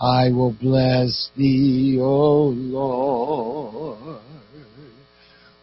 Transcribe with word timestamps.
I 0.00 0.30
will 0.30 0.56
bless 0.60 1.30
thee, 1.36 1.96
O 2.00 2.48
Lord, 2.48 4.20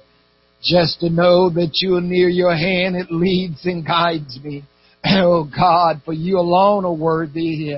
Just 0.60 0.98
to 0.98 1.08
know 1.08 1.48
that 1.50 1.70
you 1.74 1.94
are 1.94 2.00
near 2.00 2.28
your 2.28 2.52
hand, 2.52 2.96
it 2.96 3.12
leads 3.12 3.64
and 3.64 3.86
guides 3.86 4.38
me. 4.42 4.64
Oh 5.04 5.44
God, 5.44 6.02
for 6.04 6.12
you 6.12 6.38
alone 6.40 6.84
are 6.84 6.92
worthy. 6.92 7.76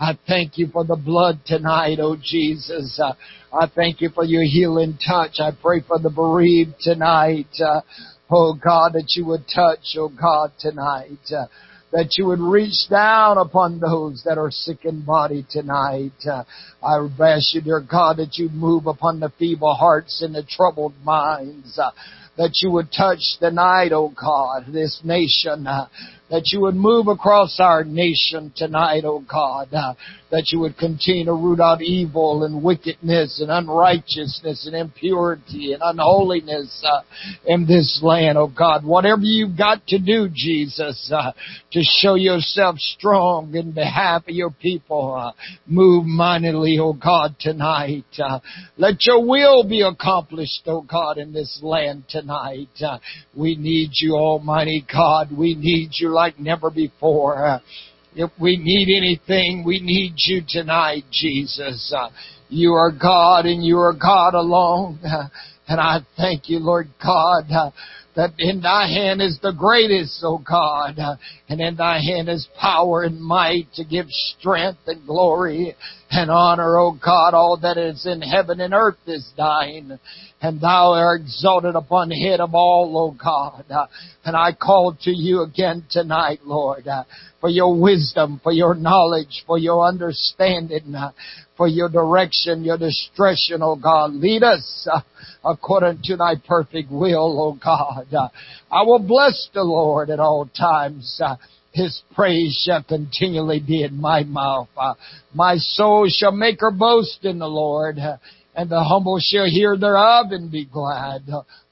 I 0.00 0.18
thank 0.26 0.56
you 0.56 0.68
for 0.72 0.84
the 0.84 0.96
blood 0.96 1.40
tonight, 1.46 1.98
oh 2.00 2.16
Jesus. 2.16 2.98
Uh, 2.98 3.12
I 3.54 3.66
thank 3.72 4.00
you 4.00 4.08
for 4.08 4.24
your 4.24 4.42
healing 4.42 4.98
touch. 5.06 5.36
I 5.38 5.50
pray 5.52 5.82
for 5.86 5.98
the 5.98 6.08
bereaved 6.08 6.74
tonight. 6.80 7.46
Uh, 7.62 7.82
Oh 8.34 8.54
God, 8.54 8.94
that 8.94 9.12
you 9.14 9.26
would 9.26 9.44
touch, 9.54 9.94
oh 9.98 10.08
God, 10.08 10.52
tonight. 10.58 11.18
Uh, 11.30 11.44
that 11.92 12.16
you 12.16 12.24
would 12.24 12.40
reach 12.40 12.88
down 12.88 13.36
upon 13.36 13.78
those 13.78 14.22
that 14.24 14.38
are 14.38 14.50
sick 14.50 14.86
in 14.86 15.04
body 15.04 15.44
tonight. 15.50 16.14
Uh, 16.26 16.42
I 16.82 16.96
ask 17.20 17.52
you, 17.52 17.60
dear 17.60 17.80
God, 17.80 18.16
that 18.16 18.38
you 18.38 18.48
move 18.48 18.86
upon 18.86 19.20
the 19.20 19.30
feeble 19.38 19.74
hearts 19.74 20.22
and 20.22 20.34
the 20.34 20.42
troubled 20.48 20.94
minds. 21.04 21.78
Uh, 21.78 21.90
that 22.36 22.60
you 22.62 22.70
would 22.70 22.88
touch 22.96 23.20
tonight, 23.38 23.92
oh 23.92 24.12
God, 24.18 24.72
this 24.72 25.00
nation. 25.04 25.66
Uh, 25.66 25.86
that 26.32 26.48
you 26.50 26.62
would 26.62 26.74
move 26.74 27.08
across 27.08 27.60
our 27.60 27.84
nation 27.84 28.50
tonight, 28.56 29.02
oh 29.04 29.22
God, 29.30 29.68
uh, 29.74 29.92
that 30.30 30.46
you 30.50 30.60
would 30.60 30.78
continue 30.78 31.26
to 31.26 31.34
root 31.34 31.60
out 31.60 31.82
evil 31.82 32.44
and 32.44 32.64
wickedness 32.64 33.38
and 33.42 33.50
unrighteousness 33.50 34.66
and 34.66 34.74
impurity 34.74 35.74
and 35.74 35.82
unholiness 35.84 36.82
uh, 36.88 37.02
in 37.44 37.66
this 37.66 38.00
land, 38.02 38.38
oh 38.38 38.46
God. 38.46 38.82
Whatever 38.82 39.20
you've 39.20 39.58
got 39.58 39.86
to 39.88 39.98
do, 39.98 40.30
Jesus, 40.32 41.12
uh, 41.14 41.32
to 41.72 41.80
show 42.00 42.14
yourself 42.14 42.78
strong 42.78 43.54
in 43.54 43.72
behalf 43.72 44.22
of 44.26 44.34
your 44.34 44.52
people, 44.52 45.14
uh, 45.14 45.32
move 45.66 46.06
mightily, 46.06 46.78
oh 46.80 46.94
God, 46.94 47.36
tonight. 47.40 48.06
Uh, 48.18 48.40
let 48.78 48.94
your 49.00 49.22
will 49.22 49.68
be 49.68 49.82
accomplished, 49.82 50.62
oh 50.64 50.80
God, 50.80 51.18
in 51.18 51.34
this 51.34 51.60
land 51.62 52.04
tonight. 52.08 52.21
Uh, 52.30 52.98
we 53.36 53.56
need 53.56 53.90
you, 53.94 54.14
Almighty 54.14 54.84
God. 54.90 55.28
We 55.30 55.54
need 55.54 55.90
you 55.98 56.10
like 56.10 56.38
never 56.38 56.70
before. 56.70 57.46
Uh, 57.46 57.58
if 58.14 58.30
we 58.40 58.56
need 58.56 58.94
anything, 58.96 59.64
we 59.64 59.80
need 59.80 60.14
you 60.16 60.42
tonight, 60.46 61.04
Jesus. 61.10 61.92
Uh, 61.96 62.08
you 62.48 62.72
are 62.72 62.92
God 62.92 63.46
and 63.46 63.64
you 63.64 63.78
are 63.78 63.94
God 63.94 64.34
alone. 64.34 65.00
And 65.68 65.80
I 65.80 66.00
thank 66.16 66.48
you, 66.48 66.58
Lord 66.58 66.88
God, 67.02 67.44
that 68.16 68.32
in 68.38 68.60
thy 68.60 68.88
hand 68.88 69.22
is 69.22 69.38
the 69.40 69.52
greatest, 69.52 70.20
O 70.22 70.38
God, 70.38 70.98
and 71.48 71.60
in 71.60 71.76
thy 71.76 71.98
hand 71.98 72.28
is 72.28 72.46
power 72.60 73.04
and 73.04 73.20
might 73.20 73.72
to 73.74 73.84
give 73.84 74.06
strength 74.08 74.80
and 74.86 75.06
glory 75.06 75.74
and 76.12 76.30
honor, 76.30 76.78
O 76.78 76.92
God. 76.92 77.34
All 77.34 77.58
that 77.62 77.78
is 77.78 78.06
in 78.06 78.20
heaven 78.20 78.60
and 78.60 78.74
earth 78.74 78.98
is 79.06 79.26
thine, 79.36 79.98
and 80.40 80.60
thou 80.60 80.92
art 80.92 81.22
exalted 81.22 81.74
upon 81.74 82.10
the 82.10 82.20
head 82.20 82.40
of 82.40 82.54
all, 82.54 82.96
O 82.96 83.10
God. 83.10 83.64
And 84.24 84.36
I 84.36 84.52
call 84.52 84.96
to 85.02 85.10
you 85.10 85.42
again 85.42 85.84
tonight, 85.90 86.40
Lord, 86.44 86.86
for 87.40 87.48
your 87.48 87.80
wisdom, 87.80 88.40
for 88.42 88.52
your 88.52 88.74
knowledge, 88.74 89.44
for 89.46 89.58
your 89.58 89.86
understanding, 89.86 90.94
for 91.56 91.66
your 91.66 91.88
direction, 91.88 92.62
your 92.62 92.78
discretion, 92.78 93.62
O 93.62 93.76
God. 93.76 94.12
Lead 94.12 94.42
us 94.42 94.88
according 95.44 96.02
to 96.04 96.16
thy 96.16 96.34
perfect 96.46 96.90
will, 96.90 97.40
O 97.40 97.58
God. 97.62 98.06
I 98.70 98.82
will 98.82 99.00
bless 99.00 99.48
the 99.54 99.62
Lord 99.62 100.10
at 100.10 100.20
all 100.20 100.46
times. 100.46 101.20
His 101.72 102.02
praise 102.14 102.62
shall 102.64 102.82
continually 102.82 103.60
be 103.60 103.82
in 103.82 104.00
my 104.00 104.24
mouth. 104.24 104.68
Uh, 104.76 104.94
my 105.34 105.56
soul 105.56 106.06
shall 106.08 106.32
make 106.32 106.60
her 106.60 106.70
boast 106.70 107.24
in 107.24 107.38
the 107.38 107.48
Lord, 107.48 107.98
uh, 107.98 108.18
and 108.54 108.68
the 108.68 108.84
humble 108.84 109.18
shall 109.20 109.46
hear 109.46 109.76
thereof 109.78 110.26
and 110.32 110.50
be 110.50 110.66
glad. 110.66 111.22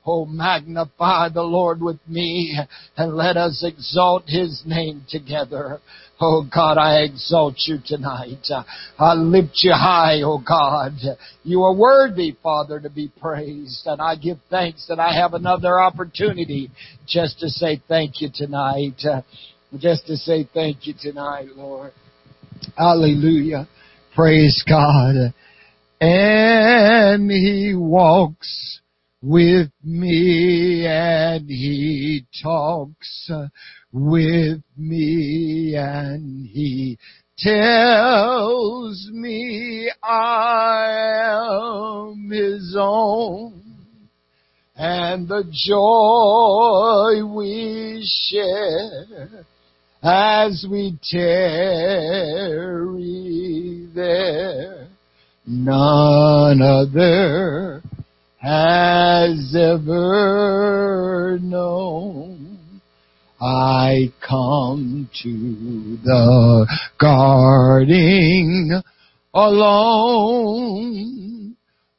Oh, 0.06 0.24
magnify 0.24 1.28
the 1.28 1.42
Lord 1.42 1.82
with 1.82 1.98
me, 2.08 2.58
and 2.96 3.14
let 3.14 3.36
us 3.36 3.62
exalt 3.62 4.24
His 4.26 4.62
name 4.64 5.04
together. 5.10 5.80
Oh 6.18 6.46
God, 6.52 6.78
I 6.78 7.02
exalt 7.02 7.56
you 7.66 7.78
tonight. 7.84 8.46
I 8.98 9.14
lift 9.14 9.58
you 9.62 9.72
high, 9.72 10.20
oh 10.22 10.38
God. 10.38 10.92
You 11.44 11.62
are 11.62 11.74
worthy, 11.74 12.36
Father, 12.42 12.80
to 12.80 12.90
be 12.90 13.08
praised. 13.20 13.86
And 13.86 14.02
I 14.02 14.16
give 14.16 14.38
thanks 14.50 14.86
that 14.88 14.98
I 14.98 15.14
have 15.14 15.32
another 15.32 15.80
opportunity 15.80 16.70
just 17.06 17.40
to 17.40 17.48
say 17.48 17.82
thank 17.88 18.20
you 18.20 18.28
tonight. 18.34 19.02
Just 19.78 20.06
to 20.06 20.16
say 20.16 20.48
thank 20.52 20.86
you 20.86 20.94
tonight, 21.00 21.48
Lord. 21.56 21.92
Hallelujah. 22.76 23.68
Praise 24.14 24.64
God. 24.68 25.32
And 26.00 27.30
He 27.30 27.74
walks 27.74 28.80
with 29.22 29.70
me 29.84 30.86
and 30.86 31.48
He 31.48 32.26
talks 32.42 33.30
with 33.92 34.62
me 34.76 35.74
and 35.76 36.46
he 36.46 36.98
tells 37.38 39.08
me 39.12 39.90
I 40.02 41.32
am 42.12 42.30
his 42.30 42.76
own 42.78 43.62
and 44.76 45.28
the 45.28 45.44
joy 45.50 47.26
we 47.34 48.06
share 48.30 49.44
as 50.02 50.66
we 50.70 50.98
tarry 51.10 51.90
there. 53.94 54.88
None 55.46 56.62
other 56.62 57.82
has 58.38 59.54
ever 59.54 61.38
known. 61.42 62.80
I 63.40 64.12
come 64.26 65.08
to 65.22 65.98
the 66.04 66.66
garden 66.98 68.82
alone 69.32 71.10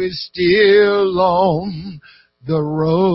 is 0.00 0.26
still 0.26 1.20
on 1.20 2.00
the 2.48 2.60
roses 2.62 3.08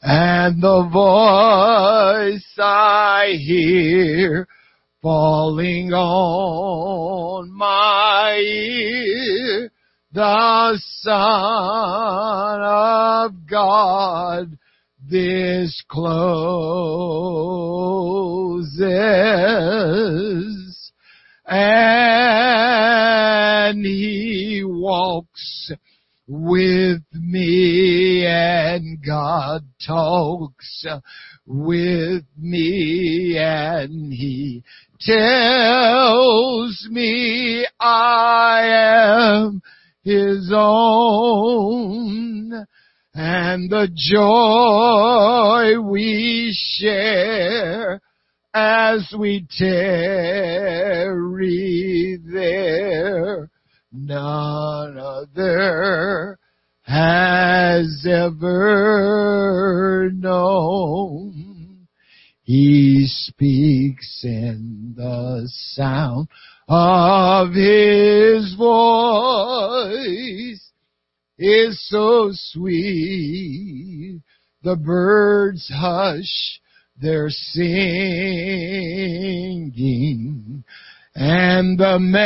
and 0.00 0.62
the 0.62 0.88
voice 0.92 2.54
I 2.56 3.34
hear 3.36 4.46
falling 5.02 5.92
on 5.92 7.50
my 7.50 8.36
ear. 8.36 9.72
The 10.12 10.78
Son 11.00 12.60
of 12.62 13.32
God 13.50 14.56
this 15.10 15.82
closes 15.88 16.26
and 21.46 22.66
he 23.84 24.62
walks 24.64 25.72
with 26.26 27.02
me 27.12 28.26
and 28.26 28.98
God 29.04 29.62
talks 29.86 30.84
with 31.46 32.24
me 32.36 33.36
and 33.38 34.12
he 34.12 34.64
tells 35.00 36.88
me 36.90 37.64
I 37.78 38.62
am 38.64 39.62
his 40.02 40.50
own. 40.54 41.86
And 43.14 43.70
the 43.70 43.88
joy 43.94 45.80
we 45.80 46.54
share 46.54 48.02
as 48.56 49.12
we 49.18 49.46
tarry 49.58 50.18
there. 52.24 53.50
None 53.92 54.98
other 54.98 56.38
has 56.80 58.06
ever 58.08 60.10
known. 60.10 61.86
He 62.44 63.04
speaks 63.06 64.22
in 64.24 64.94
the 64.96 65.46
sound 65.74 66.28
of 66.66 67.52
his 67.52 68.54
voice 68.54 70.70
is 71.38 71.86
so 71.90 72.30
sweet. 72.32 74.22
The 74.62 74.76
birds 74.76 75.70
hush 75.74 76.62
their 77.00 77.28
singing 77.28 77.72
and 81.14 81.78
the 81.78 81.98
melody 81.98 82.24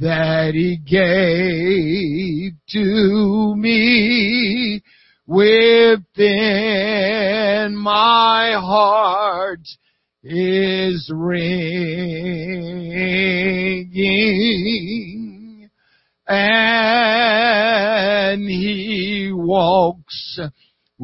that 0.00 0.54
he 0.54 0.76
gave 0.78 2.52
to 2.68 3.54
me 3.56 4.82
within 5.26 6.06
my 7.76 8.52
heart 8.60 9.60
is 10.24 11.10
ringing. 11.14 11.52
And 16.28 18.48
he 18.48 19.32
walks 19.34 20.21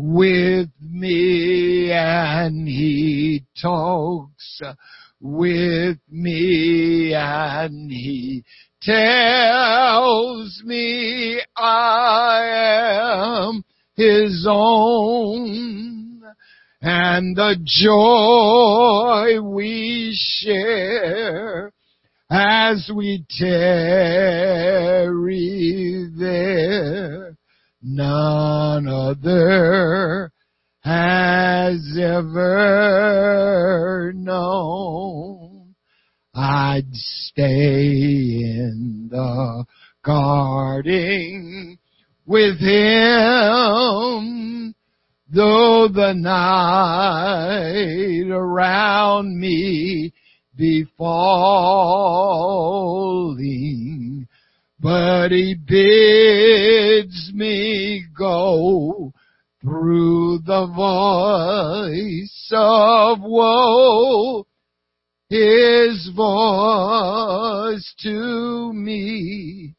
with 0.01 0.71
me 0.81 1.91
and 1.91 2.69
he 2.69 3.45
talks 3.61 4.63
with 5.21 5.99
me 6.09 7.13
and 7.15 7.91
he 7.91 8.45
tells 8.81 10.63
me 10.65 11.41
I 11.57 12.43
am 13.51 13.65
his 13.97 14.47
own 14.49 16.23
and 16.81 17.35
the 17.35 17.57
joy 17.67 19.41
we 19.43 20.17
share 20.17 21.73
as 22.31 22.89
we 22.95 23.25
tarry 23.37 25.09
there. 26.17 27.38
None 27.83 28.89
other 28.89 30.33
has 30.81 31.99
ever 32.01 33.33
known. 34.15 35.75
I'd 36.35 36.93
stay 36.93 37.93
in 38.43 39.09
the 39.11 39.65
garden 40.03 41.79
with 42.27 42.59
him 42.61 43.89
Though 45.31 45.89
the 45.89 46.15
night 46.15 47.21
around 48.31 49.39
me 49.39 50.15
be 50.57 50.85
falling, 50.97 51.87
but 54.81 55.31
he 55.31 55.55
bids 55.55 57.31
me 57.35 58.05
go 58.17 59.13
through 59.61 60.39
the 60.47 60.67
voice 60.67 62.51
of 62.53 63.19
woe. 63.23 64.47
His 65.29 66.11
voice 66.17 67.95
to 68.03 68.73
me 68.73 69.75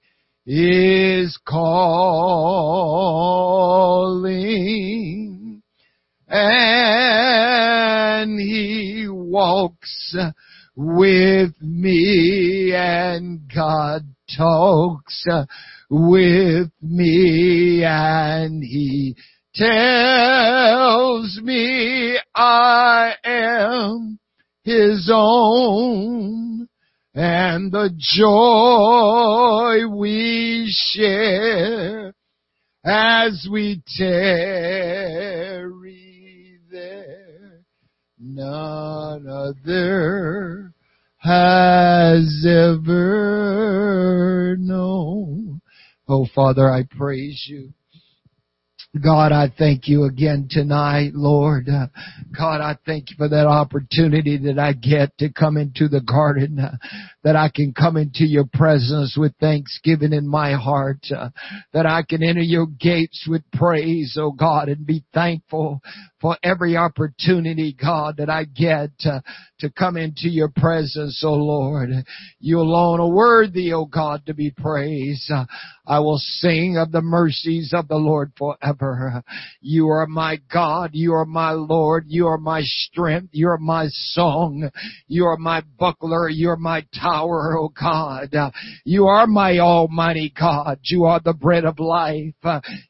is 0.46 1.40
calling 1.48 1.80
and 6.28 8.40
he 8.40 9.08
walks 9.10 10.16
with 10.76 11.54
me 11.62 12.74
and 12.76 13.42
God 13.54 14.09
talks 14.40 15.26
uh, 15.30 15.46
with 15.90 16.72
me 16.82 17.84
and 17.86 18.64
he 18.64 19.16
tells 19.54 21.40
me 21.44 22.18
I 22.34 23.16
am 23.24 24.20
his 24.64 25.12
own 25.14 26.68
and 27.14 27.72
the 27.72 27.90
joy 27.98 29.88
we 29.94 30.74
share 30.94 32.14
as 32.86 33.48
we 33.52 33.82
tarry 33.98 35.60
there. 36.72 37.64
None 38.18 39.28
other 39.28 40.74
has 41.20 42.46
ever 42.48 44.56
known. 44.58 45.62
Oh 46.08 46.26
Father, 46.34 46.70
I 46.70 46.84
praise 46.90 47.46
you. 47.48 47.74
God, 49.04 49.32
I 49.32 49.54
thank 49.56 49.88
you 49.88 50.06
again 50.06 50.48
tonight, 50.50 51.12
Lord. 51.14 51.68
God, 51.68 52.62
I 52.62 52.76
thank 52.88 53.12
you 53.12 53.18
for 53.18 53.30
that 53.30 53.46
opportunity 53.46 54.36
that 54.46 54.58
I 54.58 54.74
get 54.74 55.16
to 55.20 55.32
come 55.32 55.58
into 55.58 55.88
the 55.88 56.02
garden, 56.02 56.58
that 57.24 57.36
I 57.36 57.52
can 57.54 57.72
come 57.72 57.98
into 57.98 58.26
your 58.26 58.46
presence 58.52 59.16
with 59.16 59.36
thanksgiving 59.40 60.12
in 60.12 60.28
my 60.28 60.54
heart, 60.54 61.06
that 61.72 61.86
I 61.86 62.02
can 62.02 62.24
enter 62.24 62.42
your 62.42 62.66
gates 62.66 63.28
with 63.30 63.44
praise, 63.54 64.18
oh 64.20 64.32
God, 64.32 64.70
and 64.70 64.88
be 64.88 65.04
thankful 65.14 65.82
for 66.22 66.38
every 66.44 66.76
opportunity, 66.76 67.76
God, 67.80 68.18
that 68.18 68.30
I 68.30 68.44
get 68.44 68.90
to, 69.00 69.24
to 69.60 69.70
come 69.70 69.96
into 69.96 70.30
your 70.30 70.50
presence, 70.50 71.22
oh 71.26 71.34
Lord. 71.34 71.90
You 72.40 72.60
alone 72.60 73.00
are 73.00 73.10
worthy, 73.10 73.72
oh 73.74 73.86
God, 73.86 74.26
to 74.26 74.34
be 74.34 74.52
praised. 74.52 75.32
I 75.86 76.00
will 76.00 76.20
sing 76.20 76.78
of 76.78 76.92
the 76.92 77.02
mercies 77.02 77.74
of 77.74 77.88
the 77.88 77.96
Lord 77.96 78.32
forever. 78.38 79.24
You 79.62 79.88
are 79.90 80.08
my 80.08 80.40
God. 80.52 80.92
You 80.94 81.14
are 81.14 81.26
my 81.26 81.52
Lord. 81.52 82.06
You 82.08 82.28
are 82.28 82.38
my 82.38 82.62
strength. 82.64 83.30
You 83.32 83.50
are 83.50 83.58
my 83.58 83.88
song. 83.88 84.70
You 85.08 85.26
are 85.26 85.38
my 85.38 85.64
buckler. 85.80 86.30
You 86.30 86.50
are 86.50 86.58
my 86.58 86.86
tower, 87.00 87.58
oh 87.58 87.70
God. 87.70 88.36
You 88.84 89.08
are 89.08 89.26
my 89.26 89.60
almighty 89.60 90.34
God. 90.38 90.80
You 90.84 91.06
are 91.06 91.22
the 91.24 91.34
bread 91.34 91.66
of 91.66 91.80
life. 91.80 92.36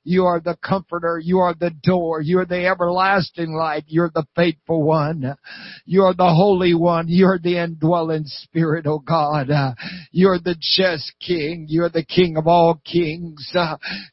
You 0.04 0.26
are 0.26 0.40
the 0.40 0.58
comforter. 0.64 1.22
You 1.24 1.40
are 1.40 1.54
the 1.54 1.72
door. 1.84 2.22
You 2.22 2.40
are 2.40 2.46
the 2.46 2.66
everlasting 2.66 3.19
everlasting 3.20 3.54
life. 3.54 3.84
You're 3.88 4.12
the 4.14 4.26
faithful 4.36 4.84
one. 4.84 5.36
You're 5.86 6.14
the 6.14 6.34
holy 6.34 6.74
one. 6.74 7.06
You're 7.08 7.40
the 7.42 7.58
indwelling 7.58 8.24
spirit, 8.26 8.86
oh 8.88 9.00
God. 9.00 9.50
You're 10.12 10.40
the 10.40 10.56
just 10.60 11.12
king. 11.26 11.66
You're 11.70 11.90
the 11.90 12.06
king 12.06 12.38
of 12.38 12.48
all 12.48 12.82
kings. 12.86 13.52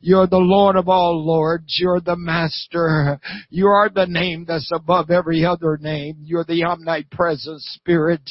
You're 0.00 0.26
the 0.26 0.38
Lord 0.38 0.76
of 0.76 0.88
all 0.88 1.24
lords. 1.24 1.76
You're 1.78 2.00
the 2.00 2.16
master. 2.16 3.20
You 3.50 3.66
are 3.68 3.88
the 3.88 4.06
name 4.06 4.44
that's 4.46 4.70
above 4.74 5.10
every 5.10 5.44
other 5.44 5.78
name. 5.80 6.16
You're 6.22 6.44
the 6.44 6.64
omnipresent 6.64 7.60
spirit. 7.60 8.22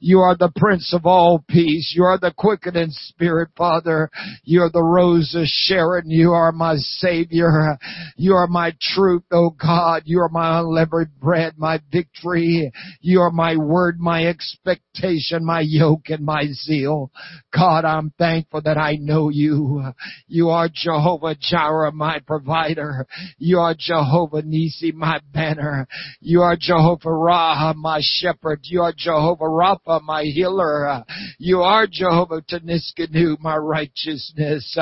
You 0.00 0.20
are 0.20 0.36
the 0.36 0.52
prince 0.54 0.92
of 0.94 1.06
all 1.06 1.44
peace. 1.48 1.92
You 1.96 2.04
are 2.04 2.18
the 2.18 2.32
quickening 2.36 2.90
spirit, 2.90 3.50
Father. 3.56 4.10
You're 4.44 4.70
the 4.70 4.82
rose 4.82 5.34
of 5.34 5.44
Sharon. 5.46 6.10
You 6.10 6.32
are 6.32 6.52
my 6.52 6.76
savior. 6.76 7.78
You 8.16 8.34
are 8.34 8.46
my 8.46 8.74
truth, 8.94 9.24
oh 9.32 9.50
God. 9.50 10.02
You 10.12 10.20
are 10.20 10.28
my 10.28 10.60
unleavened 10.60 11.18
bread, 11.18 11.54
my 11.56 11.80
victory. 11.90 12.70
You 13.00 13.22
are 13.22 13.30
my 13.30 13.56
word, 13.56 13.98
my 13.98 14.26
expectation, 14.26 15.42
my 15.42 15.62
yoke 15.62 16.10
and 16.10 16.22
my 16.22 16.48
zeal. 16.52 17.10
God, 17.50 17.86
I'm 17.86 18.12
thankful 18.18 18.60
that 18.60 18.76
I 18.76 18.96
know 18.96 19.30
you. 19.30 19.82
You 20.28 20.50
are 20.50 20.68
Jehovah 20.70 21.34
Jireh, 21.40 21.92
my 21.92 22.18
provider. 22.26 23.06
You 23.38 23.60
are 23.60 23.74
Jehovah 23.74 24.42
Nisi, 24.42 24.92
my 24.92 25.18
banner. 25.32 25.86
You 26.20 26.42
are 26.42 26.58
Jehovah 26.60 27.08
Raha, 27.08 27.74
my 27.74 28.00
shepherd. 28.02 28.60
You 28.64 28.82
are 28.82 28.92
Jehovah 28.94 29.44
Rapha, 29.44 30.02
my 30.02 30.24
healer. 30.24 31.04
You 31.38 31.62
are 31.62 31.86
Jehovah 31.90 32.42
Tsidkenu, 32.42 33.40
my 33.40 33.56
righteousness. 33.56 34.76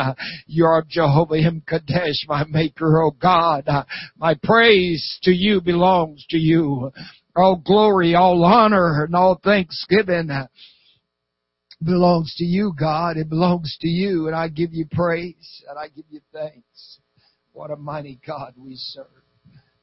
You 0.49 0.65
are 0.65 0.85
Jehovah 0.89 1.37
M'Kaddesh, 1.37 2.27
my 2.27 2.45
maker, 2.49 3.05
oh 3.05 3.13
God. 3.13 3.69
My 4.19 4.35
praise 4.43 5.20
to 5.23 5.31
you 5.31 5.61
belongs 5.61 6.25
to 6.31 6.39
you. 6.39 6.93
All 7.37 7.57
glory, 7.57 8.15
all 8.15 8.45
honor, 8.45 9.05
and 9.05 9.15
all 9.15 9.41
thanksgiving 9.43 10.31
belongs 11.83 12.35
to 12.37 12.45
you, 12.45 12.73
God. 12.79 13.17
It 13.17 13.29
belongs 13.29 13.77
to 13.81 13.89
you, 13.89 14.27
and 14.27 14.37
I 14.37 14.49
give 14.49 14.73
you 14.73 14.87
praise, 14.91 15.63
and 15.69 15.79
I 15.79 15.89
give 15.89 16.05
you 16.11 16.21
thanks. 16.33 16.99
What 17.53 17.71
a 17.71 17.77
mighty 17.77 18.19
God 18.27 18.55
we 18.57 18.75
serve. 18.77 19.07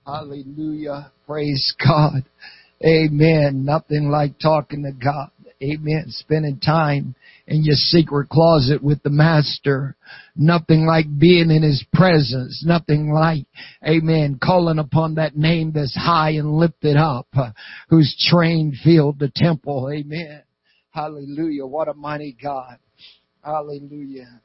Hallelujah. 0.05 1.11
Praise 1.25 1.73
God. 1.85 2.23
Amen. 2.85 3.65
Nothing 3.65 4.09
like 4.09 4.39
talking 4.39 4.83
to 4.83 4.91
God. 4.91 5.31
Amen. 5.61 6.05
Spending 6.09 6.59
time 6.59 7.15
in 7.47 7.63
your 7.63 7.75
secret 7.75 8.29
closet 8.29 8.83
with 8.83 9.01
the 9.01 9.09
Master. 9.09 9.95
Nothing 10.35 10.85
like 10.85 11.05
being 11.17 11.49
in 11.49 11.63
His 11.63 11.83
presence. 11.93 12.63
Nothing 12.65 13.11
like, 13.11 13.45
amen, 13.83 14.39
calling 14.41 14.77
upon 14.77 15.15
that 15.15 15.35
name 15.35 15.71
that's 15.73 15.95
high 15.95 16.31
and 16.31 16.57
lifted 16.57 16.95
up, 16.95 17.27
uh, 17.35 17.51
whose 17.89 18.15
train 18.29 18.77
filled 18.83 19.17
the 19.17 19.31
temple. 19.35 19.89
Amen. 19.91 20.43
Hallelujah. 20.91 21.65
What 21.65 21.87
a 21.87 21.93
mighty 21.93 22.37
God. 22.41 22.77
Hallelujah. 23.43 24.41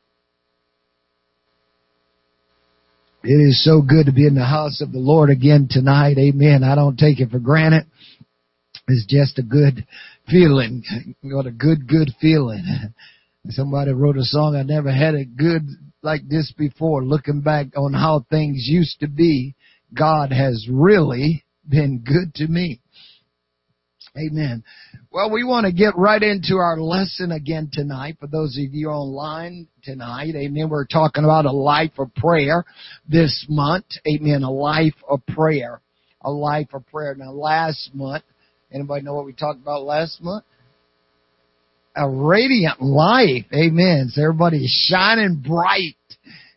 It 3.25 3.35
is 3.35 3.63
so 3.65 3.83
good 3.83 4.07
to 4.07 4.13
be 4.13 4.27
in 4.27 4.35
the 4.35 4.45
house 4.45 4.81
of 4.81 4.93
the 4.93 4.99
Lord 4.99 5.31
again 5.31 5.69
tonight. 5.71 6.19
Amen. 6.19 6.65
I 6.65 6.75
don't 6.75 6.99
take 6.99 7.21
it 7.21 7.31
for 7.31 7.39
granted. 7.39 7.87
It's 8.89 9.07
just 9.07 9.39
a 9.39 9.43
good 9.43 9.87
feeling. 10.33 10.83
What 11.21 11.47
a 11.47 11.51
good, 11.51 11.87
good 11.87 12.11
feeling. 12.21 12.65
Somebody 13.51 13.93
wrote 13.93 14.17
a 14.17 14.25
song, 14.25 14.57
I 14.57 14.63
never 14.63 14.91
had 14.91 15.15
it 15.15 15.37
good 15.37 15.63
like 16.03 16.27
this 16.29 16.53
before. 16.57 17.05
Looking 17.05 17.43
back 17.43 17.67
on 17.77 17.93
how 17.93 18.25
things 18.31 18.65
used 18.67 19.01
to 19.01 19.09
be, 19.09 19.55
God 19.95 20.33
has 20.33 20.67
really 20.71 21.45
been 21.69 21.99
good 21.99 22.35
to 22.37 22.47
me. 22.49 22.81
Amen. 24.17 24.63
Well, 25.11 25.31
we 25.31 25.43
want 25.43 25.67
to 25.67 25.73
get 25.73 25.97
right 25.97 26.23
into 26.23 26.57
our 26.57 26.79
lesson 26.79 27.33
again 27.33 27.71
tonight. 27.73 28.17
For 28.21 28.27
those 28.27 28.59
of 28.59 28.75
you 28.75 28.89
online 28.89 29.69
tonight, 29.83 30.35
amen, 30.35 30.69
we're 30.69 30.87
talking 30.87 31.25
about 31.25 31.47
a 31.47 31.53
life 31.53 31.93
of 31.99 32.15
prayer 32.15 32.65
this 33.09 33.47
month. 33.49 33.87
Amen. 34.07 34.43
A 34.43 34.51
life 34.51 34.95
of 35.09 35.25
prayer. 35.27 35.81
A 36.23 36.31
life 36.31 36.69
of 36.75 36.87
prayer. 36.87 37.15
Now 37.15 37.33
last 37.33 37.91
month, 37.95 38.25
Anybody 38.73 39.05
know 39.05 39.15
what 39.15 39.27
we 39.27 39.33
talked 39.33 39.61
about 39.61 39.83
last 39.83 40.23
month? 40.23 40.45
A 41.95 42.09
radiant 42.09 42.81
life. 42.81 43.45
Amen. 43.55 44.09
So 44.11 44.23
everybody's 44.23 44.71
shining 44.89 45.43
bright. 45.47 45.97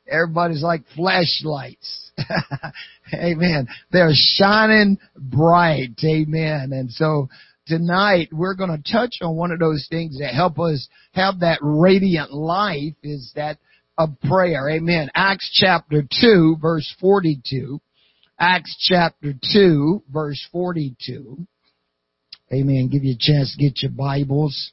Everybody's 0.10 0.63
like 0.63 0.84
flashlights. 0.95 2.12
Amen. 3.13 3.67
They're 3.91 4.12
shining 4.13 4.98
bright. 5.17 6.00
Amen. 6.03 6.72
And 6.72 6.89
so 6.91 7.27
tonight 7.67 8.29
we're 8.31 8.55
going 8.55 8.69
to 8.69 8.91
touch 8.91 9.15
on 9.22 9.36
one 9.36 9.51
of 9.51 9.60
those 9.60 9.88
things 9.89 10.19
that 10.19 10.34
help 10.34 10.60
us 10.60 10.88
have 11.13 11.41
that 11.41 11.60
radiant 11.62 12.31
life 12.31 12.93
is 13.03 13.31
that 13.36 13.57
of 13.98 14.10
prayer. 14.22 14.69
Amen. 14.69 15.10
Acts 15.15 15.50
chapter 15.53 16.03
2 16.22 16.57
verse 16.62 16.93
42. 17.00 17.79
Acts 18.39 18.75
chapter 18.89 19.34
2 19.53 20.03
verse 20.12 20.45
42. 20.51 21.48
Amen. 22.54 22.90
Give 22.92 23.04
you 23.04 23.14
a 23.14 23.18
chance 23.20 23.56
to 23.56 23.64
get 23.64 23.82
your 23.82 23.92
Bibles. 23.92 24.72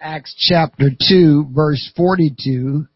Acts 0.00 0.34
chapter 0.38 0.90
2 1.08 1.50
verse 1.52 1.90
42. 1.96 2.86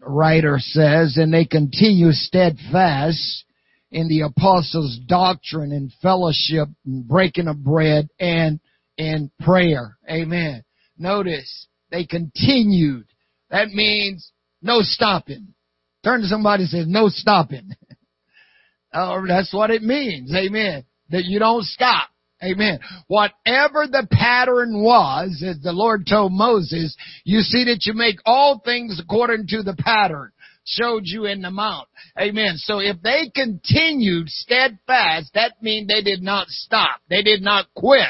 The 0.00 0.06
writer 0.06 0.56
says, 0.58 1.18
and 1.18 1.32
they 1.32 1.44
continue 1.44 2.12
steadfast 2.12 3.44
in 3.90 4.08
the 4.08 4.22
apostles' 4.22 4.98
doctrine 5.06 5.72
and 5.72 5.92
fellowship 6.00 6.68
and 6.86 7.06
breaking 7.06 7.48
of 7.48 7.62
bread 7.62 8.08
and 8.18 8.60
in 8.96 9.30
prayer. 9.40 9.98
Amen. 10.10 10.64
Notice, 10.96 11.66
they 11.90 12.06
continued. 12.06 13.06
That 13.50 13.68
means 13.68 14.32
no 14.62 14.78
stopping. 14.80 15.54
Turn 16.02 16.22
to 16.22 16.26
somebody 16.26 16.62
and 16.62 16.70
say, 16.70 16.84
no 16.86 17.08
stopping. 17.08 17.72
oh, 18.94 19.22
that's 19.28 19.52
what 19.52 19.70
it 19.70 19.82
means. 19.82 20.34
Amen. 20.34 20.84
That 21.10 21.26
you 21.26 21.38
don't 21.38 21.64
stop. 21.64 22.08
Amen. 22.42 22.80
Whatever 23.06 23.86
the 23.86 24.06
pattern 24.10 24.82
was, 24.82 25.44
as 25.46 25.60
the 25.62 25.72
Lord 25.72 26.06
told 26.08 26.32
Moses, 26.32 26.96
you 27.24 27.40
see 27.40 27.64
that 27.64 27.86
you 27.86 27.94
make 27.94 28.18
all 28.26 28.60
things 28.64 29.00
according 29.00 29.46
to 29.48 29.62
the 29.62 29.76
pattern 29.76 30.32
showed 30.64 31.02
you 31.04 31.26
in 31.26 31.42
the 31.42 31.50
mount. 31.50 31.88
Amen. 32.20 32.54
So 32.56 32.78
if 32.78 33.00
they 33.02 33.30
continued 33.34 34.28
steadfast, 34.28 35.32
that 35.34 35.62
means 35.62 35.88
they 35.88 36.02
did 36.02 36.22
not 36.22 36.48
stop. 36.48 37.00
They 37.08 37.22
did 37.22 37.42
not 37.42 37.66
quit. 37.74 38.06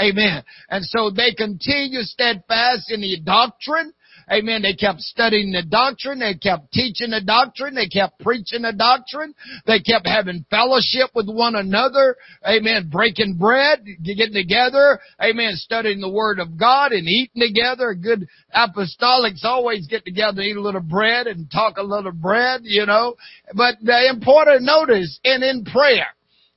Amen. 0.00 0.42
And 0.68 0.84
so 0.84 1.10
they 1.10 1.32
continue 1.32 2.02
steadfast 2.02 2.90
in 2.90 3.00
the 3.00 3.20
doctrine. 3.20 3.92
Amen. 4.30 4.62
They 4.62 4.74
kept 4.74 5.00
studying 5.00 5.52
the 5.52 5.62
doctrine. 5.62 6.20
They 6.20 6.34
kept 6.34 6.72
teaching 6.72 7.10
the 7.10 7.20
doctrine. 7.20 7.74
They 7.74 7.88
kept 7.88 8.18
preaching 8.20 8.62
the 8.62 8.72
doctrine. 8.72 9.34
They 9.66 9.80
kept 9.80 10.06
having 10.06 10.44
fellowship 10.50 11.10
with 11.14 11.28
one 11.28 11.54
another. 11.54 12.16
Amen. 12.46 12.88
Breaking 12.90 13.36
bread, 13.38 13.84
getting 14.02 14.32
together. 14.32 15.00
Amen. 15.22 15.52
Studying 15.54 16.00
the 16.00 16.10
Word 16.10 16.38
of 16.38 16.58
God 16.58 16.92
and 16.92 17.08
eating 17.08 17.42
together. 17.42 17.94
Good 17.94 18.28
apostolics 18.54 19.44
always 19.44 19.86
get 19.86 20.04
together 20.04 20.40
and 20.40 20.50
eat 20.50 20.56
a 20.56 20.60
little 20.60 20.80
bread 20.80 21.26
and 21.26 21.50
talk 21.50 21.76
a 21.78 21.82
little 21.82 22.12
bread, 22.12 22.60
you 22.64 22.86
know. 22.86 23.16
But 23.54 23.76
the 23.82 24.08
important 24.08 24.62
notice, 24.62 25.18
and 25.24 25.42
in 25.42 25.64
prayer. 25.64 26.06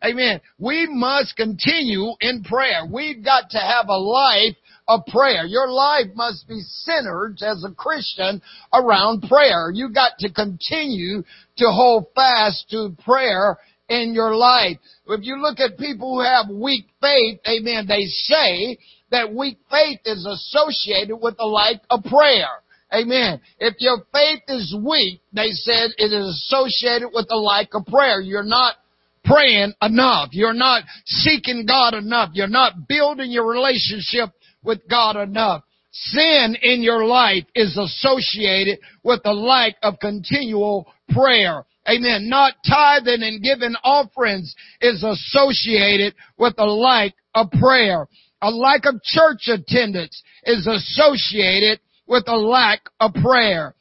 Amen. 0.04 0.40
We 0.60 0.88
must 0.90 1.36
continue 1.36 2.12
in 2.20 2.44
prayer. 2.44 2.86
We've 2.92 3.24
got 3.24 3.50
to 3.52 3.58
have 3.58 3.88
a 3.88 3.98
life 3.98 4.56
of 4.88 5.06
prayer. 5.08 5.46
Your 5.46 5.68
life 5.68 6.08
must 6.14 6.48
be 6.48 6.62
centered 6.62 7.38
as 7.42 7.64
a 7.64 7.74
Christian 7.74 8.42
around 8.74 9.24
prayer. 9.28 9.72
You 9.74 9.90
got 9.90 10.14
to 10.20 10.32
continue 10.32 11.24
to 11.58 11.66
hold 11.66 12.08
fast 12.16 12.70
to 12.72 12.96
prayer 13.04 13.58
in 13.90 14.14
your 14.14 14.36
life. 14.36 14.78
If 15.08 15.22
you 15.24 15.42
look 15.42 15.60
at 15.60 15.78
people 15.78 16.16
who 16.16 16.22
have 16.22 16.50
weak 16.50 16.86
faith, 17.02 17.40
amen, 17.48 17.86
they 17.88 18.06
say 18.06 18.78
that 19.12 19.34
weak 19.34 19.58
faith 19.70 20.00
is 20.06 20.26
associated 20.26 21.18
with 21.18 21.38
the 21.38 21.46
like 21.46 21.82
of 21.90 22.04
prayer. 22.04 22.48
Amen. 22.94 23.42
If 23.60 23.76
your 23.80 24.04
faith 24.14 24.44
is 24.48 24.76
weak, 24.80 25.22
they 25.34 25.50
said 25.52 25.92
it 25.98 26.14
is 26.14 26.28
associated 26.28 27.10
with 27.14 27.28
the 27.28 27.36
like 27.36 27.70
of 27.74 27.86
prayer. 27.88 28.22
You're 28.22 28.44
not 28.44 28.76
praying 29.24 29.74
enough. 29.82 30.30
You're 30.32 30.54
not 30.54 30.84
seeking 31.06 31.66
God 31.66 31.94
enough. 31.94 32.30
You're 32.34 32.48
not 32.48 32.88
building 32.88 33.32
your 33.32 33.48
relationship 33.48 34.30
with 34.66 34.88
God 34.90 35.16
enough. 35.16 35.64
Sin 35.92 36.58
in 36.62 36.82
your 36.82 37.06
life 37.06 37.46
is 37.56 37.78
associated 37.78 38.80
with 39.04 39.22
the 39.24 39.32
lack 39.32 39.76
of 39.82 40.00
continual 40.00 40.92
prayer. 41.10 41.66
Amen. 41.88 42.28
Not 42.28 42.56
tithing 42.68 43.24
and 43.24 43.42
giving 43.42 43.76
offerings 43.84 44.54
is 44.82 45.04
associated 45.04 46.16
with 46.38 46.56
the 46.58 46.66
lack 46.66 47.14
of 47.34 47.52
prayer. 47.52 48.08
A 48.42 48.50
lack 48.50 48.86
of 48.86 49.02
church 49.04 49.48
attendance 49.48 50.22
is 50.44 50.68
associated 50.68 51.80
with 52.08 52.24
a 52.28 52.36
lack 52.36 52.82
of 53.00 53.14
prayer. 53.14 53.76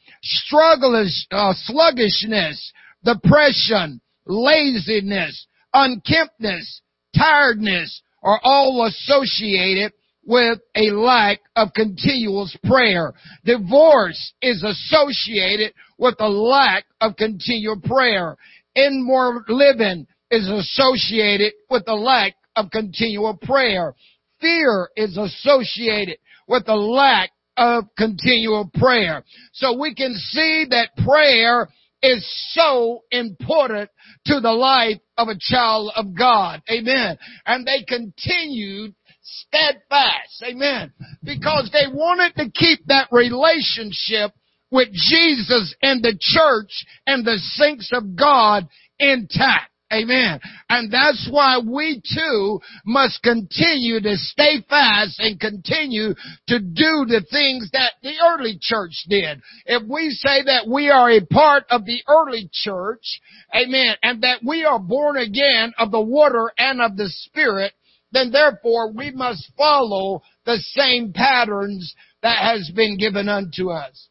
Uh, 0.53 1.53
sluggishness, 1.55 2.73
depression, 3.05 4.01
laziness, 4.27 5.47
unkemptness, 5.75 6.81
tiredness 7.17 8.03
are 8.23 8.41
all 8.43 8.87
associated 8.87 9.93
with 10.27 10.59
a 10.75 10.91
lack 10.91 11.41
of 11.57 11.73
continuous 11.75 12.57
prayer. 12.65 13.13
Divorce 13.45 14.33
is 14.43 14.63
associated 14.63 15.73
with 15.99 16.17
a 16.21 16.29
lack 16.29 16.85
of 17.01 17.17
continual 17.17 17.81
prayer. 17.81 18.37
Immoral 18.75 19.43
living 19.49 20.07
is 20.31 20.49
associated 20.49 21.53
with 21.71 21.85
a 21.87 21.95
lack 21.95 22.35
of 22.57 22.71
continual 22.71 23.37
prayer. 23.37 23.95
Fear 24.41 24.91
is 24.97 25.17
associated 25.17 26.19
with 26.49 26.69
a 26.69 26.77
lack 26.77 27.31
of 27.57 27.85
continual 27.97 28.71
prayer. 28.75 29.25
So 29.53 29.79
we 29.79 29.95
can 29.95 30.15
see 30.15 30.67
that 30.71 30.91
prayer 31.05 31.69
is 32.03 32.27
so 32.53 33.03
important 33.11 33.91
to 34.27 34.41
the 34.41 34.53
life 34.53 34.99
of 35.17 35.29
a 35.29 35.39
child 35.39 35.93
of 35.97 36.17
God. 36.17 36.63
Amen. 36.71 37.17
And 37.47 37.67
they 37.67 37.85
continued 37.87 38.95
steadfast. 39.25 40.43
Amen. 40.45 40.93
Because 41.23 41.71
they 41.73 41.93
wanted 41.93 42.35
to 42.37 42.51
keep 42.51 42.87
that 42.87 43.09
relationship 43.11 44.33
with 44.71 44.89
Jesus 44.93 45.75
and 45.83 46.03
the 46.03 46.17
church 46.21 46.85
and 47.07 47.25
the 47.25 47.39
saints 47.39 47.91
of 47.93 48.17
God 48.17 48.69
intact. 48.99 49.71
Amen. 49.93 50.41
And 50.69 50.91
that's 50.91 51.29
why 51.31 51.59
we 51.59 52.03
too 52.03 52.61
must 52.85 53.23
continue 53.23 54.01
to 54.01 54.17
stay 54.17 54.65
fast 54.69 55.21
and 55.21 55.39
continue 55.39 56.15
to 56.49 56.59
do 56.59 57.05
the 57.07 57.25
things 57.31 57.71
that 57.73 57.93
the 58.03 58.15
early 58.25 58.59
church 58.61 59.05
did. 59.09 59.41
If 59.67 59.83
we 59.89 60.11
say 60.11 60.43
that 60.47 60.67
we 60.67 60.91
are 60.91 61.11
a 61.11 61.25
part 61.25 61.65
of 61.71 61.85
the 61.85 62.03
early 62.09 62.49
church, 62.53 63.21
amen, 63.55 63.95
and 64.03 64.23
that 64.23 64.41
we 64.45 64.65
are 64.65 64.81
born 64.81 65.17
again 65.17 65.73
of 65.79 65.93
the 65.93 66.01
water 66.01 66.51
and 66.59 66.81
of 66.81 66.97
the 66.97 67.09
spirit, 67.09 67.73
then 68.15 68.31
therefore 68.31 68.93
we 68.93 69.11
must 69.11 69.51
follow 69.57 70.23
the 70.47 70.59
same 70.59 71.13
patterns 71.13 71.95
that 72.23 72.39
has 72.39 72.71
been 72.75 72.97
given 72.97 73.29
unto 73.29 73.71
us. 73.71 74.09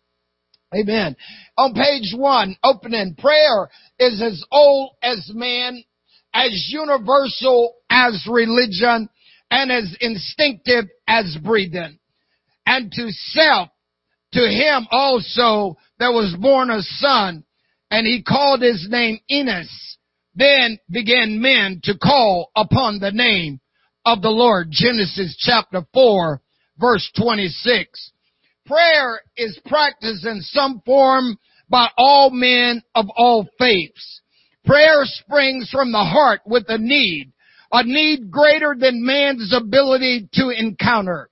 Amen. 0.75 1.15
On 1.57 1.73
page 1.73 2.13
one, 2.15 2.55
opening, 2.63 3.15
prayer 3.15 3.69
is 3.99 4.21
as 4.21 4.43
old 4.51 4.91
as 5.03 5.31
man, 5.33 5.83
as 6.33 6.67
universal 6.69 7.75
as 7.89 8.27
religion, 8.29 9.07
and 9.51 9.71
as 9.71 9.95
instinctive 10.01 10.85
as 11.07 11.37
breathing. 11.43 11.99
And 12.65 12.91
to 12.91 13.09
Seth, 13.11 13.69
to 14.33 14.39
him 14.39 14.87
also 14.89 15.77
there 15.99 16.11
was 16.11 16.35
born 16.39 16.71
a 16.71 16.81
son, 16.81 17.43
and 17.91 18.07
he 18.07 18.23
called 18.23 18.61
his 18.61 18.87
name 18.89 19.19
Enos. 19.29 19.69
Then 20.35 20.79
began 20.89 21.39
men 21.39 21.81
to 21.83 21.95
call 21.95 22.51
upon 22.55 22.99
the 22.99 23.11
name 23.11 23.59
of 24.05 24.21
the 24.21 24.29
Lord. 24.29 24.67
Genesis 24.71 25.35
chapter 25.39 25.85
4 25.93 26.41
verse 26.79 27.09
26. 27.17 28.11
Prayer 28.65 29.21
is 29.37 29.59
practiced 29.65 30.25
in 30.25 30.41
some 30.41 30.81
form 30.85 31.37
by 31.69 31.89
all 31.97 32.29
men 32.29 32.81
of 32.95 33.05
all 33.15 33.47
faiths. 33.59 34.21
Prayer 34.65 35.01
springs 35.03 35.69
from 35.69 35.91
the 35.91 36.03
heart 36.03 36.41
with 36.45 36.63
a 36.69 36.77
need, 36.77 37.33
a 37.71 37.83
need 37.83 38.31
greater 38.31 38.75
than 38.77 39.05
man's 39.05 39.53
ability 39.53 40.29
to 40.33 40.49
encounter. 40.49 41.29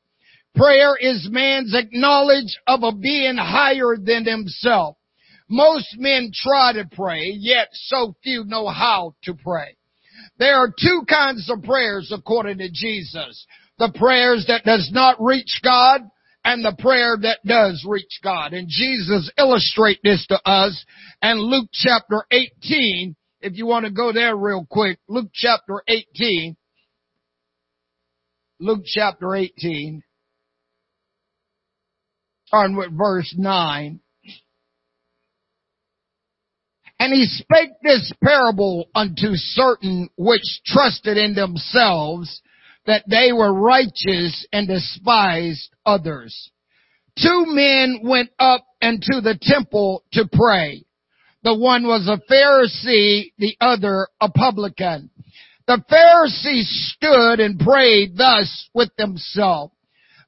Prayer 0.55 0.97
is 0.99 1.29
man's 1.31 1.73
acknowledge 1.73 2.59
of 2.67 2.83
a 2.83 2.91
being 2.91 3.37
higher 3.37 3.95
than 3.97 4.25
himself. 4.25 4.97
Most 5.47 5.95
men 5.97 6.31
try 6.33 6.73
to 6.73 6.85
pray, 6.91 7.33
yet 7.37 7.69
so 7.71 8.15
few 8.21 8.43
know 8.43 8.67
how 8.67 9.15
to 9.23 9.33
pray. 9.33 9.77
There 10.41 10.55
are 10.55 10.73
two 10.75 11.03
kinds 11.07 11.51
of 11.51 11.61
prayers 11.61 12.11
according 12.11 12.57
to 12.57 12.69
Jesus. 12.73 13.45
The 13.77 13.93
prayers 13.93 14.45
that 14.47 14.63
does 14.63 14.89
not 14.91 15.21
reach 15.21 15.59
God 15.63 16.01
and 16.43 16.65
the 16.65 16.75
prayer 16.79 17.15
that 17.21 17.41
does 17.45 17.85
reach 17.87 18.19
God. 18.23 18.53
And 18.53 18.67
Jesus 18.67 19.29
illustrate 19.37 19.99
this 20.03 20.25
to 20.29 20.41
us 20.43 20.83
in 21.21 21.37
Luke 21.37 21.69
chapter 21.71 22.25
18, 22.31 23.15
if 23.41 23.55
you 23.55 23.67
want 23.67 23.85
to 23.85 23.91
go 23.91 24.11
there 24.11 24.35
real 24.35 24.65
quick, 24.67 24.97
Luke 25.07 25.29
chapter 25.31 25.83
18, 25.87 26.57
Luke 28.59 28.81
chapter 28.83 29.35
18, 29.35 30.01
starting 32.47 32.75
with 32.75 32.97
verse 32.97 33.31
9. 33.37 33.99
And 37.01 37.15
he 37.15 37.25
spake 37.25 37.71
this 37.81 38.13
parable 38.23 38.87
unto 38.93 39.29
certain 39.33 40.07
which 40.17 40.61
trusted 40.67 41.17
in 41.17 41.33
themselves 41.33 42.43
that 42.85 43.05
they 43.09 43.31
were 43.33 43.51
righteous 43.51 44.45
and 44.53 44.67
despised 44.67 45.73
others. 45.83 46.51
Two 47.17 47.45
men 47.47 48.01
went 48.03 48.29
up 48.37 48.67
into 48.83 49.19
the 49.19 49.35
temple 49.41 50.03
to 50.13 50.29
pray. 50.31 50.85
The 51.41 51.55
one 51.55 51.87
was 51.87 52.07
a 52.07 52.21
Pharisee, 52.31 53.33
the 53.39 53.57
other 53.59 54.07
a 54.21 54.29
publican. 54.29 55.09
The 55.65 55.83
Pharisee 55.91 56.61
stood 56.65 57.39
and 57.39 57.59
prayed 57.59 58.15
thus 58.15 58.69
with 58.75 58.91
himself, 58.99 59.71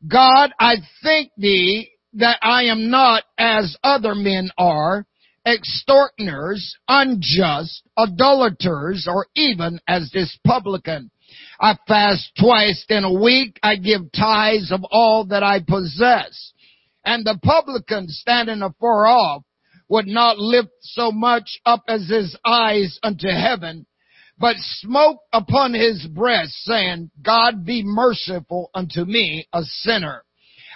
God, 0.07 0.49
I 0.59 0.77
thank 1.03 1.33
thee 1.37 1.91
that 2.13 2.39
I 2.41 2.63
am 2.63 2.89
not 2.89 3.25
as 3.37 3.77
other 3.83 4.15
men 4.15 4.49
are, 4.57 5.05
extortioners, 5.45 6.75
unjust, 6.87 7.83
idolaters, 7.97 9.07
or 9.09 9.27
even 9.35 9.79
as 9.87 10.09
this 10.11 10.37
publican. 10.45 11.11
I 11.59 11.77
fast 11.87 12.31
twice 12.39 12.85
in 12.89 13.03
a 13.03 13.13
week. 13.13 13.59
I 13.63 13.75
give 13.75 14.11
tithes 14.11 14.71
of 14.71 14.83
all 14.91 15.25
that 15.25 15.43
I 15.43 15.59
possess. 15.59 16.53
And 17.05 17.25
the 17.25 17.37
publican 17.43 18.07
standing 18.07 18.61
afar 18.61 19.07
off 19.07 19.43
would 19.89 20.07
not 20.07 20.39
lift 20.39 20.71
so 20.81 21.11
much 21.11 21.59
up 21.65 21.83
as 21.87 22.07
his 22.07 22.35
eyes 22.45 22.97
unto 23.03 23.27
heaven, 23.27 23.85
but 24.39 24.55
smote 24.57 25.17
upon 25.31 25.73
his 25.73 26.07
breast, 26.07 26.53
saying, 26.63 27.11
God 27.21 27.65
be 27.65 27.83
merciful 27.83 28.69
unto 28.73 29.03
me, 29.05 29.47
a 29.53 29.63
sinner. 29.63 30.23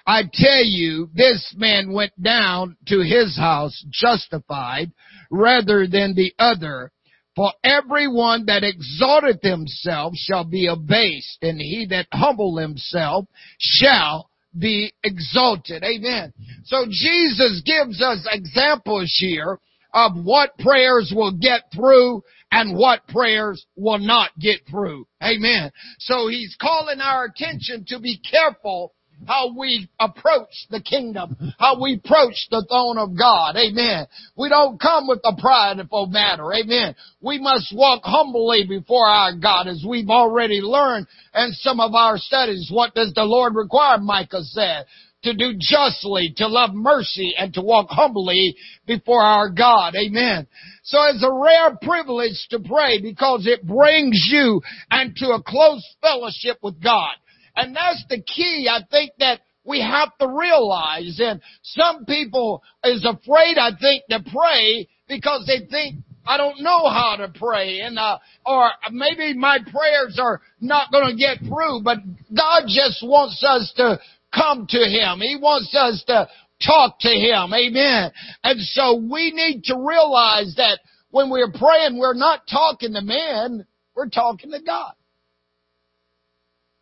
I 0.07 0.23
tell 0.33 0.63
you, 0.63 1.09
this 1.13 1.53
man 1.57 1.91
went 1.91 2.13
down 2.21 2.77
to 2.87 3.01
his 3.01 3.37
house 3.37 3.85
justified 3.91 4.93
rather 5.29 5.85
than 5.85 6.15
the 6.15 6.33
other. 6.39 6.93
For 7.35 7.51
everyone 7.63 8.45
that 8.45 8.63
exalteth 8.63 9.43
himself 9.43 10.13
shall 10.15 10.45
be 10.45 10.65
abased, 10.67 11.37
and 11.43 11.59
he 11.59 11.85
that 11.89 12.07
humble 12.11 12.57
himself 12.57 13.25
shall 13.59 14.31
be 14.57 14.93
exalted. 15.03 15.83
Amen. 15.83 16.33
So 16.63 16.85
Jesus 16.89 17.61
gives 17.65 18.01
us 18.01 18.25
examples 18.31 19.13
here 19.19 19.59
of 19.93 20.13
what 20.15 20.57
prayers 20.57 21.11
will 21.15 21.33
get 21.33 21.63
through 21.75 22.23
and 22.51 22.77
what 22.77 23.05
prayers 23.07 23.65
will 23.75 23.99
not 23.99 24.31
get 24.39 24.61
through. 24.69 25.05
Amen. 25.21 25.71
So 25.99 26.29
he's 26.29 26.55
calling 26.59 27.01
our 27.01 27.25
attention 27.25 27.85
to 27.89 27.99
be 27.99 28.19
careful 28.19 28.93
how 29.25 29.57
we 29.57 29.89
approach 29.99 30.67
the 30.69 30.81
kingdom, 30.81 31.35
how 31.57 31.81
we 31.81 31.95
approach 31.95 32.47
the 32.51 32.65
throne 32.69 32.97
of 32.97 33.17
God. 33.17 33.55
Amen. 33.55 34.07
We 34.35 34.49
don't 34.49 34.79
come 34.79 35.07
with 35.07 35.19
a 35.23 35.35
prideful 35.35 36.07
matter. 36.07 36.53
Amen. 36.53 36.95
We 37.21 37.39
must 37.39 37.73
walk 37.75 38.01
humbly 38.03 38.65
before 38.67 39.07
our 39.07 39.33
God 39.33 39.67
as 39.67 39.83
we've 39.87 40.09
already 40.09 40.61
learned 40.61 41.07
in 41.33 41.51
some 41.53 41.79
of 41.79 41.93
our 41.95 42.17
studies. 42.17 42.69
What 42.71 42.93
does 42.93 43.13
the 43.13 43.23
Lord 43.23 43.55
require? 43.55 43.97
Micah 43.97 44.43
said. 44.43 44.85
To 45.23 45.33
do 45.33 45.53
justly, 45.59 46.33
to 46.37 46.47
love 46.47 46.69
mercy, 46.73 47.33
and 47.37 47.51
to 47.55 47.61
walk 47.61 47.87
humbly 47.89 48.55
before 48.85 49.23
our 49.23 49.49
God. 49.49 49.95
Amen. 49.95 50.47
So 50.83 50.99
it's 51.09 51.23
a 51.23 51.33
rare 51.33 51.75
privilege 51.81 52.47
to 52.51 52.59
pray 52.59 53.01
because 53.01 53.47
it 53.47 53.65
brings 53.65 54.27
you 54.29 54.61
into 54.91 55.31
a 55.31 55.41
close 55.41 55.83
fellowship 56.01 56.59
with 56.61 56.81
God. 56.81 57.09
And 57.57 57.75
that's 57.75 58.05
the 58.07 58.21
key, 58.21 58.69
I 58.71 58.85
think, 58.89 59.11
that 59.17 59.41
we 59.65 59.81
have 59.81 60.15
to 60.19 60.27
realize. 60.27 61.19
And 61.19 61.41
some 61.63 62.05
people 62.05 62.61
is 62.83 63.03
afraid, 63.03 63.57
I 63.57 63.71
think, 63.79 64.03
to 64.11 64.23
pray 64.31 64.87
because 65.09 65.45
they 65.47 65.65
think, 65.65 66.03
I 66.25 66.37
don't 66.37 66.61
know 66.61 66.87
how 66.89 67.15
to 67.17 67.29
pray 67.33 67.79
and, 67.79 67.97
uh, 67.97 68.19
or 68.45 68.69
maybe 68.91 69.33
my 69.33 69.57
prayers 69.59 70.19
are 70.21 70.41
not 70.61 70.91
going 70.91 71.09
to 71.09 71.15
get 71.15 71.39
through, 71.39 71.81
but 71.83 71.97
God 72.35 72.63
just 72.67 73.01
wants 73.01 73.43
us 73.47 73.73
to 73.77 73.99
come 74.33 74.67
to 74.69 74.77
Him. 74.77 75.19
He 75.19 75.37
wants 75.41 75.73
us 75.73 76.03
to 76.07 76.27
talk 76.65 76.99
to 76.99 77.09
Him. 77.09 77.53
Amen. 77.53 78.11
And 78.43 78.59
so 78.59 78.95
we 78.97 79.31
need 79.31 79.63
to 79.65 79.75
realize 79.77 80.53
that 80.57 80.79
when 81.11 81.29
we're 81.29 81.51
praying, 81.51 81.97
we're 81.97 82.13
not 82.13 82.41
talking 82.49 82.93
to 82.93 83.01
men, 83.01 83.65
we're 83.95 84.09
talking 84.09 84.51
to 84.51 84.61
God. 84.61 84.93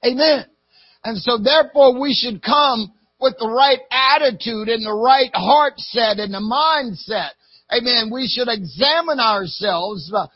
Amen. 0.03 0.45
And 1.05 1.17
so 1.19 1.37
therefore 1.37 1.99
we 1.99 2.13
should 2.13 2.41
come 2.41 2.91
with 3.19 3.35
the 3.39 3.47
right 3.47 3.79
attitude 3.91 4.67
and 4.67 4.83
the 4.83 4.91
right 4.93 5.29
heart 5.33 5.73
set 5.77 6.17
and 6.17 6.33
the 6.33 6.41
mindset. 6.41 7.29
Amen. 7.71 8.09
We 8.11 8.27
should 8.27 8.49
examine 8.49 9.19
ourselves 9.19 10.11
uh, 10.13 10.27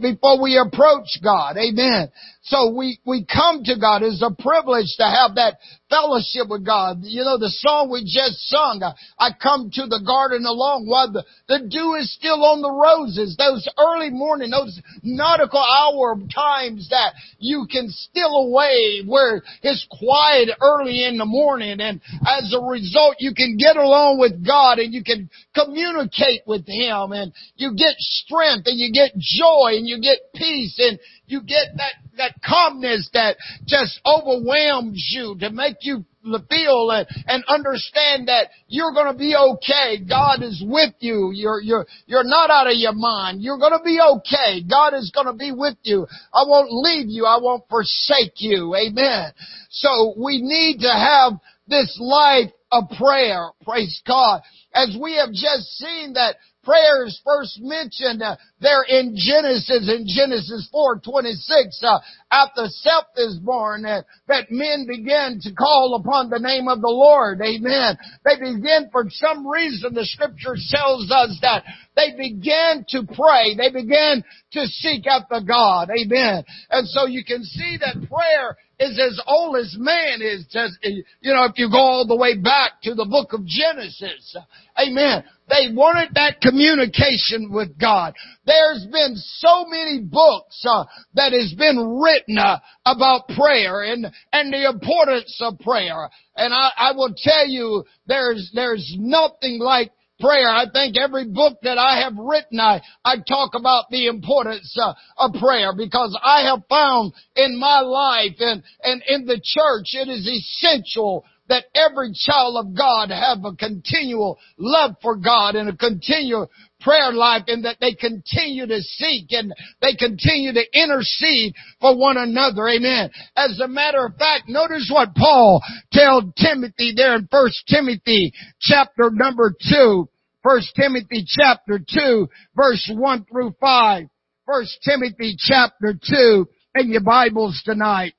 before 0.00 0.42
we 0.42 0.56
approach 0.58 1.20
God. 1.22 1.56
Amen. 1.58 2.10
So 2.44 2.74
we, 2.76 3.00
we 3.06 3.24
come 3.24 3.64
to 3.64 3.76
God. 3.80 4.02
It's 4.02 4.20
a 4.20 4.28
privilege 4.30 4.92
to 4.98 5.04
have 5.04 5.36
that 5.36 5.56
fellowship 5.88 6.44
with 6.50 6.64
God. 6.64 6.98
You 7.00 7.24
know, 7.24 7.38
the 7.38 7.48
song 7.48 7.88
we 7.88 8.04
just 8.04 8.36
sung, 8.52 8.84
I, 9.18 9.30
come 9.40 9.70
to 9.72 9.86
the 9.86 10.02
garden 10.04 10.44
alone 10.44 10.84
while 10.84 11.10
the, 11.10 11.24
the 11.48 11.66
dew 11.66 11.94
is 11.94 12.12
still 12.12 12.44
on 12.44 12.60
the 12.60 12.70
roses. 12.70 13.34
Those 13.38 13.66
early 13.78 14.10
morning, 14.10 14.50
those 14.50 14.78
nautical 15.02 15.64
hour 15.64 16.20
times 16.28 16.88
that 16.90 17.14
you 17.38 17.66
can 17.70 17.88
steal 17.88 18.52
away 18.52 19.00
where 19.06 19.40
it's 19.62 19.86
quiet 19.88 20.50
early 20.60 21.02
in 21.02 21.16
the 21.16 21.24
morning. 21.24 21.80
And 21.80 22.02
as 22.28 22.52
a 22.52 22.60
result, 22.60 23.16
you 23.20 23.32
can 23.34 23.56
get 23.56 23.78
along 23.78 24.20
with 24.20 24.44
God 24.44 24.78
and 24.78 24.92
you 24.92 25.02
can 25.02 25.30
communicate 25.54 26.42
with 26.46 26.68
Him 26.68 27.12
and 27.12 27.32
you 27.56 27.72
get 27.72 27.96
strength 27.96 28.66
and 28.66 28.78
you 28.78 28.92
get 28.92 29.16
joy 29.16 29.80
and 29.80 29.88
you 29.88 29.98
get 30.02 30.18
peace 30.34 30.76
and 30.78 30.98
you 31.26 31.40
get 31.40 31.72
that, 31.76 32.03
that 32.16 32.34
calmness 32.44 33.08
that 33.12 33.36
just 33.66 34.00
overwhelms 34.06 35.08
you 35.12 35.36
to 35.40 35.50
make 35.50 35.76
you 35.82 36.04
feel 36.48 36.90
and, 36.90 37.06
and 37.26 37.44
understand 37.48 38.28
that 38.28 38.48
you're 38.66 38.92
going 38.92 39.12
to 39.12 39.18
be 39.18 39.36
okay. 39.36 40.02
God 40.08 40.42
is 40.42 40.62
with 40.66 40.94
you. 41.00 41.30
You're, 41.34 41.60
you're, 41.60 41.86
you're 42.06 42.24
not 42.24 42.50
out 42.50 42.66
of 42.66 42.74
your 42.76 42.94
mind. 42.94 43.42
You're 43.42 43.58
going 43.58 43.76
to 43.76 43.84
be 43.84 43.98
okay. 44.00 44.62
God 44.68 44.94
is 44.94 45.12
going 45.14 45.26
to 45.26 45.34
be 45.34 45.52
with 45.52 45.76
you. 45.82 46.06
I 46.32 46.44
won't 46.46 46.68
leave 46.70 47.06
you. 47.08 47.26
I 47.26 47.38
won't 47.40 47.68
forsake 47.68 48.34
you. 48.36 48.74
Amen. 48.74 49.32
So 49.70 50.14
we 50.16 50.40
need 50.40 50.80
to 50.80 50.92
have 50.92 51.32
this 51.66 51.96
life 52.00 52.50
of 52.72 52.84
prayer. 52.98 53.50
Praise 53.64 54.02
God. 54.06 54.42
As 54.74 54.96
we 55.00 55.16
have 55.16 55.30
just 55.30 55.78
seen 55.78 56.14
that 56.14 56.36
prayer 56.64 57.06
is 57.06 57.20
first 57.24 57.60
mentioned 57.60 58.22
uh, 58.22 58.36
there 58.60 58.82
in 58.82 59.14
Genesis, 59.16 59.88
in 59.88 60.06
Genesis 60.06 60.68
4:26, 60.72 61.82
uh, 61.82 61.98
after 62.30 62.66
Seth 62.66 63.14
is 63.16 63.38
born, 63.38 63.84
uh, 63.86 64.02
that 64.28 64.50
men 64.50 64.86
began 64.88 65.38
to 65.42 65.52
call 65.52 66.00
upon 66.00 66.30
the 66.30 66.38
name 66.38 66.68
of 66.68 66.80
the 66.80 66.88
Lord. 66.88 67.40
Amen. 67.42 67.96
They 68.24 68.36
begin, 68.36 68.88
for 68.90 69.04
some 69.08 69.46
reason, 69.46 69.94
the 69.94 70.04
Scripture 70.04 70.56
tells 70.70 71.10
us 71.10 71.38
that 71.42 71.64
they 71.96 72.12
began 72.16 72.84
to 72.88 73.04
pray. 73.04 73.54
They 73.56 73.70
began 73.70 74.24
to 74.52 74.66
seek 74.66 75.06
after 75.06 75.40
God. 75.40 75.90
Amen. 75.90 76.44
And 76.70 76.88
so 76.88 77.06
you 77.06 77.24
can 77.24 77.44
see 77.44 77.78
that 77.80 78.08
prayer 78.08 78.56
is 78.78 78.98
as 78.98 79.20
old 79.26 79.56
as 79.56 79.76
man 79.78 80.20
is. 80.20 80.46
Just, 80.50 80.78
you 80.82 81.32
know, 81.32 81.44
if 81.44 81.52
you 81.56 81.70
go 81.70 81.78
all 81.78 82.06
the 82.06 82.16
way 82.16 82.36
back 82.36 82.82
to 82.82 82.94
the 82.94 83.04
book 83.04 83.32
of 83.32 83.44
Genesis. 83.46 84.36
Amen. 84.78 85.24
They 85.48 85.72
wanted 85.74 86.14
that 86.14 86.40
communication 86.40 87.52
with 87.52 87.78
God. 87.78 88.14
There's 88.46 88.86
been 88.90 89.14
so 89.16 89.66
many 89.66 90.00
books 90.00 90.64
uh, 90.66 90.84
that 91.14 91.32
has 91.32 91.54
been 91.56 92.00
written 92.00 92.38
uh, 92.38 92.58
about 92.86 93.28
prayer 93.36 93.82
and 93.82 94.06
and 94.32 94.52
the 94.52 94.68
importance 94.68 95.38
of 95.42 95.58
prayer. 95.60 96.08
And 96.34 96.54
I, 96.54 96.70
I 96.76 96.92
will 96.92 97.14
tell 97.16 97.46
you, 97.46 97.84
there's 98.06 98.50
there's 98.54 98.94
nothing 98.98 99.58
like 99.60 99.92
prayer. 100.20 100.48
I 100.48 100.64
think 100.72 100.96
every 100.98 101.26
book 101.28 101.58
that 101.62 101.78
I 101.78 102.02
have 102.02 102.14
written, 102.16 102.60
I, 102.60 102.82
I 103.04 103.16
talk 103.26 103.54
about 103.54 103.86
the 103.90 104.06
importance 104.06 104.76
uh, 104.80 104.94
of 105.18 105.34
prayer 105.40 105.72
because 105.76 106.18
I 106.22 106.42
have 106.42 106.60
found 106.68 107.12
in 107.36 107.58
my 107.58 107.80
life 107.80 108.36
and, 108.38 108.62
and 108.82 109.02
in 109.06 109.26
the 109.26 109.40
church 109.42 109.94
it 109.94 110.08
is 110.08 110.26
essential 110.26 111.24
that 111.48 111.64
every 111.74 112.12
child 112.14 112.56
of 112.56 112.74
God 112.76 113.10
have 113.10 113.44
a 113.44 113.54
continual 113.56 114.38
love 114.56 114.94
for 115.02 115.16
God 115.16 115.56
and 115.56 115.68
a 115.68 115.76
continual 115.76 116.50
prayer 116.84 117.12
life 117.12 117.44
and 117.48 117.64
that 117.64 117.78
they 117.80 117.94
continue 117.94 118.66
to 118.66 118.80
seek 118.80 119.32
and 119.32 119.52
they 119.80 119.94
continue 119.94 120.52
to 120.52 120.64
intercede 120.72 121.54
for 121.80 121.98
one 121.98 122.16
another. 122.16 122.68
Amen. 122.68 123.10
As 123.36 123.58
a 123.58 123.68
matter 123.68 124.04
of 124.04 124.16
fact, 124.16 124.48
notice 124.48 124.90
what 124.92 125.14
Paul 125.14 125.62
told 125.92 126.36
Timothy 126.36 126.92
there 126.94 127.16
in 127.16 127.28
First 127.30 127.64
Timothy 127.66 128.32
chapter 128.60 129.10
number 129.10 129.54
two. 129.70 130.08
First 130.42 130.72
Timothy 130.76 131.24
chapter 131.26 131.78
two, 131.78 132.28
verse 132.54 132.90
one 132.94 133.24
through 133.24 133.54
five. 133.58 134.08
First 134.46 134.78
Timothy 134.84 135.36
chapter 135.38 135.94
two 135.94 136.46
in 136.74 136.90
your 136.90 137.02
Bibles 137.02 137.62
tonight. 137.64 138.12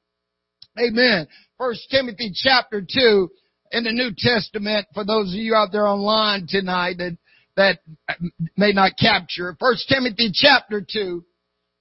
Amen. 0.80 1.28
First 1.58 1.88
Timothy 1.90 2.32
chapter 2.34 2.82
2 2.82 3.30
in 3.72 3.84
the 3.86 3.92
New 3.94 4.12
Testament 4.18 4.88
for 4.94 5.06
those 5.06 5.30
of 5.30 5.40
you 5.40 5.56
out 5.56 5.70
there 5.72 5.88
online 5.88 6.48
tonight 6.50 6.98
that, 6.98 7.18
that 7.56 7.80
may 8.58 8.72
not 8.72 8.94
capture. 9.00 9.56
First 9.60 9.88
Timothy 9.90 10.32
chapter 10.34 10.86
2. 10.88 11.24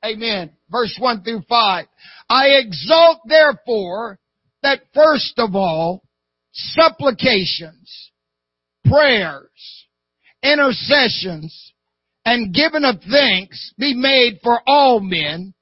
Amen. 0.04 0.50
Verse 0.70 0.96
1 0.98 1.22
through 1.22 1.42
5. 1.48 1.86
I 2.28 2.46
exalt 2.46 3.20
therefore 3.26 4.18
that 4.62 4.80
first 4.92 5.34
of 5.38 5.54
all, 5.54 6.02
supplications, 6.52 8.10
prayers, 8.84 9.86
intercessions, 10.42 11.72
and 12.24 12.54
giving 12.54 12.84
of 12.84 12.96
thanks 13.10 13.72
be 13.78 13.94
made 13.94 14.40
for 14.42 14.60
all 14.66 15.00
men, 15.00 15.54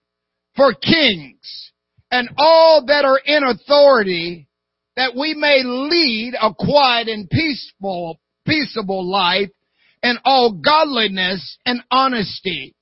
for 0.54 0.74
kings, 0.74 1.72
and 2.10 2.28
all 2.36 2.84
that 2.86 3.04
are 3.04 3.20
in 3.24 3.42
authority 3.42 4.48
that 4.96 5.16
we 5.16 5.34
may 5.34 5.62
lead 5.64 6.34
a 6.40 6.52
quiet 6.54 7.08
and 7.08 7.28
peaceful, 7.30 8.20
peaceable 8.46 9.10
life 9.10 9.48
in 10.02 10.18
all 10.24 10.52
godliness 10.52 11.58
and 11.64 11.82
honesty. 11.90 12.74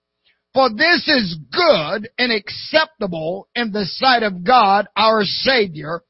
For 0.52 0.68
this 0.68 1.06
is 1.06 1.38
good 1.52 2.08
and 2.18 2.32
acceptable 2.32 3.48
in 3.54 3.70
the 3.70 3.84
sight 3.84 4.22
of 4.22 4.42
God 4.42 4.88
our 4.96 5.22
Savior, 5.22 6.02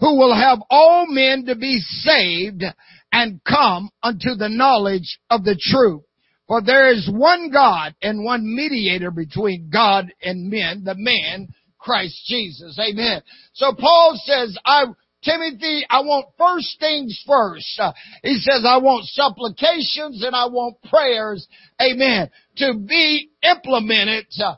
who 0.00 0.18
will 0.18 0.34
have 0.34 0.58
all 0.68 1.06
men 1.08 1.46
to 1.46 1.56
be 1.56 1.78
saved 1.78 2.62
and 3.10 3.40
come 3.44 3.88
unto 4.02 4.34
the 4.34 4.50
knowledge 4.50 5.18
of 5.30 5.44
the 5.44 5.58
truth. 5.58 6.02
For 6.46 6.60
there 6.62 6.92
is 6.92 7.10
one 7.10 7.50
God 7.50 7.94
and 8.02 8.24
one 8.24 8.54
mediator 8.54 9.10
between 9.10 9.70
God 9.72 10.12
and 10.22 10.50
men, 10.50 10.84
the 10.84 10.94
man, 10.96 11.48
Christ 11.78 12.20
Jesus. 12.26 12.78
Amen. 12.78 13.22
So 13.54 13.72
Paul 13.72 14.20
says, 14.24 14.56
I, 14.64 14.84
Timothy, 15.22 15.84
I 15.90 16.00
want 16.00 16.26
first 16.38 16.78
things 16.78 17.22
first. 17.26 17.78
Uh, 17.80 17.92
he 18.22 18.34
says, 18.36 18.64
I 18.66 18.78
want 18.78 19.06
supplications 19.06 20.22
and 20.22 20.36
I 20.36 20.46
want 20.46 20.76
prayers, 20.88 21.46
amen, 21.80 22.30
to 22.58 22.74
be 22.74 23.30
implemented 23.42 24.26
uh, 24.42 24.54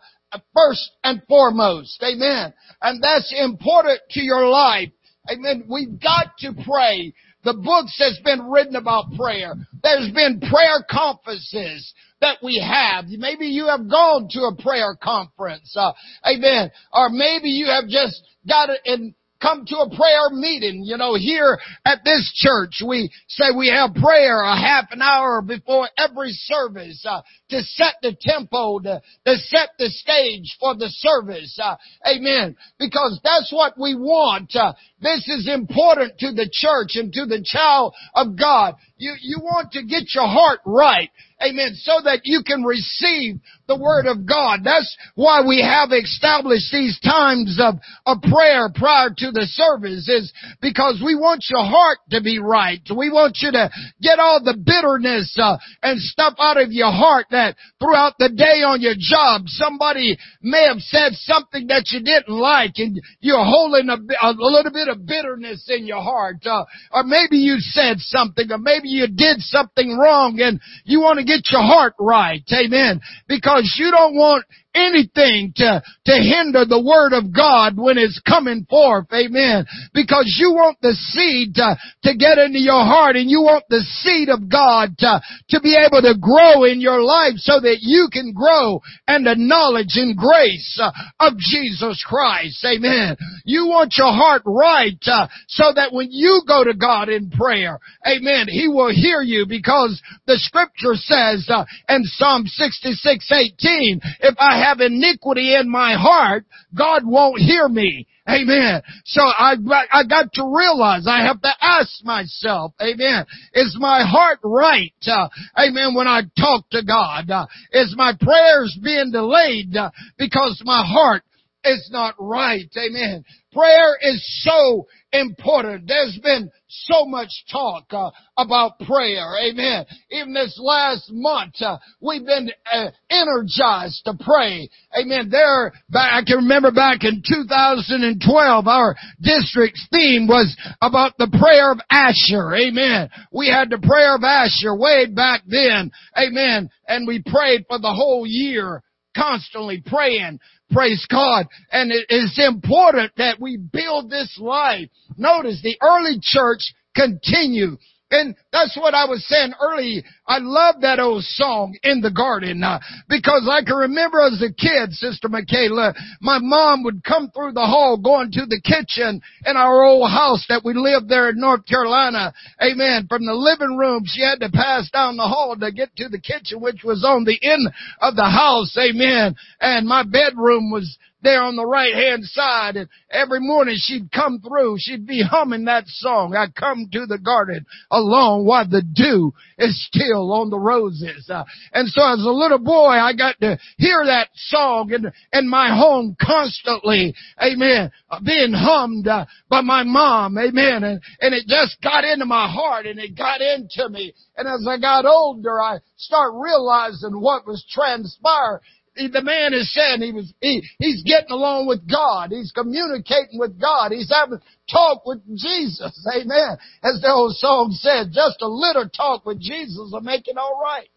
first 0.55 0.91
and 1.05 1.23
foremost. 1.29 2.03
Amen. 2.03 2.53
And 2.83 3.03
that's 3.03 3.35
important 3.39 4.01
to 4.11 4.21
your 4.21 4.47
life. 4.47 4.91
Amen. 5.31 5.65
We've 5.69 6.01
got 6.01 6.37
to 6.39 6.53
pray. 6.65 7.13
The 7.45 7.55
books 7.55 7.97
has 7.99 8.19
been 8.25 8.51
written 8.51 8.77
about 8.77 9.13
prayer. 9.17 9.55
There's 9.83 10.11
been 10.11 10.41
prayer 10.41 10.85
conferences 10.91 11.95
that 12.21 12.39
we 12.43 12.59
have. 12.59 13.07
Maybe 13.07 13.47
you 13.47 13.67
have 13.69 13.89
gone 13.89 14.29
to 14.31 14.41
a 14.41 14.63
prayer 14.63 14.97
conference. 15.01 15.75
Uh, 15.77 15.93
amen. 16.27 16.71
Or 16.93 17.11
maybe 17.11 17.49
you 17.49 17.67
have 17.67 17.89
just 17.89 18.23
got 18.47 18.71
it 18.71 18.81
in 18.85 19.15
come 19.41 19.65
to 19.67 19.77
a 19.77 19.89
prayer 19.89 20.31
meeting. 20.31 20.83
You 20.85 20.97
know, 20.97 21.15
here 21.15 21.59
at 21.85 22.01
this 22.05 22.33
church, 22.35 22.83
we 22.87 23.11
say 23.29 23.47
we 23.57 23.69
have 23.69 23.95
prayer 23.95 24.41
a 24.41 24.57
half 24.57 24.87
an 24.91 25.03
hour 25.03 25.43
before 25.43 25.89
every 25.97 26.31
service 26.33 27.05
uh, 27.09 27.23
to 27.51 27.63
set 27.63 27.95
the 28.03 28.17
tempo, 28.19 28.79
to, 28.81 29.01
to 29.27 29.37
set 29.37 29.71
the 29.79 29.89
stage 29.89 30.57
for 30.61 30.75
the 30.77 30.89
service. 30.89 31.59
Uh, 31.63 31.77
amen. 32.07 32.57
Because 32.79 33.21
that's 33.23 33.53
what 33.53 33.79
we 33.79 33.95
want. 33.95 34.55
Uh, 34.55 34.73
this 35.01 35.29
is 35.29 35.49
important 35.53 36.19
to 36.19 36.33
the 36.33 36.49
church 36.51 36.97
and 36.97 37.13
to 37.13 37.27
the 37.27 37.43
child 37.45 37.95
of 38.15 38.39
God. 38.39 38.75
You, 38.97 39.15
you 39.21 39.39
want 39.41 39.73
to 39.73 39.85
get 39.85 40.15
your 40.15 40.27
heart 40.27 40.61
right. 40.67 41.11
Amen. 41.41 41.75
So 41.75 42.01
that 42.03 42.23
you 42.25 42.43
can 42.45 42.65
receive 42.65 43.39
the 43.69 43.79
Word 43.79 44.07
of 44.07 44.27
God. 44.27 44.61
That's 44.65 44.97
why 45.15 45.43
we 45.47 45.63
have 45.63 45.91
established 45.93 46.73
these 46.73 46.99
times 46.99 47.61
of, 47.63 47.77
of 48.07 48.23
prayer 48.23 48.69
prior 48.75 49.11
to 49.11 49.31
the 49.31 49.47
service 49.47 50.09
is 50.09 50.33
because 50.61 51.01
we 51.05 51.15
want 51.15 51.45
your 51.49 51.63
heart 51.63 51.99
to 52.11 52.21
be 52.21 52.41
right. 52.41 52.81
We 52.91 53.11
want 53.11 53.39
you 53.41 53.53
to 53.53 53.71
get 54.03 54.19
all 54.19 54.43
the 54.43 54.57
bitterness 54.57 55.37
uh, 55.41 55.59
and 55.81 56.01
stuff 56.01 56.35
out 56.41 56.61
of 56.61 56.73
your 56.73 56.91
heart 56.91 57.27
that 57.39 57.55
throughout 57.79 58.15
the 58.19 58.29
day 58.29 58.67
on 58.67 58.83
your 58.83 58.99
job 58.99 59.47
somebody 59.47 60.19
may 60.43 60.67
have 60.67 60.83
said 60.83 61.15
something 61.15 61.69
that 61.69 61.87
you 61.95 62.03
didn't 62.03 62.35
like 62.35 62.75
and 62.77 62.99
you're 63.21 63.45
holding 63.45 63.89
a, 63.89 63.99
a 64.27 64.35
little 64.35 64.73
bit 64.73 64.89
of 64.89 65.07
bitterness 65.07 65.71
in 65.71 65.87
your 65.87 66.03
heart. 66.03 66.45
Uh, 66.45 66.65
or 66.93 67.05
maybe 67.05 67.39
you 67.39 67.57
said 67.59 67.99
something 67.99 68.51
or 68.51 68.59
maybe 68.59 68.89
you 68.89 69.07
did 69.07 69.39
something 69.39 69.97
wrong 69.97 70.41
and 70.41 70.61
you 70.85 71.01
want 71.01 71.19
to 71.19 71.25
get 71.25 71.43
your 71.51 71.63
heart 71.63 71.95
right. 71.99 72.43
Amen. 72.53 73.01
Because 73.29 73.77
you 73.79 73.91
don't 73.91 74.15
want 74.15 74.45
anything 74.75 75.53
to, 75.57 75.83
to 76.07 76.13
hinder 76.13 76.65
the 76.65 76.81
word 76.81 77.13
of 77.13 77.35
God 77.35 77.75
when 77.77 77.99
it's 77.99 78.21
coming 78.27 78.67
forth. 78.69 79.07
Amen. 79.13 79.67
Because 79.95 80.37
you 80.39 80.53
want 80.53 80.79
the 80.81 80.93
seed 80.93 81.55
to, 81.57 81.77
to 82.05 82.17
get 82.17 82.39
into 82.39 82.61
your 82.61 82.85
heart 82.85 83.17
and 83.17 83.31
you 83.31 83.43
want 83.43 83.65
the 83.69 83.81
seed 84.05 84.29
of 84.29 84.51
God 84.51 84.97
to, 84.99 85.21
to 85.51 85.61
be 85.61 85.77
able 85.77 86.03
to 86.03 86.15
grow 86.21 86.65
in 86.65 86.81
your 86.81 87.03
life 87.03 87.37
so 87.37 87.61
that 87.61 87.79
you 87.81 88.09
can 88.13 88.33
grow 88.33 88.81
and 89.07 89.27
the 89.27 89.35
knowledge 89.37 89.97
and 89.97 90.17
grace 90.17 90.79
uh, 90.81 90.93
of 91.19 91.39
Jesus 91.39 92.05
Christ. 92.07 92.65
Amen. 92.65 93.17
You 93.45 93.67
want 93.67 93.95
your 93.97 94.13
heart 94.13 94.43
right 94.45 95.01
uh, 95.07 95.29
so 95.49 95.73
that 95.75 95.93
when 95.93 96.09
you 96.11 96.43
go 96.47 96.65
to 96.65 96.75
God 96.75 97.09
in 97.09 97.31
prayer, 97.31 97.79
amen, 98.07 98.47
He 98.49 98.69
will 98.69 98.93
hear 98.93 99.23
you 99.23 99.47
because 99.49 100.01
the 100.27 100.37
scripture 100.37 100.95
says 100.95 101.49
uh, 101.49 101.65
in 101.89 102.05
Psalm 102.05 102.45
66, 102.47 103.33
18, 103.33 104.01
if 104.21 104.35
I 104.39 104.58
have 104.59 104.81
iniquity 104.81 105.55
in 105.55 105.69
my 105.69 105.95
heart, 105.95 106.45
God 106.77 107.03
won't 107.05 107.41
hear 107.41 107.69
me. 107.69 108.07
Amen. 108.29 108.83
So 109.07 109.23
I, 109.23 109.55
I 109.91 110.05
got 110.05 110.33
to 110.35 110.45
realize 110.45 111.07
I 111.09 111.25
have 111.25 111.41
to 111.41 111.51
ask 111.61 112.05
myself, 112.05 112.73
amen, 112.81 113.25
is 113.55 113.75
my 113.81 114.03
heart 114.07 114.41
right? 114.45 114.93
Uh, 115.07 115.29
amen, 115.59 115.95
when 115.95 116.07
I 116.07 116.23
talk 116.39 116.69
to 116.71 116.83
God. 116.85 117.31
Uh, 117.31 117.47
is 117.73 117.95
my 117.97 118.13
prayers 118.21 118.79
being 118.83 119.11
delayed 119.13 119.75
uh, 119.75 119.91
because 120.19 120.61
my 120.65 120.85
heart 120.87 121.23
is 121.69 121.89
not 121.93 122.15
right? 122.19 122.71
Amen. 122.77 123.25
Prayer 123.53 123.97
is 124.03 124.23
so 124.45 124.87
important. 125.13 125.89
There's 125.89 126.19
been 126.23 126.51
so 126.69 127.07
much 127.07 127.31
talk 127.51 127.85
uh, 127.91 128.11
about 128.37 128.79
prayer. 128.81 129.27
Amen. 129.43 129.87
Even 130.11 130.35
this 130.35 130.59
last 130.63 131.11
month, 131.11 131.55
uh, 131.63 131.79
we've 132.01 132.27
been 132.27 132.51
uh, 132.71 132.91
energized 133.09 134.03
to 134.05 134.15
pray. 134.21 134.69
Amen. 134.99 135.31
There, 135.31 135.73
I 135.95 136.23
can 136.27 136.37
remember 136.37 136.71
back 136.71 137.05
in 137.05 137.23
2012, 137.27 138.67
our 138.67 138.97
district's 139.21 139.87
theme 139.91 140.27
was 140.29 140.55
about 140.83 141.17
the 141.19 141.35
prayer 141.41 141.73
of 141.73 141.81
Asher. 141.91 142.55
Amen. 142.55 143.09
We 143.33 143.49
had 143.49 143.71
the 143.71 143.79
prayer 143.79 144.15
of 144.15 144.23
Asher 144.23 144.77
way 144.77 145.07
back 145.07 145.43
then. 145.47 145.91
Amen. 146.17 146.69
And 146.87 147.07
we 147.07 147.23
prayed 147.25 147.65
for 147.67 147.79
the 147.79 147.93
whole 147.93 148.27
year 148.27 148.83
constantly 149.17 149.83
praying. 149.85 150.41
Praise 150.71 151.07
God. 151.11 151.47
And 151.73 151.91
it 151.91 152.07
is 152.09 152.39
important 152.43 153.13
that 153.17 153.41
we 153.41 153.57
build 153.57 154.11
this 154.11 154.39
life. 154.41 154.89
Notice 155.17 155.61
the 155.63 155.79
early 155.83 156.19
church 156.21 156.73
continued 156.95 157.79
and 158.11 158.35
that's 158.53 158.77
what 158.77 158.95
I 158.95 159.05
was 159.05 159.27
saying 159.29 159.53
early. 159.61 160.03
I 160.27 160.39
love 160.39 160.77
that 160.81 160.99
old 160.99 161.25
song, 161.25 161.77
In 161.83 162.01
the 162.01 162.11
Garden, 162.11 162.63
uh, 162.63 162.81
because 163.09 163.49
I 163.51 163.65
can 163.65 163.77
remember 163.77 164.21
as 164.21 164.43
a 164.43 164.53
kid, 164.53 164.93
Sister 164.93 165.29
Michaela, 165.29 165.95
my 166.21 166.39
mom 166.39 166.85
would 166.85 167.05
come 167.05 167.31
through 167.31 167.53
the 167.53 167.67
hall 167.67 167.99
going 167.99 168.33
to 168.33 168.47
the 168.47 168.61
kitchen 168.61 169.21
in 169.45 169.57
our 169.57 169.85
old 169.85 170.11
house 170.11 170.45
that 170.49 170.65
we 170.65 170.73
lived 170.75 171.09
there 171.09 171.29
in 171.29 171.39
North 171.39 171.67
Carolina. 171.67 172.33
Amen. 172.63 173.07
From 173.09 173.27
the 173.27 173.35
living 173.35 173.77
room, 173.77 174.05
she 174.07 174.23
had 174.23 174.41
to 174.41 174.51
pass 174.51 174.91
down 174.91 175.17
the 175.17 175.29
hall 175.29 175.55
to 175.59 175.73
get 175.73 175.95
to 175.97 176.09
the 176.09 176.21
kitchen, 176.21 176.61
which 176.61 176.83
was 176.85 177.05
on 177.05 177.25
the 177.25 177.39
end 177.43 177.69
of 178.01 178.17
the 178.17 178.25
house. 178.25 178.77
Amen. 178.79 179.35
And 179.61 179.87
my 179.87 180.03
bedroom 180.03 180.71
was 180.71 180.97
there 181.23 181.43
on 181.43 181.57
the 181.57 181.67
right 181.67 181.95
hand 181.95 182.25
side 182.25 182.77
and 182.77 182.89
every 183.11 183.41
morning 183.41 183.77
she'd 183.77 184.11
come 184.13 184.41
through, 184.41 184.77
she'd 184.79 185.07
be 185.07 185.23
humming 185.23 185.65
that 185.65 185.85
song. 185.87 186.35
I 186.35 186.47
come 186.49 186.89
to 186.93 187.07
the 187.07 187.19
garden 187.19 187.67
alone 187.91 188.45
while 188.45 188.69
the 188.69 188.83
dew 188.83 189.33
is 189.59 189.87
still 189.87 190.33
on 190.33 190.51
the 190.51 190.59
roses. 190.59 191.29
Uh, 191.29 191.45
and 191.73 191.89
so 191.89 192.03
as 192.13 192.21
a 192.21 192.31
little 192.31 192.59
boy, 192.59 192.91
I 192.91 193.13
got 193.15 193.39
to 193.41 193.59
hear 193.79 194.05
that 194.07 194.29
song 194.35 194.93
in, 194.93 195.11
in 195.33 195.49
my 195.49 195.75
home 195.77 196.17
constantly. 196.21 197.15
Amen. 197.43 197.91
Uh, 198.11 198.21
being 198.25 198.53
hummed 198.53 199.09
uh, 199.09 199.27
by 199.49 199.61
my 199.61 199.83
mom. 199.83 200.39
Amen. 200.39 200.85
And, 200.85 201.01
and 201.21 201.35
it 201.35 201.47
just 201.49 201.83
got 201.83 202.05
into 202.05 202.27
my 202.27 202.49
heart 202.49 202.87
and 202.87 202.99
it 202.99 203.17
got 203.17 203.41
into 203.41 203.89
me. 203.89 204.15
And 204.37 204.47
as 204.47 204.65
I 204.69 204.79
got 204.79 205.05
older, 205.05 205.61
I 205.61 205.79
start 205.97 206.33
realizing 206.35 207.21
what 207.21 207.47
was 207.47 207.65
transpiring 207.71 208.61
the 209.07 209.23
man 209.23 209.55
is 209.55 209.73
saying 209.73 210.03
he 210.03 210.13
was, 210.13 210.33
he, 210.41 210.63
he's 210.79 211.03
getting 211.05 211.31
along 211.31 211.69
with 211.69 211.89
God. 211.89 212.31
He's 212.31 212.51
communicating 212.53 213.39
with 213.39 213.61
God. 213.61 213.93
He's 213.93 214.13
having 214.13 214.41
talk 214.71 215.07
with 215.07 215.25
Jesus. 215.37 216.07
Amen. 216.13 216.59
As 216.83 217.01
the 217.01 217.11
old 217.11 217.37
song 217.37 217.71
said, 217.73 218.09
just 218.13 218.43
a 218.43 218.49
little 218.49 218.89
talk 218.89 219.25
with 219.25 219.41
Jesus 219.41 219.91
will 219.93 220.01
make 220.01 220.27
it 220.27 220.37
all 220.37 220.61
right. 220.61 220.89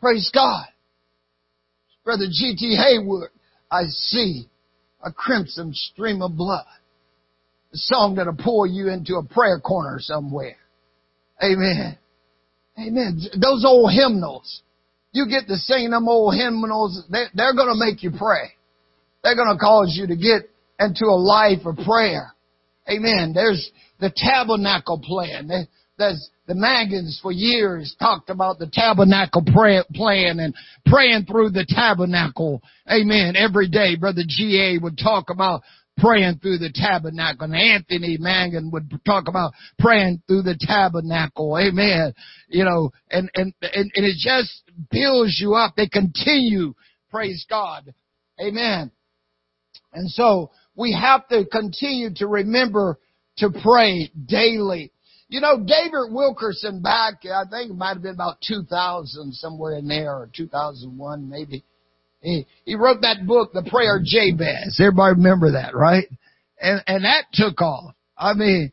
Praise 0.00 0.30
God. 0.34 0.66
Brother 2.04 2.26
G.T. 2.30 2.76
Haywood, 2.76 3.30
I 3.70 3.84
see 3.86 4.48
a 5.04 5.12
crimson 5.12 5.72
stream 5.72 6.22
of 6.22 6.36
blood. 6.36 6.64
A 7.72 7.76
song 7.76 8.16
that'll 8.16 8.36
pull 8.36 8.66
you 8.66 8.88
into 8.88 9.16
a 9.16 9.24
prayer 9.24 9.60
corner 9.60 9.98
somewhere. 10.00 10.56
Amen. 11.42 11.98
Amen. 12.78 13.20
Those 13.40 13.64
old 13.66 13.92
hymnals 13.92 14.62
you 15.16 15.26
get 15.28 15.48
to 15.48 15.56
sing 15.56 15.90
them 15.90 16.08
old 16.08 16.34
hymnals, 16.34 17.02
they're, 17.08 17.54
going 17.54 17.72
to 17.72 17.74
make 17.74 18.02
you 18.02 18.10
pray. 18.10 18.52
They're 19.24 19.34
going 19.34 19.52
to 19.52 19.58
cause 19.58 19.96
you 19.98 20.06
to 20.06 20.16
get 20.16 20.50
into 20.78 21.06
a 21.06 21.16
life 21.16 21.64
of 21.64 21.76
prayer. 21.86 22.34
Amen. 22.88 23.32
There's 23.34 23.70
the 23.98 24.12
tabernacle 24.14 25.00
plan. 25.02 25.66
There's 25.98 26.30
the 26.46 26.54
Manguns 26.54 27.20
for 27.22 27.32
years 27.32 27.96
talked 27.98 28.28
about 28.28 28.58
the 28.58 28.68
tabernacle 28.70 29.42
plan 29.42 30.38
and 30.38 30.54
praying 30.84 31.24
through 31.24 31.50
the 31.50 31.66
tabernacle. 31.66 32.62
Amen. 32.86 33.34
Every 33.36 33.68
day, 33.68 33.96
Brother 33.96 34.22
G.A. 34.26 34.78
would 34.82 34.98
talk 34.98 35.30
about 35.30 35.62
praying 35.98 36.38
through 36.40 36.58
the 36.58 36.72
tabernacle. 36.74 37.44
And 37.44 37.54
Anthony 37.54 38.18
Mangun 38.18 38.72
would 38.72 38.90
talk 39.04 39.28
about 39.28 39.52
praying 39.78 40.22
through 40.26 40.42
the 40.42 40.58
tabernacle. 40.60 41.58
Amen. 41.58 42.12
You 42.48 42.64
know, 42.64 42.90
and, 43.10 43.30
and, 43.34 43.52
and, 43.62 43.90
and 43.94 44.06
it 44.06 44.16
just 44.18 44.62
builds 44.90 45.38
you 45.40 45.54
up. 45.54 45.74
They 45.76 45.88
continue. 45.88 46.74
Praise 47.10 47.46
God. 47.48 47.94
Amen. 48.40 48.90
And 49.92 50.10
so 50.10 50.50
we 50.74 50.92
have 50.92 51.26
to 51.28 51.46
continue 51.46 52.10
to 52.16 52.26
remember 52.26 52.98
to 53.38 53.50
pray 53.62 54.10
daily. 54.26 54.92
You 55.28 55.40
know, 55.40 55.58
David 55.58 56.12
Wilkerson 56.12 56.82
back, 56.82 57.24
I 57.24 57.44
think 57.50 57.70
it 57.70 57.76
might 57.76 57.94
have 57.94 58.02
been 58.02 58.14
about 58.14 58.36
2000, 58.46 59.32
somewhere 59.34 59.76
in 59.76 59.88
there, 59.88 60.12
or 60.12 60.30
2001 60.34 61.28
maybe. 61.28 61.64
He, 62.26 62.44
he 62.64 62.74
wrote 62.74 63.02
that 63.02 63.24
book, 63.24 63.52
The 63.52 63.62
Prayer 63.62 64.00
Jabez. 64.04 64.80
Everybody 64.80 65.14
remember 65.14 65.52
that, 65.52 65.76
right? 65.76 66.08
And, 66.60 66.82
and 66.88 67.04
that 67.04 67.26
took 67.32 67.62
off. 67.62 67.94
I 68.18 68.34
mean, 68.34 68.72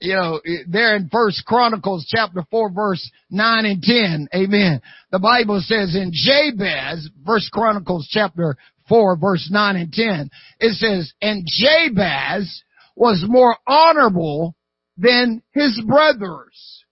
you 0.00 0.14
know, 0.14 0.40
there 0.66 0.96
in 0.96 1.10
First 1.10 1.44
Chronicles 1.44 2.06
chapter 2.08 2.42
4 2.50 2.70
verse 2.70 3.10
9 3.28 3.66
and 3.66 3.82
10, 3.82 4.28
amen. 4.34 4.80
The 5.12 5.18
Bible 5.18 5.60
says 5.60 5.94
in 5.94 6.10
Jabez, 6.10 7.10
First 7.26 7.50
Chronicles 7.52 8.08
chapter 8.10 8.56
4 8.88 9.18
verse 9.18 9.46
9 9.50 9.76
and 9.76 9.92
10, 9.92 10.30
it 10.60 10.72
says, 10.76 11.12
and 11.20 11.46
Jabez 11.46 12.62
was 12.94 13.22
more 13.28 13.58
honorable 13.66 14.54
than 14.96 15.42
his 15.52 15.78
brothers. 15.86 16.84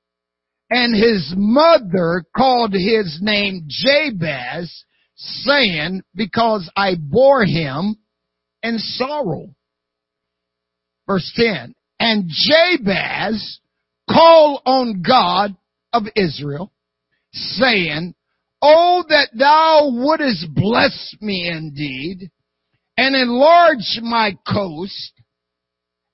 And 0.68 0.94
his 0.94 1.32
mother 1.34 2.26
called 2.36 2.74
his 2.74 3.20
name 3.22 3.68
Jabez, 3.68 4.84
saying, 5.16 6.02
because 6.14 6.70
I 6.76 6.94
bore 6.98 7.44
him 7.44 7.96
in 8.62 8.78
sorrow. 8.78 9.54
Verse 11.06 11.30
10, 11.36 11.74
and 12.00 12.24
Jabez 12.28 13.60
called 14.10 14.62
on 14.64 15.02
God 15.02 15.54
of 15.92 16.04
Israel, 16.16 16.72
saying, 17.32 18.14
Oh, 18.62 19.04
that 19.08 19.28
thou 19.34 19.90
wouldest 19.92 20.46
bless 20.54 21.14
me 21.20 21.46
indeed, 21.46 22.30
and 22.96 23.14
enlarge 23.14 24.00
my 24.02 24.38
coast, 24.50 25.12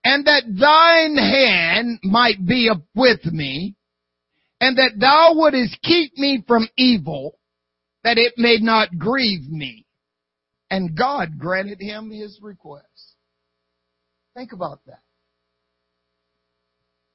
and 0.02 0.26
that 0.26 0.42
thine 0.46 1.16
hand 1.16 2.00
might 2.02 2.44
be 2.44 2.70
with 2.94 3.24
me, 3.26 3.76
and 4.60 4.76
that 4.78 4.98
thou 4.98 5.34
wouldest 5.34 5.80
keep 5.82 6.18
me 6.18 6.42
from 6.46 6.68
evil, 6.76 7.38
that 8.04 8.18
it 8.18 8.34
may 8.36 8.58
not 8.60 8.96
grieve 8.98 9.48
me. 9.48 9.86
And 10.70 10.96
God 10.96 11.38
granted 11.38 11.80
him 11.80 12.10
his 12.10 12.38
request. 12.40 12.86
Think 14.34 14.52
about 14.52 14.80
that. 14.86 15.00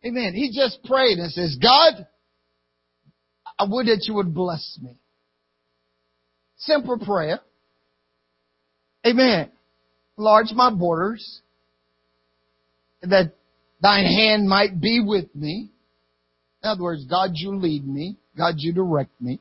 Amen. 0.06 0.34
He 0.36 0.52
just 0.54 0.84
prayed 0.84 1.18
and 1.18 1.32
says, 1.32 1.58
God, 1.62 2.06
I 3.58 3.66
would 3.68 3.88
that 3.88 4.04
you 4.08 4.16
would 4.16 4.34
bless 4.34 4.78
me. 4.82 5.00
Simple 6.58 7.00
prayer. 7.00 7.40
Amen. 9.06 9.50
Enlarge 10.18 10.52
my 10.54 10.70
borders 10.70 11.42
that 13.02 13.34
thine 13.82 14.06
hand 14.06 14.48
might 14.48 14.80
be 14.80 15.02
with 15.06 15.34
me. 15.36 15.72
In 16.64 16.70
other 16.70 16.84
words, 16.84 17.06
God, 17.06 17.32
you 17.34 17.56
lead 17.56 17.88
me. 17.88 18.18
God, 18.38 18.56
you 18.58 18.74
direct 18.74 19.12
me. 19.22 19.40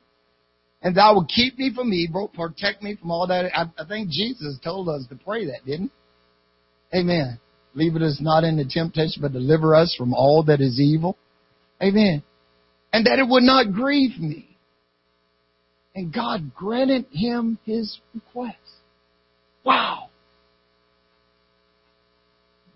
And 0.85 0.95
thou 0.95 1.15
will 1.15 1.25
keep 1.25 1.57
me 1.57 1.71
from 1.73 1.91
evil, 1.91 2.27
protect 2.27 2.83
me 2.83 2.95
from 2.95 3.09
all 3.09 3.25
that. 3.25 3.45
I, 3.57 3.63
I 3.81 3.87
think 3.87 4.09
Jesus 4.11 4.59
told 4.63 4.87
us 4.87 5.03
to 5.09 5.15
pray 5.15 5.47
that, 5.47 5.65
didn't 5.65 5.91
he? 6.91 6.99
Amen. 6.99 7.39
Leave 7.73 7.95
us 7.95 8.19
not 8.21 8.43
into 8.43 8.65
temptation, 8.69 9.23
but 9.23 9.33
deliver 9.33 9.73
us 9.73 9.95
from 9.97 10.13
all 10.13 10.43
that 10.43 10.61
is 10.61 10.79
evil. 10.79 11.17
Amen. 11.81 12.21
And 12.93 13.07
that 13.07 13.17
it 13.17 13.27
would 13.27 13.41
not 13.41 13.73
grieve 13.73 14.19
me. 14.19 14.47
And 15.95 16.13
God 16.13 16.53
granted 16.53 17.05
him 17.11 17.57
his 17.65 17.99
request. 18.13 18.57
Wow. 19.63 20.09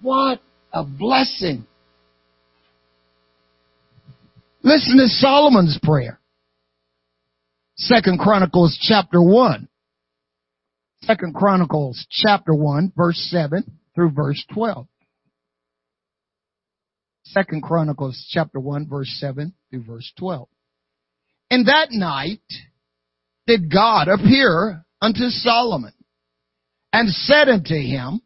What 0.02 0.42
a 0.74 0.84
blessing. 0.84 1.68
Listen 4.64 4.98
to 4.98 5.08
Solomon's 5.08 5.78
prayer. 5.84 6.19
Second 7.82 8.20
Chronicles 8.20 8.78
chapter 8.82 9.22
1. 9.22 9.70
Second 11.04 11.34
Chronicles 11.34 12.06
chapter 12.10 12.54
1 12.54 12.92
verse 12.96 13.18
7 13.32 13.64
through 13.96 14.12
verse 14.12 14.44
12. 14.54 14.86
Second 17.24 17.64
Chronicles 17.64 18.28
chapter 18.32 18.60
1 18.60 18.90
verse 18.90 19.08
7 19.22 19.54
through 19.72 19.84
verse 19.84 20.12
12. 20.20 20.50
And 21.52 21.70
that 21.70 21.92
night 21.92 22.42
did 23.48 23.72
God 23.72 24.10
appear 24.10 24.86
unto 25.02 25.30
Solomon 25.30 25.94
and 26.92 27.08
said 27.08 27.48
unto 27.48 27.76
him, 27.76 28.20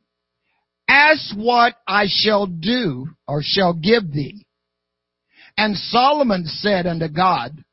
Ask 0.89 1.35
what 1.37 1.75
I 1.87 2.05
shall 2.07 2.47
do 2.47 3.05
or 3.27 3.41
shall 3.43 3.73
give 3.73 4.11
thee. 4.11 4.47
And 5.55 5.77
Solomon 5.77 6.45
said 6.47 6.87
unto 6.87 7.07
God, 7.07 7.63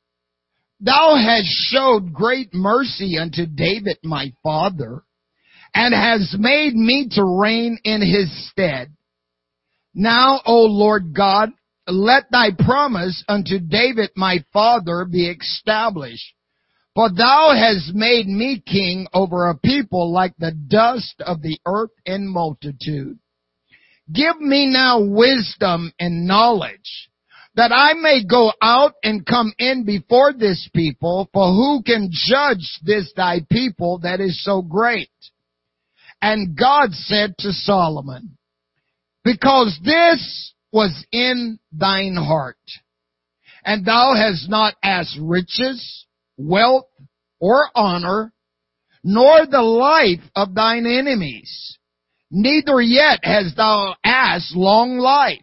Thou 0.81 1.15
hast 1.17 1.47
showed 1.47 2.13
great 2.13 2.55
mercy 2.55 3.19
unto 3.19 3.45
David 3.45 3.99
my 4.03 4.33
father, 4.43 5.03
and 5.75 5.95
has 5.95 6.35
made 6.39 6.75
me 6.75 7.09
to 7.13 7.25
reign 7.25 7.79
in 7.85 8.01
his 8.01 8.51
stead. 8.51 8.93
Now, 9.95 10.41
O 10.47 10.63
Lord 10.63 11.15
God, 11.15 11.51
let 11.87 12.31
thy 12.31 12.51
promise 12.59 13.23
unto 13.29 13.59
David 13.59 14.11
my 14.17 14.45
father 14.53 15.05
be 15.05 15.29
established. 15.29 16.35
For 16.95 17.11
thou 17.11 17.53
hast 17.55 17.95
made 17.95 18.27
me 18.27 18.63
king 18.65 19.07
over 19.13 19.49
a 19.49 19.59
people 19.59 20.13
like 20.13 20.35
the 20.39 20.53
dust 20.53 21.15
of 21.21 21.43
the 21.43 21.59
earth 21.67 21.93
in 22.05 22.27
multitude. 22.27 23.19
Give 24.13 24.41
me 24.41 24.67
now 24.67 25.01
wisdom 25.01 25.93
and 26.01 26.27
knowledge 26.27 27.10
that 27.55 27.73
I 27.73 27.95
may 27.95 28.25
go 28.25 28.53
out 28.63 28.95
and 29.03 29.27
come 29.27 29.53
in 29.59 29.85
before 29.85 30.33
this 30.33 30.69
people, 30.75 31.29
for 31.33 31.49
who 31.49 31.83
can 31.83 32.11
judge 32.11 32.79
this 32.83 33.13
thy 33.17 33.41
people 33.51 33.99
that 34.03 34.21
is 34.21 34.43
so 34.45 34.63
great? 34.63 35.11
And 36.23 36.57
God 36.57 36.93
said 36.93 37.35
to 37.39 37.53
Solomon, 37.53 38.37
because 39.25 39.79
this 39.85 40.53
was 40.73 41.05
in 41.11 41.59
thine 41.73 42.17
heart, 42.17 42.57
and 43.65 43.85
thou 43.85 44.15
hast 44.15 44.49
not 44.49 44.75
asked 44.83 45.19
riches, 45.21 46.07
wealth, 46.37 46.87
or 47.41 47.69
honor, 47.75 48.33
nor 49.03 49.47
the 49.47 49.63
life 49.63 50.23
of 50.37 50.55
thine 50.55 50.87
enemies, 50.87 51.79
neither 52.31 52.81
yet 52.81 53.21
hast 53.23 53.57
thou 53.57 53.97
asked 54.05 54.55
long 54.55 54.99
life, 54.99 55.43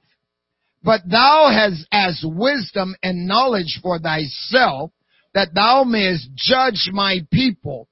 but 0.83 1.01
thou 1.09 1.49
hast 1.51 1.85
as 1.91 2.23
wisdom 2.23 2.95
and 3.03 3.27
knowledge 3.27 3.79
for 3.81 3.99
thyself, 3.99 4.91
that 5.33 5.53
thou 5.53 5.83
mayest 5.83 6.29
judge 6.35 6.89
my 6.91 7.19
people, 7.31 7.87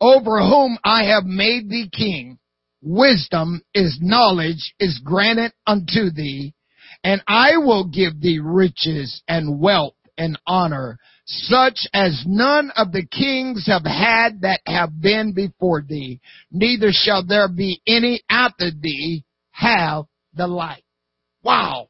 over 0.00 0.40
whom 0.40 0.78
I 0.84 1.04
have 1.04 1.24
made 1.24 1.68
thee 1.68 1.88
king. 1.90 2.38
Wisdom 2.80 3.62
is 3.74 3.98
knowledge 4.00 4.74
is 4.78 5.00
granted 5.04 5.52
unto 5.66 6.10
thee, 6.10 6.54
and 7.02 7.22
I 7.26 7.56
will 7.56 7.84
give 7.84 8.20
thee 8.20 8.38
riches 8.38 9.22
and 9.26 9.60
wealth 9.60 9.94
and 10.16 10.38
honor, 10.46 10.98
such 11.26 11.86
as 11.92 12.24
none 12.26 12.70
of 12.76 12.92
the 12.92 13.06
kings 13.06 13.66
have 13.66 13.84
had 13.84 14.42
that 14.42 14.60
have 14.66 15.00
been 15.00 15.32
before 15.32 15.82
thee, 15.82 16.20
neither 16.50 16.90
shall 16.90 17.24
there 17.24 17.48
be 17.48 17.80
any 17.86 18.22
after 18.28 18.70
thee 18.70 19.24
have 19.50 20.04
the 20.34 20.46
like. 20.46 20.84
Wow. 21.42 21.87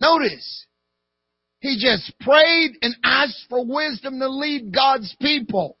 Notice, 0.00 0.66
he 1.60 1.78
just 1.78 2.12
prayed 2.20 2.72
and 2.82 2.96
asked 3.04 3.46
for 3.48 3.64
wisdom 3.64 4.18
to 4.18 4.28
lead 4.28 4.72
God's 4.72 5.14
people. 5.20 5.76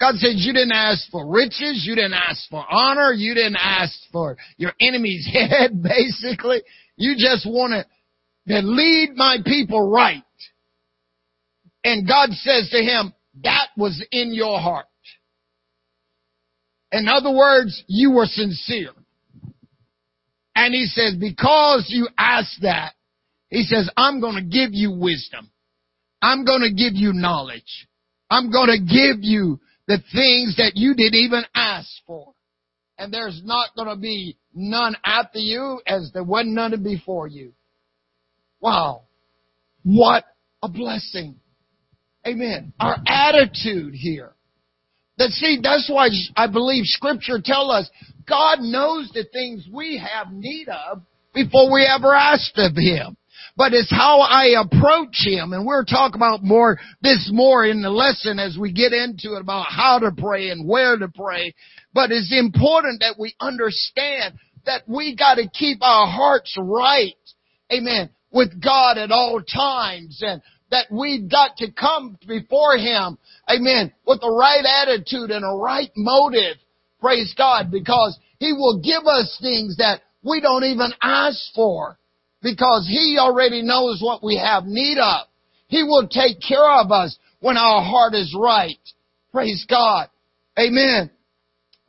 God 0.00 0.14
says 0.14 0.34
you 0.36 0.52
didn't 0.52 0.72
ask 0.72 1.10
for 1.10 1.28
riches, 1.28 1.84
you 1.84 1.96
didn't 1.96 2.14
ask 2.14 2.48
for 2.48 2.64
honor, 2.70 3.12
you 3.12 3.34
didn't 3.34 3.58
ask 3.60 3.92
for 4.12 4.36
your 4.56 4.72
enemy's 4.80 5.26
head, 5.32 5.82
basically. 5.82 6.62
You 6.96 7.14
just 7.18 7.46
wanted 7.46 7.84
to 8.46 8.60
lead 8.60 9.10
my 9.16 9.38
people 9.44 9.90
right. 9.90 10.22
And 11.84 12.06
God 12.06 12.30
says 12.30 12.70
to 12.70 12.78
him, 12.78 13.12
that 13.42 13.68
was 13.76 14.04
in 14.10 14.32
your 14.32 14.58
heart. 14.58 14.86
In 16.90 17.06
other 17.08 17.30
words, 17.30 17.82
you 17.86 18.12
were 18.12 18.26
sincere. 18.26 18.90
And 20.58 20.74
he 20.74 20.86
says, 20.86 21.14
because 21.14 21.86
you 21.86 22.08
asked 22.18 22.62
that, 22.62 22.94
he 23.48 23.62
says, 23.62 23.88
I'm 23.96 24.20
going 24.20 24.34
to 24.34 24.42
give 24.42 24.70
you 24.72 24.90
wisdom. 24.90 25.52
I'm 26.20 26.44
going 26.44 26.62
to 26.62 26.70
give 26.70 26.94
you 26.94 27.12
knowledge. 27.12 27.86
I'm 28.28 28.50
going 28.50 28.66
to 28.66 28.78
give 28.80 29.22
you 29.22 29.60
the 29.86 29.98
things 30.12 30.56
that 30.56 30.72
you 30.74 30.96
didn't 30.96 31.14
even 31.14 31.44
ask 31.54 31.88
for. 32.08 32.34
And 32.98 33.14
there's 33.14 33.40
not 33.44 33.68
going 33.76 33.86
to 33.86 33.94
be 33.94 34.36
none 34.52 34.96
after 35.04 35.38
you 35.38 35.80
as 35.86 36.10
there 36.12 36.24
wasn't 36.24 36.54
none 36.54 36.82
before 36.82 37.28
you. 37.28 37.52
Wow. 38.60 39.02
What 39.84 40.24
a 40.60 40.68
blessing. 40.68 41.36
Amen. 42.26 42.72
Our 42.80 42.96
attitude 43.06 43.94
here. 43.94 44.32
That 45.18 45.30
see, 45.30 45.58
that's 45.62 45.90
why 45.90 46.08
I 46.36 46.46
believe 46.46 46.84
scripture 46.86 47.40
tell 47.42 47.70
us 47.70 47.90
God 48.28 48.60
knows 48.60 49.10
the 49.12 49.24
things 49.32 49.66
we 49.72 49.98
have 49.98 50.32
need 50.32 50.68
of 50.68 51.02
before 51.34 51.72
we 51.72 51.84
ever 51.84 52.14
asked 52.14 52.56
of 52.56 52.76
Him. 52.76 53.16
but 53.58 53.74
it's 53.74 53.90
how 53.90 54.20
I 54.20 54.54
approach 54.60 55.26
Him. 55.26 55.52
And 55.52 55.66
we're 55.66 55.84
talk 55.84 56.14
about 56.14 56.44
more, 56.44 56.78
this 57.02 57.28
more 57.32 57.64
in 57.64 57.82
the 57.82 57.90
lesson 57.90 58.38
as 58.38 58.56
we 58.56 58.72
get 58.72 58.92
into 58.92 59.34
it 59.34 59.40
about 59.40 59.66
how 59.68 59.98
to 59.98 60.12
pray 60.16 60.50
and 60.50 60.66
where 60.66 60.96
to 60.96 61.08
pray. 61.08 61.54
But 61.92 62.12
it's 62.12 62.32
important 62.32 63.00
that 63.00 63.16
we 63.18 63.34
understand 63.40 64.34
that 64.64 64.82
we 64.86 65.16
gotta 65.16 65.48
keep 65.52 65.78
our 65.82 66.06
hearts 66.06 66.56
right. 66.56 67.16
Amen. 67.72 68.10
With 68.30 68.62
God 68.62 68.96
at 68.96 69.10
all 69.10 69.40
times 69.42 70.22
and 70.22 70.40
that 70.70 70.86
we've 70.90 71.30
got 71.30 71.56
to 71.58 71.70
come 71.72 72.18
before 72.26 72.76
Him. 72.76 73.18
Amen. 73.48 73.92
With 74.06 74.20
the 74.20 74.30
right 74.30 74.64
attitude 74.82 75.30
and 75.30 75.44
a 75.44 75.56
right 75.56 75.90
motive. 75.96 76.56
Praise 77.00 77.34
God 77.36 77.70
because 77.70 78.18
He 78.38 78.52
will 78.52 78.80
give 78.80 79.06
us 79.06 79.38
things 79.40 79.76
that 79.78 80.02
we 80.22 80.40
don't 80.40 80.64
even 80.64 80.90
ask 81.02 81.38
for 81.54 81.98
because 82.42 82.86
He 82.88 83.16
already 83.18 83.62
knows 83.62 84.00
what 84.02 84.22
we 84.22 84.36
have 84.36 84.64
need 84.64 84.98
of. 84.98 85.26
He 85.68 85.82
will 85.82 86.08
take 86.08 86.40
care 86.46 86.80
of 86.80 86.90
us 86.90 87.16
when 87.40 87.56
our 87.56 87.82
heart 87.82 88.14
is 88.14 88.34
right. 88.38 88.78
Praise 89.32 89.64
God. 89.68 90.08
Amen. 90.58 91.10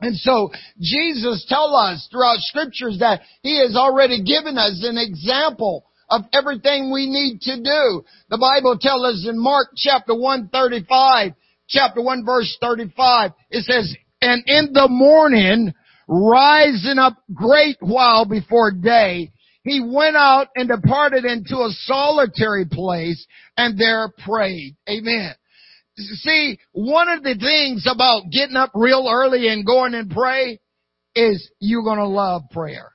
And 0.00 0.16
so 0.16 0.50
Jesus 0.80 1.44
tell 1.48 1.74
us 1.74 2.08
throughout 2.10 2.38
scriptures 2.38 2.98
that 3.00 3.20
He 3.42 3.60
has 3.60 3.76
already 3.76 4.22
given 4.22 4.56
us 4.56 4.80
an 4.82 4.96
example 4.96 5.84
of 6.10 6.22
everything 6.32 6.92
we 6.92 7.06
need 7.06 7.40
to 7.42 7.56
do. 7.56 8.04
The 8.28 8.38
Bible 8.38 8.76
tells 8.80 9.04
us 9.04 9.26
in 9.28 9.38
Mark 9.38 9.68
chapter 9.76 10.14
135, 10.14 11.32
chapter 11.68 12.02
1 12.02 12.24
verse 12.24 12.56
35, 12.60 13.30
it 13.50 13.64
says, 13.64 13.94
And 14.20 14.42
in 14.46 14.72
the 14.72 14.88
morning, 14.88 15.72
rising 16.08 16.98
up 16.98 17.16
great 17.32 17.76
while 17.80 18.26
before 18.26 18.72
day, 18.72 19.32
he 19.62 19.80
went 19.80 20.16
out 20.16 20.48
and 20.56 20.68
departed 20.68 21.24
into 21.24 21.56
a 21.56 21.70
solitary 21.84 22.64
place 22.70 23.24
and 23.56 23.78
there 23.78 24.12
prayed. 24.24 24.76
Amen. 24.88 25.34
See, 25.96 26.58
one 26.72 27.08
of 27.08 27.22
the 27.22 27.34
things 27.34 27.86
about 27.86 28.30
getting 28.32 28.56
up 28.56 28.70
real 28.74 29.06
early 29.10 29.48
and 29.48 29.66
going 29.66 29.94
and 29.94 30.10
pray 30.10 30.58
is 31.14 31.50
you're 31.60 31.84
gonna 31.84 32.08
love 32.08 32.42
prayer. 32.50 32.92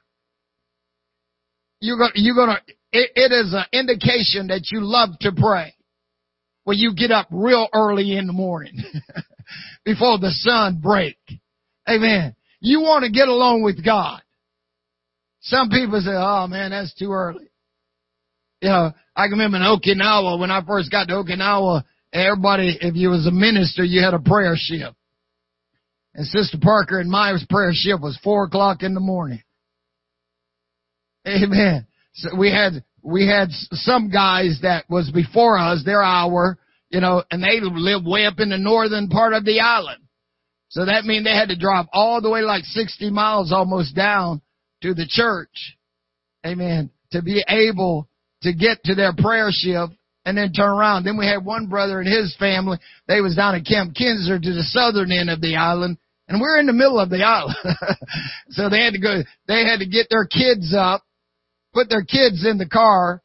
You're 1.86 2.00
gonna, 2.00 2.14
you're 2.16 2.36
gonna, 2.36 2.60
it, 2.92 3.12
it 3.16 3.32
is 3.32 3.54
an 3.54 3.66
indication 3.72 4.48
that 4.48 4.70
you 4.72 4.80
love 4.82 5.10
to 5.22 5.32
pray 5.32 5.76
when 6.64 6.80
you 6.80 6.96
get 6.96 7.12
up 7.12 7.28
real 7.30 7.68
early 7.74 8.18
in 8.18 8.26
the 8.26 8.34
morning 8.34 8.76
before 9.86 10.18
the 10.18 10.32
sun 10.32 10.80
break. 10.82 11.18
Amen. 11.88 12.36
You 12.60 12.82
want 12.82 13.06
to 13.06 13.12
get 13.12 13.28
along 13.28 13.62
with 13.62 13.86
God. 13.86 14.20
Some 15.42 15.70
people 15.70 16.02
say, 16.02 16.14
oh 16.16 16.48
man, 16.48 16.72
that's 16.72 16.96
too 16.96 17.12
early. 17.12 17.52
You 18.62 18.70
know, 18.70 18.92
I 19.16 19.28
can 19.28 19.34
remember 19.34 19.58
in 19.58 19.64
Okinawa, 19.64 20.40
when 20.40 20.50
I 20.50 20.66
first 20.66 20.90
got 20.90 21.08
to 21.10 21.14
Okinawa, 21.14 21.84
everybody, 22.12 22.80
if 22.82 22.96
you 22.96 23.10
was 23.10 23.28
a 23.28 23.32
minister, 23.32 23.84
you 23.84 24.02
had 24.02 24.16
a 24.16 24.20
prayer 24.20 24.56
shift. 24.58 24.96
And 26.16 26.26
Sister 26.26 26.58
Parker 26.60 27.00
and 27.00 27.12
my 27.12 27.38
prayer 27.48 27.74
shift 27.74 28.02
was 28.02 28.18
four 28.24 28.46
o'clock 28.46 28.82
in 28.82 28.96
the 28.96 29.00
morning. 29.00 29.44
Amen. 31.28 31.88
So 32.14 32.36
we 32.38 32.52
had, 32.52 32.84
we 33.04 33.28
had 33.28 33.50
some 33.52 34.10
guys 34.10 34.60
that 34.62 34.90
was 34.90 35.12
before 35.12 35.58
us, 35.58 35.84
their 35.84 36.04
hour, 36.04 36.58
you 36.90 37.02
know, 37.02 37.24
and 37.32 37.44
they 37.44 37.60
lived 37.62 38.06
way 38.06 38.26
up 38.26 38.40
in 38.40 38.50
the 38.50 38.58
northern 38.58 39.10
part 39.10 39.34
of 39.34 39.44
the 39.44 39.60
island. 39.60 40.02
So 40.70 40.86
that 40.86 41.06
means 41.06 41.26
they 41.26 41.36
had 41.36 41.50
to 41.50 41.58
drive 41.58 41.86
all 41.94 42.22
the 42.22 42.30
way 42.30 42.42
like 42.42 42.64
60 42.64 43.10
miles 43.10 43.52
almost 43.52 43.96
down 43.96 44.42
to 44.82 44.94
the 44.94 45.06
church. 45.08 45.78
Amen. 46.46 46.90
To 47.12 47.22
be 47.22 47.44
able 47.48 48.10
to 48.42 48.54
get 48.54 48.84
to 48.84 48.96
their 48.96 49.14
prayer 49.14 49.50
shift 49.52 49.94
and 50.26 50.38
then 50.38 50.52
turn 50.52 50.70
around. 50.70 51.04
Then 51.04 51.18
we 51.18 51.26
had 51.26 51.46
one 51.46 51.68
brother 51.68 52.00
and 52.00 52.08
his 52.08 52.36
family. 52.38 52.78
They 53.08 53.22
was 53.22 53.36
down 53.36 53.56
at 53.56 53.66
Camp 53.66 53.96
Kinser 53.96 54.42
to 54.42 54.54
the 54.54 54.64
southern 54.64 55.12
end 55.12 55.30
of 55.30 55.40
the 55.40 55.56
island. 55.56 55.98
And 56.28 56.42
we're 56.42 56.60
in 56.60 56.66
the 56.66 56.74
middle 56.74 57.00
of 57.00 57.10
the 57.10 57.24
island. 57.24 57.56
so 58.50 58.70
they 58.70 58.84
had 58.84 58.94
to 58.94 59.00
go, 59.00 59.22
they 59.48 59.64
had 59.64 59.80
to 59.80 59.86
get 59.86 60.08
their 60.10 60.26
kids 60.26 60.74
up 60.76 61.05
put 61.76 61.90
their 61.90 62.04
kids 62.04 62.48
in 62.50 62.58
the 62.58 62.68
car, 62.68 63.22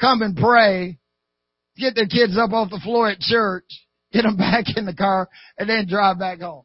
come 0.00 0.22
and 0.22 0.34
pray, 0.36 0.98
get 1.76 1.94
their 1.94 2.06
kids 2.06 2.36
up 2.38 2.52
off 2.52 2.70
the 2.70 2.80
floor 2.82 3.10
at 3.10 3.20
church, 3.20 3.66
get 4.12 4.22
them 4.22 4.36
back 4.38 4.64
in 4.76 4.86
the 4.86 4.94
car, 4.94 5.28
and 5.58 5.68
then 5.68 5.86
drive 5.86 6.18
back 6.18 6.40
home. 6.40 6.64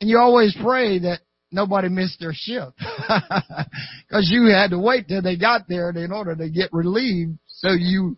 And 0.00 0.10
you 0.10 0.18
always 0.18 0.56
pray 0.60 0.98
that 1.00 1.20
nobody 1.52 1.88
missed 1.88 2.18
their 2.20 2.32
shift. 2.34 2.72
Cause 4.10 4.28
you 4.30 4.46
had 4.46 4.70
to 4.70 4.78
wait 4.78 5.08
till 5.08 5.22
they 5.22 5.36
got 5.36 5.68
there 5.68 5.90
in 5.90 6.10
order 6.10 6.34
to 6.34 6.48
get 6.48 6.72
relieved 6.72 7.38
so 7.46 7.68
you, 7.70 8.16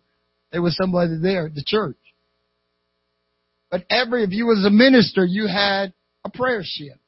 there 0.51 0.61
was 0.61 0.77
somebody 0.77 1.17
there 1.21 1.47
at 1.47 1.55
the 1.55 1.63
church. 1.65 1.97
But 3.69 3.85
every, 3.89 4.23
if 4.23 4.31
you 4.31 4.45
was 4.45 4.63
a 4.65 4.69
minister, 4.69 5.25
you 5.25 5.47
had 5.47 5.93
a 6.23 6.29
prayer 6.29 6.61
shift. 6.63 7.02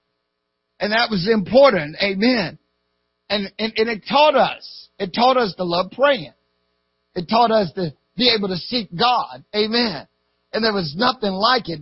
And 0.79 0.91
that 0.91 1.09
was 1.09 1.29
important. 1.31 1.95
Amen. 2.01 2.57
And, 3.29 3.51
and, 3.57 3.73
and 3.75 3.89
it 3.89 4.03
taught 4.07 4.35
us, 4.35 4.89
it 4.99 5.11
taught 5.15 5.37
us 5.37 5.53
to 5.57 5.63
love 5.63 5.91
praying. 5.91 6.33
It 7.15 7.27
taught 7.29 7.51
us 7.51 7.71
to 7.73 7.93
be 8.17 8.33
able 8.37 8.49
to 8.49 8.57
seek 8.57 8.89
God. 8.97 9.43
Amen. 9.55 10.07
And 10.53 10.63
there 10.63 10.73
was 10.73 10.93
nothing 10.97 11.31
like 11.31 11.69
it 11.69 11.79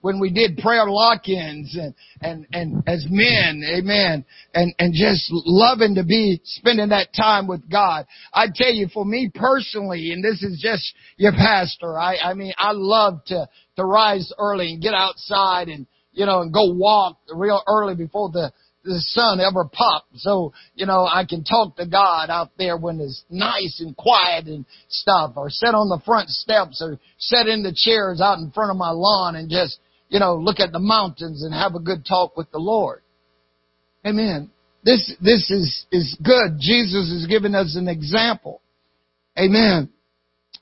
when 0.00 0.20
we 0.20 0.30
did 0.30 0.58
prayer 0.58 0.84
lock-ins 0.86 1.76
and, 1.76 1.94
and, 2.20 2.46
and 2.52 2.82
as 2.86 3.06
men, 3.08 3.62
amen, 3.66 4.24
and, 4.52 4.74
and 4.78 4.94
just 4.94 5.28
loving 5.30 5.94
to 5.94 6.04
be 6.04 6.40
spending 6.44 6.90
that 6.90 7.08
time 7.14 7.46
with 7.46 7.68
God. 7.70 8.06
I 8.32 8.46
tell 8.54 8.72
you, 8.72 8.88
for 8.92 9.04
me 9.04 9.30
personally, 9.34 10.12
and 10.12 10.22
this 10.22 10.42
is 10.42 10.60
just 10.62 10.94
your 11.16 11.32
pastor, 11.32 11.98
I, 11.98 12.16
I 12.18 12.34
mean, 12.34 12.52
I 12.58 12.72
love 12.72 13.24
to, 13.26 13.48
to 13.76 13.84
rise 13.84 14.30
early 14.38 14.74
and 14.74 14.82
get 14.82 14.94
outside 14.94 15.68
and, 15.68 15.86
you 16.14 16.26
know, 16.26 16.40
and 16.40 16.52
go 16.52 16.72
walk 16.72 17.18
real 17.32 17.62
early 17.66 17.94
before 17.94 18.30
the, 18.30 18.52
the 18.84 19.00
sun 19.00 19.40
ever 19.40 19.64
popped. 19.64 20.16
So, 20.16 20.52
you 20.74 20.86
know, 20.86 21.04
I 21.04 21.24
can 21.28 21.44
talk 21.44 21.76
to 21.76 21.86
God 21.86 22.30
out 22.30 22.50
there 22.58 22.76
when 22.76 23.00
it's 23.00 23.24
nice 23.30 23.80
and 23.80 23.96
quiet 23.96 24.46
and 24.46 24.64
stuff 24.88 25.32
or 25.36 25.50
sit 25.50 25.74
on 25.74 25.88
the 25.88 26.02
front 26.04 26.28
steps 26.28 26.80
or 26.82 26.98
sit 27.18 27.48
in 27.48 27.62
the 27.62 27.74
chairs 27.74 28.20
out 28.20 28.38
in 28.38 28.50
front 28.50 28.70
of 28.70 28.76
my 28.76 28.90
lawn 28.90 29.36
and 29.36 29.50
just, 29.50 29.78
you 30.08 30.20
know, 30.20 30.36
look 30.36 30.60
at 30.60 30.72
the 30.72 30.78
mountains 30.78 31.42
and 31.42 31.52
have 31.54 31.74
a 31.74 31.80
good 31.80 32.04
talk 32.06 32.36
with 32.36 32.50
the 32.52 32.58
Lord. 32.58 33.02
Amen. 34.06 34.50
This, 34.84 35.14
this 35.20 35.50
is, 35.50 35.86
is 35.90 36.16
good. 36.22 36.58
Jesus 36.60 37.10
is 37.10 37.26
giving 37.26 37.54
us 37.54 37.74
an 37.76 37.88
example. 37.88 38.60
Amen. 39.38 39.90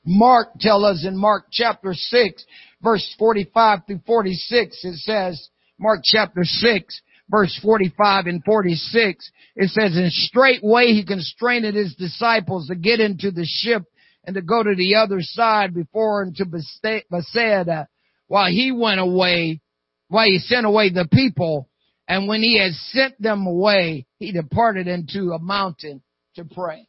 Mark 0.04 0.58
tell 0.60 0.84
us 0.84 1.04
in 1.06 1.16
Mark 1.16 1.46
chapter 1.50 1.92
6, 1.92 2.44
verse 2.82 3.14
45 3.18 3.80
through 3.86 4.00
46, 4.06 4.84
it 4.84 4.96
says, 4.96 5.48
Mark 5.78 6.00
chapter 6.04 6.44
6, 6.44 7.00
verse 7.30 7.58
45 7.62 8.26
and 8.26 8.44
46, 8.44 9.30
it 9.56 9.70
says, 9.70 9.96
And 9.96 10.12
straightway 10.12 10.88
he 10.88 11.04
constrained 11.04 11.74
his 11.74 11.94
disciples 11.94 12.68
to 12.68 12.74
get 12.74 13.00
into 13.00 13.30
the 13.30 13.46
ship 13.46 13.84
and 14.24 14.34
to 14.34 14.42
go 14.42 14.62
to 14.62 14.74
the 14.76 14.96
other 14.96 15.18
side 15.20 15.74
before 15.74 16.22
unto 16.22 16.44
Bethsaida, 16.44 17.88
while 18.28 18.50
he 18.50 18.70
went 18.70 19.00
away, 19.00 19.60
while 20.08 20.26
he 20.26 20.38
sent 20.38 20.66
away 20.66 20.90
the 20.90 21.08
people. 21.12 21.68
And 22.06 22.28
when 22.28 22.42
he 22.42 22.58
had 22.58 22.72
sent 22.72 23.20
them 23.20 23.46
away, 23.46 24.06
he 24.18 24.32
departed 24.32 24.86
into 24.86 25.32
a 25.32 25.38
mountain 25.38 26.02
to 26.36 26.44
pray. 26.44 26.86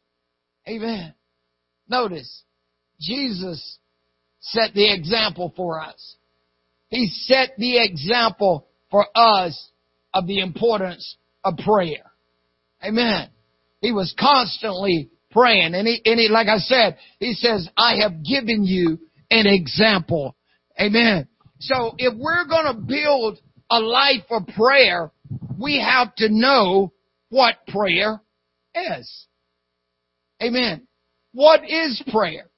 Amen. 0.68 1.14
Notice, 1.88 2.44
Jesus 3.00 3.78
set 4.44 4.74
the 4.74 4.92
example 4.92 5.52
for 5.56 5.80
us. 5.80 6.16
He 6.88 7.08
set 7.08 7.50
the 7.56 7.82
example 7.82 8.66
for 8.90 9.06
us 9.14 9.70
of 10.12 10.26
the 10.26 10.40
importance 10.40 11.16
of 11.42 11.56
prayer. 11.58 12.10
Amen. 12.82 13.30
He 13.80 13.92
was 13.92 14.14
constantly 14.18 15.10
praying. 15.30 15.74
And 15.74 15.86
he, 15.86 16.00
and 16.04 16.20
he, 16.20 16.28
like 16.28 16.48
I 16.48 16.58
said, 16.58 16.98
he 17.18 17.32
says, 17.32 17.68
I 17.76 17.96
have 18.02 18.24
given 18.24 18.64
you 18.64 18.98
an 19.30 19.46
example. 19.46 20.36
Amen. 20.80 21.26
So 21.60 21.94
if 21.98 22.14
we're 22.16 22.46
going 22.46 22.66
to 22.66 22.80
build 22.80 23.40
a 23.70 23.80
life 23.80 24.26
of 24.30 24.46
prayer, 24.48 25.10
we 25.58 25.80
have 25.80 26.14
to 26.16 26.28
know 26.28 26.92
what 27.30 27.66
prayer 27.66 28.20
is. 28.74 29.26
Amen. 30.42 30.86
What 31.32 31.68
is 31.68 32.02
prayer? 32.12 32.50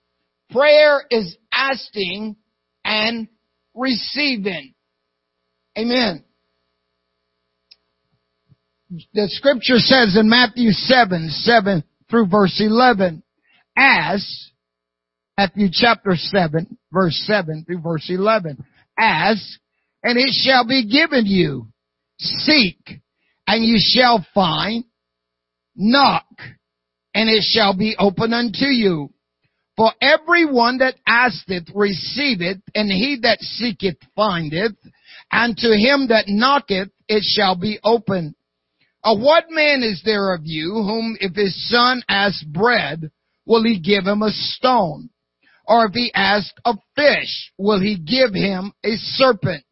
Prayer 0.50 1.02
is 1.10 1.36
asking 1.70 2.36
and 2.84 3.28
receiving. 3.74 4.74
Amen. 5.76 6.24
The 9.12 9.28
scripture 9.28 9.78
says 9.78 10.16
in 10.18 10.28
Matthew 10.28 10.70
7, 10.70 11.28
7 11.28 11.84
through 12.08 12.28
verse 12.28 12.60
11, 12.64 13.22
as, 13.76 14.50
Matthew 15.36 15.68
chapter 15.72 16.14
7, 16.14 16.78
verse 16.92 17.20
7 17.26 17.64
through 17.66 17.80
verse 17.80 18.06
11, 18.08 18.64
ask, 18.98 19.42
and 20.02 20.18
it 20.18 20.32
shall 20.32 20.66
be 20.66 20.86
given 20.88 21.26
you. 21.26 21.68
Seek, 22.18 22.78
and 23.46 23.64
you 23.64 23.76
shall 23.78 24.24
find. 24.32 24.84
knock, 25.76 26.26
and 27.14 27.28
it 27.28 27.42
shall 27.42 27.76
be 27.76 27.96
open 27.98 28.32
unto 28.32 28.66
you. 28.66 29.10
For 29.76 29.92
every 30.00 30.46
one 30.46 30.78
that 30.78 30.94
asketh 31.06 31.68
receiveth, 31.74 32.62
and 32.74 32.90
he 32.90 33.18
that 33.22 33.40
seeketh 33.40 33.98
findeth, 34.14 34.76
and 35.30 35.56
to 35.58 35.76
him 35.76 36.08
that 36.08 36.28
knocketh 36.28 36.88
it 37.08 37.22
shall 37.22 37.56
be 37.56 37.78
open. 37.84 38.34
Uh, 39.04 39.16
what 39.16 39.44
man 39.50 39.82
is 39.82 40.02
there 40.04 40.34
of 40.34 40.40
you 40.44 40.72
whom 40.72 41.16
if 41.20 41.34
his 41.34 41.68
son 41.68 42.02
asks 42.08 42.42
bread, 42.42 43.10
will 43.44 43.62
he 43.62 43.78
give 43.78 44.04
him 44.06 44.22
a 44.22 44.30
stone? 44.30 45.10
Or 45.66 45.86
if 45.86 45.92
he 45.92 46.12
asks 46.14 46.58
a 46.64 46.74
fish, 46.94 47.52
will 47.58 47.80
he 47.80 47.98
give 47.98 48.34
him 48.34 48.72
a 48.84 48.96
serpent? 48.96 49.64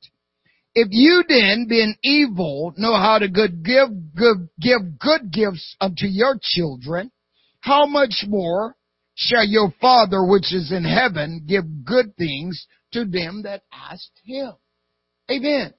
If 0.75 0.89
you 0.91 1.25
then, 1.29 1.67
being 1.69 1.95
evil, 2.03 2.75
know 2.77 2.95
how 2.97 3.19
to 3.19 3.29
good 3.29 3.65
give, 3.65 3.89
good, 4.15 4.49
give 4.61 4.99
good 4.99 5.33
gifts 5.33 5.77
unto 5.81 6.07
your 6.07 6.37
children, 6.43 7.13
how 7.61 7.87
much 7.87 8.25
more 8.27 8.77
shall 9.15 9.45
your 9.45 9.73
Father 9.81 10.25
which 10.25 10.53
is 10.53 10.73
in 10.73 10.85
heaven 10.85 11.45
give 11.47 11.85
good 11.85 12.17
things 12.17 12.67
to 12.93 13.05
them 13.05 13.43
that 13.45 13.63
ask 13.73 14.09
him? 14.25 14.53
Amen. 15.31 15.73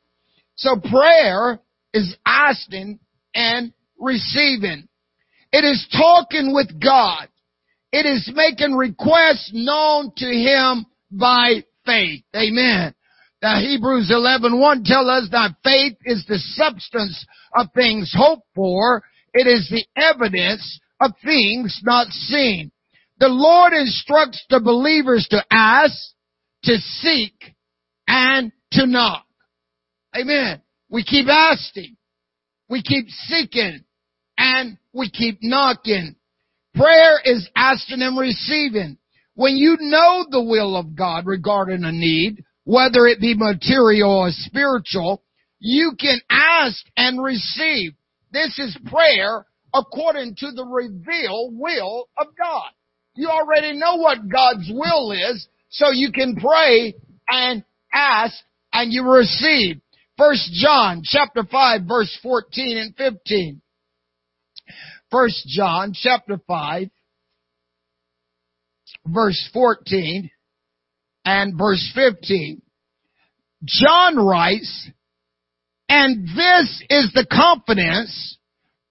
So 0.56 0.78
prayer 0.80 1.60
is 1.94 2.16
asking 2.26 3.00
and 3.34 3.74
receiving. 4.00 4.88
It 5.52 5.64
is 5.64 5.88
talking 5.92 6.54
with 6.54 6.82
God. 6.82 7.28
It 7.92 8.06
is 8.06 8.30
making 8.34 8.76
requests 8.76 9.52
known 9.54 10.12
to 10.18 10.26
Him 10.26 10.86
by 11.12 11.64
faith. 11.86 12.24
Amen. 12.36 12.94
Now 13.42 13.60
Hebrews 13.60 14.12
11, 14.12 14.60
1 14.60 14.84
tell 14.84 15.10
us 15.10 15.30
that 15.32 15.56
faith 15.64 15.98
is 16.04 16.26
the 16.28 16.40
substance 16.40 17.26
of 17.56 17.68
things 17.74 18.14
hoped 18.14 18.48
for. 18.56 19.04
It 19.34 19.48
is 19.48 19.70
the 19.70 19.86
evidence 19.96 20.80
of 21.00 21.12
things 21.24 21.80
not 21.84 22.08
seen. 22.08 22.72
The 23.20 23.30
Lord 23.30 23.74
instructs 23.74 24.44
the 24.50 24.60
believers 24.60 25.28
to 25.32 25.44
ask, 25.50 25.96
to 26.64 26.78
seek, 26.78 27.56
and 28.08 28.52
to 28.74 28.86
knock. 28.86 29.26
Amen. 30.18 30.62
We 30.90 31.04
keep 31.04 31.28
asking. 31.28 31.98
We 32.70 32.82
keep 32.82 33.08
seeking. 33.10 33.84
And 34.38 34.78
we 34.94 35.10
keep 35.10 35.40
knocking. 35.42 36.16
Prayer 36.74 37.20
is 37.24 37.50
asking 37.56 38.02
and 38.02 38.18
receiving. 38.18 38.98
When 39.36 39.56
you 39.56 39.78
know 39.80 40.26
the 40.30 40.44
will 40.44 40.76
of 40.76 40.96
God 40.96 41.26
regarding 41.26 41.84
a 41.84 41.92
need, 41.92 42.44
whether 42.64 43.06
it 43.06 43.22
be 43.22 43.34
material 43.36 44.12
or 44.12 44.30
spiritual, 44.32 45.24
you 45.60 45.94
can 46.00 46.20
ask 46.30 46.86
and 46.98 47.24
receive. 47.24 47.94
This 48.32 48.60
is 48.60 48.78
prayer 48.86 49.46
according 49.74 50.36
to 50.38 50.52
the 50.52 50.66
revealed 50.66 51.54
will 51.58 52.10
of 52.18 52.28
God. 52.38 52.72
You 53.16 53.30
already 53.30 53.78
know 53.78 53.96
what 53.96 54.30
God's 54.30 54.70
will 54.72 55.12
is, 55.12 55.48
so 55.70 55.92
you 55.92 56.12
can 56.12 56.36
pray 56.36 56.96
and 57.28 57.64
ask 57.94 58.36
and 58.74 58.92
you 58.92 59.10
receive. 59.10 59.82
First 60.18 60.50
John 60.54 61.02
chapter 61.04 61.44
5 61.50 61.82
verse 61.88 62.18
14 62.22 62.78
and 62.78 62.96
15. 62.96 63.62
First 65.12 65.46
John 65.48 65.94
chapter 65.94 66.40
5 66.48 66.90
verse 69.08 69.50
14 69.54 70.30
and 71.26 71.58
verse 71.58 71.92
15. 71.96 72.62
John 73.64 74.18
writes, 74.18 74.90
and 75.90 76.28
this 76.28 76.84
is 76.90 77.12
the 77.14 77.26
confidence 77.30 78.38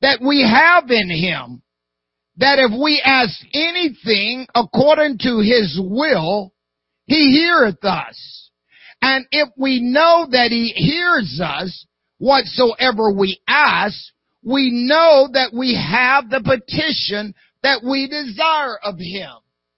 that 0.01 0.21
we 0.21 0.43
have 0.43 0.91
in 0.91 1.11
him, 1.11 1.63
that 2.37 2.59
if 2.59 2.73
we 2.73 3.01
ask 3.05 3.39
anything 3.53 4.47
according 4.55 5.19
to 5.19 5.41
his 5.41 5.79
will, 5.81 6.53
he 7.07 7.31
heareth 7.33 7.85
us. 7.85 8.51
And 9.01 9.27
if 9.31 9.49
we 9.57 9.81
know 9.81 10.27
that 10.31 10.51
he 10.51 10.69
hears 10.69 11.41
us, 11.43 11.87
whatsoever 12.19 13.13
we 13.13 13.41
ask, 13.47 13.97
we 14.43 14.71
know 14.73 15.29
that 15.33 15.53
we 15.53 15.75
have 15.75 16.31
the 16.31 16.41
petition 16.41 17.35
that 17.63 17.83
we 17.85 18.09
desire 18.09 18.79
of 18.83 18.99
him. 18.99 19.31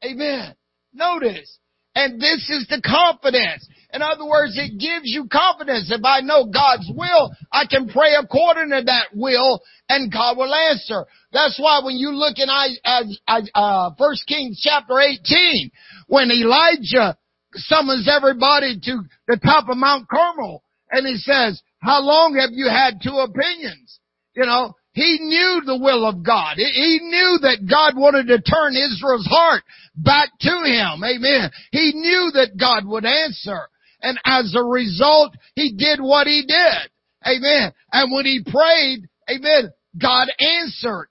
Amen. 0.04 0.54
Notice. 0.92 1.59
And 1.97 2.20
this 2.20 2.44
is 2.51 2.68
the 2.68 2.82
confidence. 2.84 3.66
In 3.94 4.03
other 4.03 4.26
words, 4.26 4.53
it 4.59 4.78
gives 4.78 5.09
you 5.09 5.26
confidence. 5.32 5.90
If 5.90 6.05
I 6.05 6.20
know 6.20 6.44
God's 6.44 6.90
will, 6.94 7.32
I 7.51 7.64
can 7.64 7.88
pray 7.88 8.12
according 8.20 8.68
to 8.68 8.82
that 8.84 9.09
will 9.14 9.62
and 9.88 10.12
God 10.12 10.36
will 10.36 10.53
answer. 10.55 11.07
That's 11.32 11.59
why 11.59 11.80
when 11.82 11.97
you 11.97 12.11
look 12.11 12.36
in 12.36 12.51
I 12.51 13.40
uh, 13.55 13.90
First 13.97 14.26
Kings 14.26 14.61
chapter 14.62 15.01
18, 15.01 15.70
when 16.09 16.30
Elijah 16.30 17.16
summons 17.55 18.07
everybody 18.14 18.78
to 18.78 19.01
the 19.26 19.38
top 19.38 19.70
of 19.70 19.78
Mount 19.78 20.07
Carmel 20.07 20.62
and 20.90 21.07
he 21.07 21.16
says, 21.16 21.62
how 21.78 22.03
long 22.03 22.36
have 22.36 22.51
you 22.53 22.68
had 22.68 23.01
two 23.03 23.16
opinions? 23.16 24.01
You 24.34 24.44
know, 24.44 24.74
he 24.97 25.18
knew 25.20 25.61
the 25.66 25.76
will 25.76 26.09
of 26.09 26.24
God. 26.24 26.57
He 26.57 26.99
knew 27.03 27.38
that 27.42 27.68
God 27.68 28.01
wanted 28.01 28.28
to 28.28 28.40
turn 28.40 28.74
Israel's 28.74 29.26
heart 29.26 29.62
back 29.94 30.30
to 30.40 30.62
Him. 30.64 31.05
Amen. 31.05 31.51
He 31.70 31.92
knew 31.94 32.30
that 32.32 32.57
God 32.59 32.86
would 32.86 33.05
answer. 33.05 33.68
And 34.01 34.18
as 34.24 34.55
a 34.57 34.64
result, 34.64 35.36
He 35.55 35.74
did 35.76 36.01
what 36.01 36.26
He 36.26 36.47
did. 36.49 36.88
Amen. 37.26 37.74
And 37.92 38.11
when 38.11 38.24
He 38.24 38.40
prayed, 38.42 39.07
Amen, 39.28 39.70
God 40.01 40.28
answered 40.40 41.09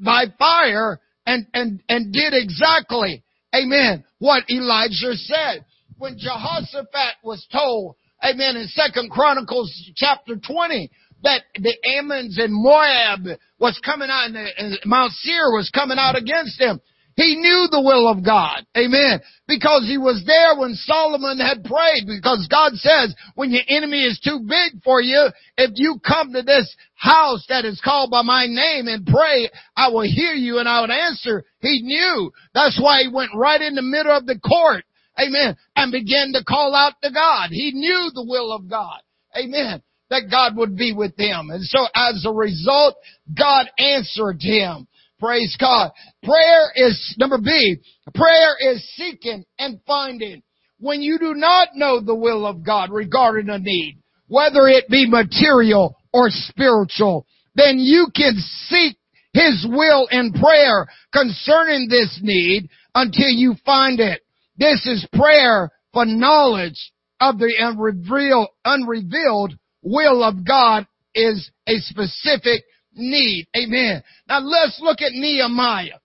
by 0.00 0.26
fire 0.38 1.00
and, 1.26 1.44
and, 1.52 1.82
and 1.88 2.12
did 2.12 2.34
exactly, 2.34 3.24
Amen, 3.52 4.04
what 4.20 4.48
Elijah 4.48 5.16
said. 5.16 5.64
When 5.96 6.16
Jehoshaphat 6.16 7.16
was 7.24 7.44
told, 7.50 7.96
Amen, 8.24 8.56
in 8.56 8.68
Second 8.68 9.10
Chronicles 9.10 9.72
chapter 9.96 10.36
20, 10.36 10.88
that 11.22 11.42
the 11.54 11.74
Ammons 11.84 12.38
and 12.38 12.52
Moab 12.52 13.38
was 13.58 13.80
coming 13.84 14.08
out 14.10 14.30
and, 14.30 14.78
Mount 14.84 15.12
Seir 15.12 15.50
was 15.50 15.70
coming 15.74 15.98
out 15.98 16.16
against 16.16 16.60
him. 16.60 16.80
He 17.16 17.34
knew 17.34 17.66
the 17.68 17.82
will 17.82 18.06
of 18.06 18.24
God. 18.24 18.64
Amen. 18.76 19.18
Because 19.48 19.82
he 19.88 19.98
was 19.98 20.22
there 20.24 20.54
when 20.54 20.74
Solomon 20.74 21.40
had 21.40 21.64
prayed. 21.64 22.06
Because 22.06 22.46
God 22.48 22.74
says, 22.74 23.12
when 23.34 23.50
your 23.50 23.64
enemy 23.66 24.04
is 24.04 24.20
too 24.20 24.46
big 24.46 24.80
for 24.84 25.00
you, 25.00 25.26
if 25.56 25.72
you 25.74 25.98
come 26.06 26.32
to 26.32 26.42
this 26.42 26.72
house 26.94 27.44
that 27.48 27.64
is 27.64 27.80
called 27.82 28.12
by 28.12 28.22
my 28.22 28.46
name 28.46 28.86
and 28.86 29.04
pray, 29.04 29.50
I 29.76 29.88
will 29.88 30.06
hear 30.06 30.32
you 30.32 30.58
and 30.58 30.68
I 30.68 30.82
will 30.82 30.92
answer. 30.92 31.44
He 31.58 31.82
knew. 31.82 32.30
That's 32.54 32.80
why 32.80 33.02
he 33.02 33.08
went 33.08 33.32
right 33.34 33.60
in 33.60 33.74
the 33.74 33.82
middle 33.82 34.16
of 34.16 34.24
the 34.24 34.38
court. 34.38 34.84
Amen. 35.18 35.56
And 35.74 35.90
began 35.90 36.30
to 36.34 36.44
call 36.44 36.72
out 36.72 37.02
to 37.02 37.10
God. 37.10 37.50
He 37.50 37.72
knew 37.74 38.12
the 38.14 38.24
will 38.24 38.52
of 38.52 38.70
God. 38.70 39.00
Amen 39.36 39.82
that 40.10 40.30
God 40.30 40.56
would 40.56 40.76
be 40.76 40.92
with 40.92 41.16
them. 41.16 41.50
And 41.50 41.62
so 41.64 41.86
as 41.94 42.24
a 42.26 42.32
result, 42.32 42.96
God 43.36 43.66
answered 43.78 44.38
him. 44.40 44.86
Praise 45.18 45.56
God. 45.58 45.90
Prayer 46.22 46.70
is, 46.74 47.16
number 47.18 47.38
B, 47.38 47.76
prayer 48.14 48.54
is 48.72 48.88
seeking 48.94 49.44
and 49.58 49.80
finding. 49.86 50.42
When 50.78 51.02
you 51.02 51.18
do 51.18 51.34
not 51.34 51.70
know 51.74 52.00
the 52.00 52.14
will 52.14 52.46
of 52.46 52.64
God 52.64 52.90
regarding 52.92 53.50
a 53.50 53.58
need, 53.58 53.98
whether 54.28 54.68
it 54.68 54.88
be 54.88 55.08
material 55.08 55.96
or 56.12 56.28
spiritual, 56.30 57.26
then 57.56 57.78
you 57.78 58.08
can 58.14 58.34
seek 58.68 58.96
His 59.32 59.66
will 59.68 60.06
in 60.10 60.32
prayer 60.32 60.86
concerning 61.12 61.88
this 61.88 62.20
need 62.22 62.68
until 62.94 63.28
you 63.28 63.56
find 63.66 63.98
it. 63.98 64.20
This 64.56 64.86
is 64.86 65.06
prayer 65.12 65.70
for 65.92 66.04
knowledge 66.06 66.92
of 67.20 67.38
the 67.38 67.52
unrevealed, 67.58 68.48
unrevealed 68.64 69.54
will 69.82 70.22
of 70.22 70.46
God 70.46 70.86
is 71.14 71.50
a 71.66 71.78
specific 71.78 72.64
need. 72.94 73.46
Amen. 73.56 74.02
Now 74.28 74.40
let's 74.40 74.78
look 74.80 75.00
at 75.00 75.12
Nehemiah. 75.12 75.98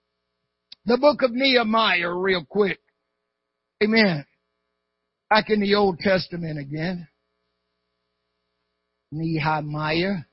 The 0.86 0.98
book 0.98 1.22
of 1.22 1.32
Nehemiah 1.32 2.12
real 2.14 2.44
quick. 2.44 2.78
Amen. 3.82 4.24
Back 5.30 5.50
in 5.50 5.60
the 5.60 5.74
Old 5.74 5.98
Testament 5.98 6.58
again. 6.58 7.08
Nehemiah. 9.10 10.24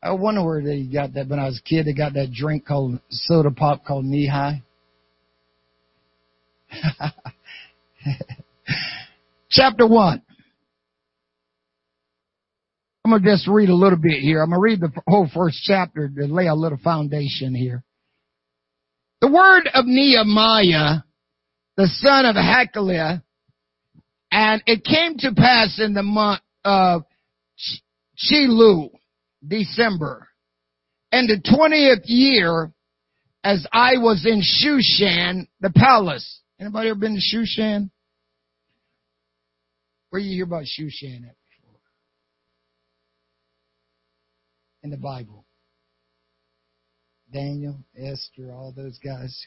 I 0.00 0.12
wonder 0.12 0.44
where 0.44 0.62
they 0.62 0.84
got 0.84 1.14
that. 1.14 1.28
When 1.28 1.40
I 1.40 1.46
was 1.46 1.58
a 1.58 1.68
kid, 1.68 1.86
they 1.86 1.92
got 1.92 2.14
that 2.14 2.32
drink 2.32 2.66
called 2.66 3.00
soda 3.10 3.50
pop 3.50 3.84
called 3.84 4.04
Nehi. 4.04 4.62
Chapter 9.50 9.86
1. 9.86 10.22
I'm 13.04 13.10
going 13.10 13.22
to 13.22 13.30
just 13.30 13.48
read 13.48 13.70
a 13.70 13.74
little 13.74 13.98
bit 13.98 14.20
here. 14.20 14.42
I'm 14.42 14.50
going 14.50 14.58
to 14.58 14.62
read 14.62 14.80
the 14.80 15.00
whole 15.06 15.28
first 15.32 15.60
chapter 15.62 16.08
to 16.08 16.26
lay 16.26 16.46
a 16.46 16.54
little 16.54 16.76
foundation 16.76 17.54
here. 17.54 17.82
The 19.22 19.28
word 19.28 19.68
of 19.72 19.86
Nehemiah, 19.86 20.98
the 21.76 21.86
son 21.86 22.26
of 22.26 22.36
Hachaliah, 22.36 23.22
and 24.30 24.62
it 24.66 24.84
came 24.84 25.16
to 25.18 25.32
pass 25.34 25.80
in 25.82 25.94
the 25.94 26.02
month 26.02 26.42
of 26.64 27.04
Chislu, 28.18 28.90
December. 29.46 30.28
in 31.10 31.26
the 31.26 31.40
twentieth 31.56 32.04
year, 32.04 32.70
as 33.42 33.66
I 33.72 33.96
was 33.96 34.26
in 34.26 34.42
Shushan, 34.42 35.48
the 35.60 35.70
palace. 35.70 36.42
Anybody 36.60 36.90
ever 36.90 36.98
been 36.98 37.14
to 37.16 37.36
Shushan? 37.36 37.90
Where 40.10 40.20
you 40.20 40.34
hear 40.34 40.44
about 40.44 40.64
Shushan 40.64 41.28
at 41.28 41.36
before? 41.36 41.80
In 44.82 44.90
the 44.90 44.96
Bible. 44.96 45.44
Daniel, 47.32 47.78
Esther, 47.96 48.52
all 48.52 48.72
those 48.74 48.98
guys. 49.04 49.46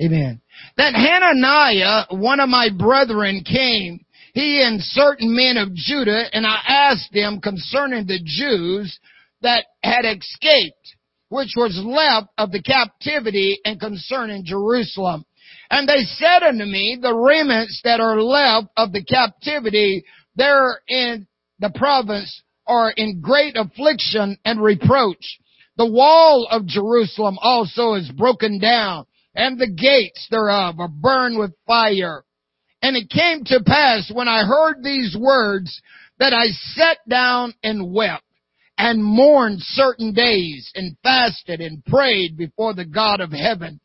Amen. 0.00 0.40
That 0.76 0.94
Hananiah, 0.94 2.06
one 2.10 2.38
of 2.38 2.48
my 2.48 2.68
brethren, 2.76 3.42
came, 3.44 4.04
he 4.34 4.62
and 4.62 4.80
certain 4.80 5.34
men 5.34 5.56
of 5.56 5.74
Judah, 5.74 6.24
and 6.32 6.46
I 6.46 6.58
asked 6.68 7.12
them 7.12 7.40
concerning 7.40 8.06
the 8.06 8.20
Jews 8.22 8.96
that 9.40 9.64
had 9.82 10.04
escaped, 10.04 10.96
which 11.30 11.54
was 11.56 11.80
left 11.82 12.28
of 12.36 12.52
the 12.52 12.62
captivity 12.62 13.58
and 13.64 13.80
concerning 13.80 14.44
Jerusalem. 14.44 15.24
And 15.70 15.88
they 15.88 16.04
said 16.04 16.42
unto 16.42 16.64
me, 16.64 16.98
the 17.00 17.14
remnants 17.14 17.80
that 17.84 18.00
are 18.00 18.20
left 18.20 18.68
of 18.76 18.92
the 18.92 19.04
captivity 19.04 20.04
there 20.36 20.80
in 20.88 21.26
the 21.58 21.70
province 21.74 22.42
are 22.66 22.90
in 22.90 23.20
great 23.20 23.56
affliction 23.56 24.38
and 24.44 24.62
reproach. 24.62 25.38
The 25.76 25.90
wall 25.90 26.46
of 26.50 26.66
Jerusalem 26.66 27.38
also 27.40 27.94
is 27.94 28.10
broken 28.10 28.58
down 28.58 29.06
and 29.34 29.58
the 29.58 29.70
gates 29.70 30.26
thereof 30.30 30.80
are 30.80 30.88
burned 30.88 31.38
with 31.38 31.54
fire. 31.66 32.24
And 32.82 32.96
it 32.96 33.10
came 33.10 33.44
to 33.46 33.62
pass 33.64 34.10
when 34.12 34.28
I 34.28 34.44
heard 34.44 34.82
these 34.82 35.16
words 35.18 35.80
that 36.18 36.32
I 36.32 36.46
sat 36.74 36.98
down 37.08 37.54
and 37.62 37.92
wept 37.92 38.24
and 38.76 39.02
mourned 39.02 39.60
certain 39.60 40.12
days 40.12 40.70
and 40.74 40.96
fasted 41.02 41.60
and 41.60 41.84
prayed 41.84 42.36
before 42.36 42.74
the 42.74 42.84
God 42.84 43.20
of 43.20 43.32
heaven. 43.32 43.80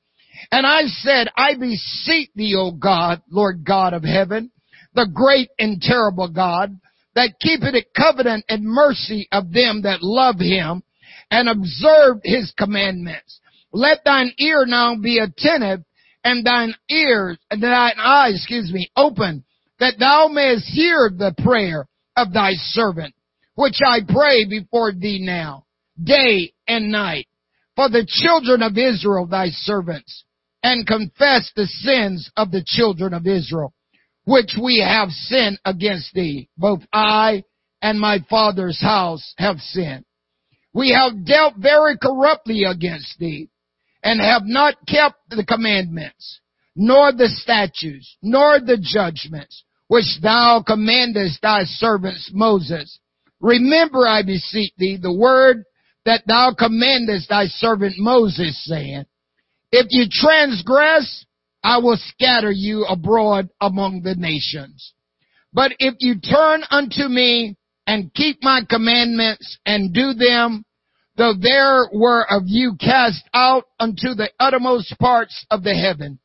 And 0.52 0.66
I 0.66 0.84
said, 0.86 1.30
I 1.36 1.56
beseech 1.56 2.30
thee, 2.36 2.56
O 2.58 2.72
God, 2.72 3.22
Lord 3.30 3.64
God 3.66 3.94
of 3.94 4.04
heaven, 4.04 4.52
the 4.94 5.08
great 5.12 5.50
and 5.58 5.82
terrible 5.82 6.28
God, 6.28 6.78
that 7.16 7.40
keepeth 7.40 7.76
a 7.76 7.86
covenant 7.96 8.46
and 8.50 8.64
mercy 8.64 9.28
of 9.32 9.52
them 9.52 9.84
that 9.84 10.02
love 10.02 10.40
him 10.40 10.84
and 11.30 11.50
observe 11.50 12.18
his 12.24 12.54
commandments. 12.58 13.40
Let 13.72 14.04
thine 14.04 14.34
ear 14.38 14.66
now 14.66 14.96
be 14.96 15.20
attentive 15.20 15.84
and 16.24 16.46
thine 16.46 16.74
ears, 16.90 17.38
and 17.52 17.62
thine 17.62 17.94
eyes, 17.98 18.36
excuse 18.36 18.72
me, 18.72 18.90
open, 18.96 19.44
that 19.80 19.96
thou 20.00 20.30
mayest 20.30 20.66
hear 20.68 21.10
the 21.10 21.36
prayer 21.44 21.88
of 22.16 22.32
thy 22.32 22.54
servant, 22.54 23.14
which 23.56 23.80
I 23.86 24.00
pray 24.08 24.46
before 24.46 24.94
thee 24.94 25.20
now, 25.22 25.66
day 26.02 26.54
and 26.68 26.92
night, 26.92 27.28
for 27.76 27.90
the 27.90 28.08
children 28.08 28.62
of 28.62 28.78
Israel, 28.78 29.26
thy 29.26 29.48
servants, 29.50 30.24
and 30.64 30.88
confess 30.88 31.52
the 31.56 31.68
sins 31.68 32.32
of 32.38 32.50
the 32.50 32.64
children 32.66 33.14
of 33.14 33.28
Israel, 33.28 33.74
which 34.24 34.58
we 34.62 34.80
have 34.80 35.10
sinned 35.10 35.60
against 35.66 36.14
thee. 36.14 36.50
Both 36.58 36.80
I 36.92 37.44
and 37.82 38.00
my 38.00 38.20
father's 38.30 38.82
house 38.82 39.34
have 39.38 39.60
sinned. 39.60 40.06
We 40.74 40.92
have 40.92 41.26
dealt 41.26 41.58
very 41.58 41.98
corruptly 41.98 42.64
against 42.64 43.20
thee 43.20 43.50
and 44.02 44.20
have 44.20 44.44
not 44.46 44.76
kept 44.88 45.18
the 45.30 45.46
commandments, 45.46 46.40
nor 46.76 47.12
the 47.12 47.28
statutes, 47.28 48.18
nor 48.22 48.60
the 48.60 48.78
judgments, 48.82 49.64
which 49.88 50.20
thou 50.22 50.64
commandest 50.66 51.42
thy 51.42 51.64
servants 51.66 52.32
Moses. 52.34 53.00
Remember, 53.40 54.08
I 54.08 54.24
beseech 54.24 54.72
thee, 54.78 54.98
the 55.00 55.14
word 55.14 55.64
that 56.06 56.24
thou 56.26 56.54
commandest 56.58 57.30
thy 57.30 57.46
servant 57.48 57.96
Moses, 57.98 58.62
saying, 58.66 59.06
If 59.76 59.88
you 59.90 60.06
transgress, 60.08 61.26
I 61.64 61.80
will 61.80 61.98
scatter 61.98 62.52
you 62.52 62.86
abroad 62.86 63.50
among 63.60 64.04
the 64.04 64.14
nations. 64.14 64.94
But 65.52 65.72
if 65.80 65.96
you 65.98 66.20
turn 66.20 66.64
unto 66.70 67.08
me 67.08 67.58
and 67.88 68.14
keep 68.14 68.44
my 68.44 68.62
commandments 68.70 69.58
and 69.66 69.92
do 69.92 70.14
them, 70.14 70.64
though 71.18 71.34
there 71.34 71.90
were 71.92 72.24
of 72.32 72.44
you 72.46 72.76
cast 72.80 73.24
out 73.34 73.64
unto 73.80 74.14
the 74.14 74.30
uttermost 74.40 74.96
parts 75.00 75.44
of 75.50 75.64
the 75.64 75.74
heaven. 75.74 76.20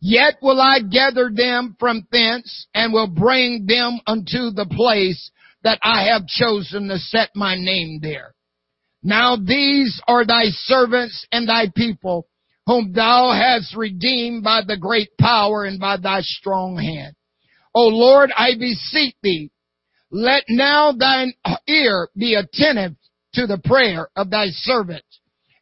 Yet 0.00 0.34
will 0.40 0.60
I 0.60 0.78
gather 0.78 1.32
them 1.34 1.74
from 1.80 2.06
thence 2.12 2.68
and 2.74 2.92
will 2.92 3.08
bring 3.08 3.66
them 3.66 3.98
unto 4.06 4.52
the 4.52 4.66
place 4.70 5.32
that 5.64 5.80
I 5.82 6.12
have 6.12 6.28
chosen 6.28 6.86
to 6.86 6.98
set 6.98 7.30
my 7.34 7.56
name 7.56 7.98
there. 8.00 8.36
Now 9.02 9.34
these 9.34 10.00
are 10.06 10.24
thy 10.24 10.44
servants 10.50 11.26
and 11.32 11.48
thy 11.48 11.72
people, 11.74 12.28
whom 12.66 12.92
thou 12.92 13.32
hast 13.32 13.76
redeemed 13.76 14.42
by 14.42 14.62
the 14.66 14.76
great 14.76 15.10
power 15.18 15.64
and 15.64 15.78
by 15.78 15.96
thy 15.96 16.20
strong 16.20 16.76
hand. 16.76 17.14
O 17.74 17.88
Lord, 17.88 18.30
I 18.36 18.54
beseech 18.58 19.16
thee, 19.22 19.50
let 20.10 20.44
now 20.48 20.92
thine 20.92 21.34
ear 21.66 22.08
be 22.16 22.34
attentive 22.34 22.94
to 23.34 23.46
the 23.46 23.58
prayer 23.58 24.08
of 24.16 24.30
thy 24.30 24.46
servant 24.48 25.04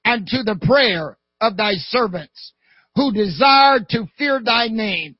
and 0.04 0.26
to 0.26 0.42
the 0.42 0.58
prayer 0.66 1.18
of 1.40 1.56
thy 1.56 1.74
servants 1.76 2.52
who 2.94 3.12
desire 3.12 3.80
to 3.88 4.06
fear 4.18 4.40
thy 4.44 4.68
name 4.68 5.16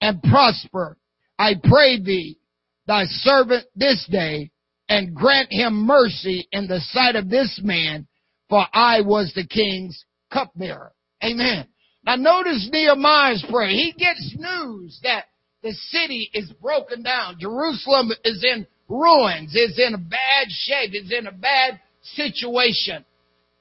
and 0.00 0.22
prosper. 0.22 0.98
I 1.38 1.54
pray 1.62 2.00
thee, 2.00 2.38
thy 2.86 3.04
servant 3.04 3.66
this 3.74 4.06
day, 4.10 4.50
and 4.88 5.14
grant 5.14 5.48
him 5.50 5.86
mercy 5.86 6.46
in 6.52 6.68
the 6.68 6.80
sight 6.80 7.16
of 7.16 7.28
this 7.28 7.60
man, 7.62 8.06
for 8.48 8.64
I 8.72 9.00
was 9.00 9.32
the 9.34 9.46
king's 9.46 10.04
cupbearer. 10.30 10.92
Amen. 11.24 11.66
Now 12.04 12.16
notice 12.16 12.68
Nehemiah's 12.72 13.44
prayer. 13.50 13.68
He 13.68 13.92
gets 13.96 14.34
news 14.38 15.00
that 15.02 15.24
the 15.62 15.72
city 15.72 16.30
is 16.32 16.52
broken 16.62 17.02
down. 17.02 17.38
Jerusalem 17.40 18.10
is 18.24 18.44
in 18.44 18.66
ruins, 18.88 19.54
is 19.54 19.78
in 19.78 19.94
a 19.94 19.98
bad 19.98 20.48
shape, 20.48 20.94
is 20.94 21.12
in 21.12 21.26
a 21.26 21.32
bad 21.32 21.80
situation. 22.02 23.04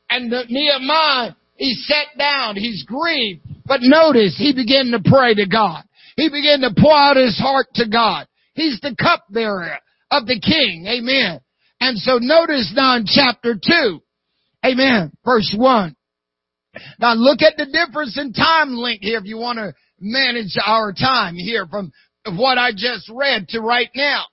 And 0.09 0.29
Nehemiah, 0.29 1.31
he 1.55 1.73
sat 1.73 2.17
down, 2.17 2.55
he's 2.55 2.83
grieved. 2.83 3.41
But 3.65 3.79
notice, 3.81 4.35
he 4.37 4.53
began 4.53 4.91
to 4.91 4.99
pray 5.03 5.33
to 5.33 5.47
God. 5.47 5.83
He 6.15 6.29
began 6.29 6.61
to 6.61 6.79
pour 6.79 6.93
out 6.93 7.17
his 7.17 7.37
heart 7.39 7.67
to 7.75 7.87
God. 7.87 8.27
He's 8.53 8.79
the 8.81 8.95
cupbearer 8.95 9.79
of 10.11 10.27
the 10.27 10.39
king. 10.39 10.85
Amen. 10.87 11.41
And 11.79 11.97
so 11.97 12.19
notice 12.19 12.71
now 12.75 12.97
in 12.97 13.05
chapter 13.07 13.55
2. 13.55 13.99
Amen. 14.65 15.11
Verse 15.25 15.53
1. 15.57 15.94
Now 16.99 17.13
look 17.13 17.41
at 17.41 17.57
the 17.57 17.65
difference 17.65 18.17
in 18.19 18.33
time 18.33 18.75
link 18.75 18.99
here 19.01 19.17
if 19.17 19.25
you 19.25 19.37
want 19.37 19.59
to 19.59 19.73
manage 19.99 20.55
our 20.65 20.93
time 20.93 21.35
here 21.35 21.67
from 21.67 21.91
what 22.33 22.57
I 22.57 22.71
just 22.71 23.09
read 23.13 23.47
to 23.49 23.61
right 23.61 23.89
now. 23.95 24.25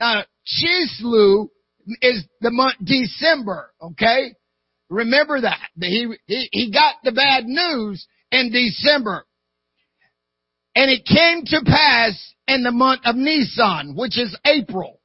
Now, 0.00 0.24
Chislu 0.46 1.48
is 2.00 2.24
the 2.40 2.50
month 2.50 2.76
December, 2.82 3.70
okay? 3.80 4.34
Remember 4.90 5.40
that. 5.40 5.60
He, 5.80 6.14
he, 6.26 6.48
he 6.52 6.72
got 6.72 6.96
the 7.04 7.12
bad 7.12 7.44
news 7.46 8.06
in 8.30 8.50
December. 8.50 9.26
And 10.74 10.90
it 10.90 11.04
came 11.04 11.44
to 11.46 11.64
pass 11.64 12.34
in 12.48 12.62
the 12.62 12.72
month 12.72 13.02
of 13.04 13.14
Nisan, 13.16 13.94
which 13.96 14.18
is 14.18 14.36
April. 14.44 15.00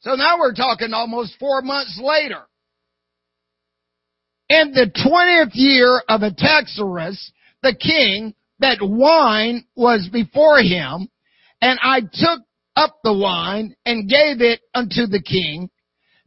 So 0.00 0.14
now 0.14 0.38
we're 0.38 0.54
talking 0.54 0.92
almost 0.92 1.38
four 1.38 1.62
months 1.62 1.98
later. 2.02 2.42
In 4.50 4.72
the 4.72 4.90
twentieth 4.90 5.54
year 5.54 6.02
of 6.08 6.24
Artaxerxes, 6.24 7.30
the 7.62 7.72
king, 7.72 8.34
that 8.58 8.78
wine 8.82 9.64
was 9.76 10.08
before 10.12 10.58
him, 10.58 11.08
and 11.62 11.78
I 11.80 12.00
took 12.00 12.40
up 12.74 12.96
the 13.04 13.16
wine 13.16 13.76
and 13.86 14.08
gave 14.08 14.40
it 14.40 14.60
unto 14.74 15.06
the 15.06 15.22
king, 15.22 15.70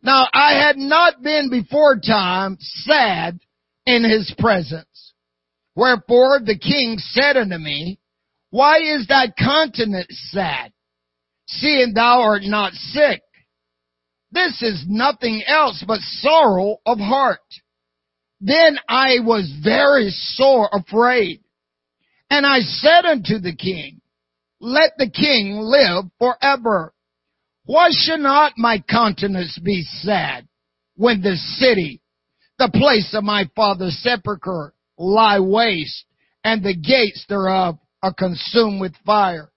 now 0.02 0.26
I 0.34 0.54
had 0.54 0.78
not 0.78 1.22
been 1.22 1.50
before 1.50 2.00
time 2.00 2.58
sad 2.60 3.40
in 3.86 4.06
his 4.06 4.34
presence. 4.40 5.14
Wherefore 5.76 6.40
the 6.40 6.58
king 6.58 7.00
said 7.00 7.36
unto 7.36 7.58
me, 7.58 8.00
Why 8.52 8.78
is 8.78 9.06
thy 9.06 9.34
countenance 9.38 10.18
sad, 10.32 10.72
seeing 11.50 11.94
thou 11.94 12.22
art 12.22 12.44
not 12.44 12.72
sick? 12.72 13.22
This 14.32 14.62
is 14.62 14.86
nothing 14.88 15.44
else 15.46 15.84
but 15.86 16.00
sorrow 16.00 16.78
of 16.86 17.00
heart. 17.00 17.42
Then 18.46 18.78
I 18.90 19.20
was 19.20 19.50
very 19.64 20.10
sore 20.10 20.70
afraid. 20.74 21.40
And 22.30 22.46
I 22.46 22.60
said 22.60 23.06
unto 23.06 23.40
the 23.40 23.56
king, 23.56 24.02
Let 24.60 24.92
the 24.98 25.10
king 25.10 25.60
live 25.62 26.06
forever. 26.20 26.94
Why 27.64 27.88
should 27.92 28.20
not 28.20 28.58
my 28.58 28.80
countenance 28.80 29.58
be 29.64 29.84
sad 29.84 30.46
when 30.96 31.22
the 31.22 31.38
city, 31.38 32.02
the 32.60 32.70
place 32.70 33.14
of 33.14 33.24
my 33.24 33.50
father's 33.56 33.98
sepulchre, 34.04 34.74
lie 34.98 35.40
waste, 35.40 36.04
and 36.44 36.62
the 36.62 36.76
gates 36.76 37.26
thereof 37.30 37.78
are 38.02 38.14
consumed 38.14 38.82
with 38.82 38.94
fire? 39.06 39.54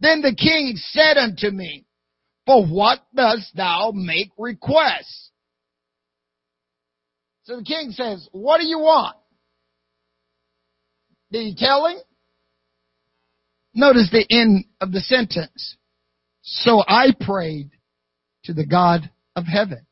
Then 0.00 0.20
the 0.20 0.34
king 0.34 0.74
said 0.76 1.16
unto 1.16 1.48
me, 1.48 1.86
For 2.44 2.66
what 2.66 3.00
dost 3.14 3.56
thou 3.56 3.92
make 3.94 4.32
request? 4.36 5.31
So 7.44 7.56
the 7.56 7.64
king 7.64 7.90
says, 7.90 8.28
what 8.32 8.60
do 8.60 8.66
you 8.66 8.78
want? 8.78 9.16
Did 11.30 11.42
he 11.42 11.54
tell 11.56 11.86
him? 11.86 11.98
Notice 13.74 14.10
the 14.12 14.26
end 14.28 14.66
of 14.80 14.92
the 14.92 15.00
sentence. 15.00 15.76
So 16.42 16.82
I 16.86 17.14
prayed 17.18 17.70
to 18.44 18.52
the 18.52 18.66
God 18.66 19.10
of 19.34 19.44
heaven. 19.46 19.86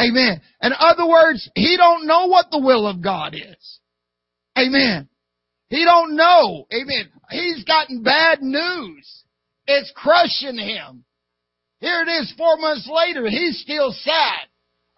Amen. 0.00 0.40
In 0.62 0.72
other 0.78 1.06
words, 1.06 1.48
he 1.54 1.76
don't 1.76 2.06
know 2.06 2.26
what 2.26 2.46
the 2.50 2.58
will 2.58 2.86
of 2.86 3.02
God 3.02 3.34
is. 3.34 3.78
Amen. 4.58 5.08
He 5.68 5.84
don't 5.84 6.16
know. 6.16 6.66
Amen. 6.72 7.10
He's 7.30 7.64
gotten 7.64 8.02
bad 8.02 8.40
news. 8.42 9.24
It's 9.66 9.92
crushing 9.94 10.58
him. 10.58 11.04
Here 11.80 12.02
it 12.02 12.08
is 12.08 12.34
four 12.36 12.56
months 12.56 12.90
later. 12.92 13.28
He's 13.28 13.60
still 13.60 13.92
sad 13.92 14.49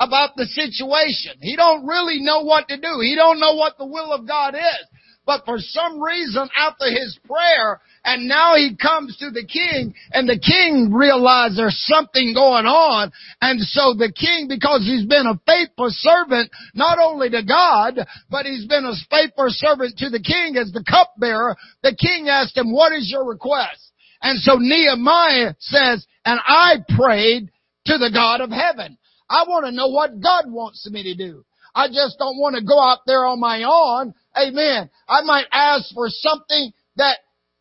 about 0.03 0.37
the 0.37 0.47
situation. 0.47 1.39
He 1.41 1.57
don't 1.57 1.87
really 1.87 2.21
know 2.21 2.43
what 2.43 2.69
to 2.69 2.77
do. 2.77 2.99
He 3.01 3.15
don't 3.15 3.41
know 3.41 3.55
what 3.55 3.79
the 3.79 3.87
will 3.87 4.13
of 4.13 4.27
God 4.27 4.55
is. 4.55 4.87
But 5.25 5.45
for 5.45 5.59
some 5.59 6.03
reason, 6.03 6.49
after 6.59 6.87
his 6.87 7.17
prayer, 7.25 7.81
and 8.05 8.27
now 8.27 8.57
he 8.57 8.75
comes 8.75 9.17
to 9.19 9.31
the 9.31 9.47
king, 9.47 9.95
and 10.11 10.29
the 10.29 10.39
king 10.39 10.93
realizes 10.93 11.57
there's 11.57 11.87
something 11.87 12.35
going 12.35 12.67
on, 12.67 13.13
and 13.41 13.61
so 13.61 13.95
the 13.95 14.13
king, 14.13 14.49
because 14.49 14.81
he's 14.83 15.07
been 15.07 15.27
a 15.31 15.39
faithful 15.47 15.91
servant, 15.91 16.51
not 16.75 16.99
only 16.99 17.31
to 17.31 17.43
God, 17.45 18.05
but 18.31 18.47
he's 18.47 18.67
been 18.67 18.85
a 18.85 18.99
faithful 19.09 19.47
servant 19.51 19.97
to 19.99 20.11
the 20.11 20.19
king 20.19 20.57
as 20.57 20.73
the 20.73 20.83
cupbearer, 20.83 21.57
the 21.85 21.95
king 21.95 22.29
asked 22.29 22.57
him, 22.57 22.73
what 22.73 22.93
is 22.93 23.09
your 23.09 23.25
request? 23.25 23.93
And 24.23 24.41
so 24.41 24.57
Nehemiah 24.59 25.55
says, 25.61 26.05
and 26.25 26.41
I 26.45 26.77
prayed 26.97 27.49
to 27.87 27.99
the 27.99 28.11
God 28.13 28.41
of 28.41 28.51
heaven. 28.51 28.99
I 29.33 29.49
want 29.49 29.65
to 29.65 29.73
know 29.73 29.89
what 29.89 30.21
God 30.21 30.45
wants 30.47 30.87
me 30.91 31.03
to 31.05 31.15
do. 31.15 31.45
I 31.75 31.89
just 31.89 32.19
don't 32.19 32.37
want 32.37 32.55
to 32.57 32.63
go 32.63 32.79
out 32.79 32.99
there 33.07 33.25
on 33.25 33.41
my 33.41 33.63
own. 33.63 34.13
Amen. 34.37 34.91
I 35.09 35.23
might 35.23 35.47
ask 35.51 35.93
for 35.95 36.09
something 36.11 36.73
that 36.97 37.17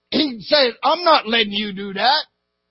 he 0.09 0.41
said, 0.41 0.73
I'm 0.83 1.05
not 1.05 1.29
letting 1.29 1.53
you 1.53 1.71
do 1.71 1.93
that. 1.93 2.25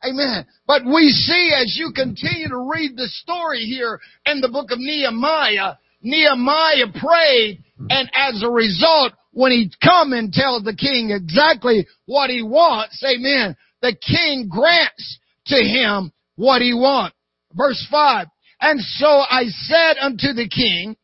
Amen. 0.05 0.45
But 0.67 0.85
we 0.85 1.09
see 1.09 1.53
as 1.57 1.77
you 1.79 1.93
continue 1.95 2.49
to 2.49 2.69
read 2.71 2.95
the 2.95 3.09
story 3.09 3.61
here 3.61 4.01
in 4.27 4.43
the 4.43 4.51
book 4.51 4.71
of 4.71 4.79
Nehemiah, 4.79 5.77
Nehemiah 6.03 6.93
prayed 6.95 7.65
and 7.89 8.11
as 8.13 8.43
a 8.43 8.51
result, 8.51 9.13
when 9.33 9.53
he 9.53 9.73
come 9.83 10.13
and 10.13 10.33
tell 10.33 10.63
the 10.63 10.75
king 10.75 11.11
exactly 11.11 11.87
what 12.05 12.29
he 12.29 12.43
wants, 12.43 13.03
amen, 13.05 13.57
the 13.81 13.95
king 13.95 14.49
grants 14.51 15.19
to 15.47 15.57
him 15.57 16.13
what 16.37 16.61
he 16.61 16.75
wants. 16.75 17.17
Verse 17.55 17.87
5. 17.91 18.27
And 18.61 18.81
so 18.81 19.07
I 19.07 19.45
said 19.47 19.97
unto 20.01 20.33
the 20.33 20.49
king, 20.49 20.97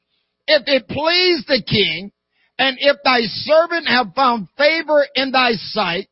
if 0.47 0.63
it 0.67 0.89
please 0.89 1.45
the 1.47 1.63
king, 1.67 2.13
and 2.59 2.77
if 2.81 2.97
thy 3.05 3.23
servant 3.23 3.89
have 3.89 4.15
found 4.15 4.49
favor 4.57 5.07
in 5.15 5.33
thy 5.33 5.53
sight, 5.53 6.09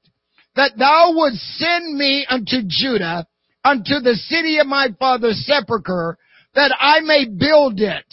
that 0.56 0.72
thou 0.78 1.12
would 1.14 1.34
send 1.34 1.96
me 1.96 2.26
unto 2.28 2.62
Judah, 2.66 3.26
unto 3.64 4.00
the 4.00 4.14
city 4.14 4.58
of 4.58 4.66
my 4.66 4.88
father's 4.98 5.44
sepulchre, 5.46 6.18
that 6.54 6.74
I 6.78 7.00
may 7.00 7.26
build 7.26 7.80
it. 7.80 8.04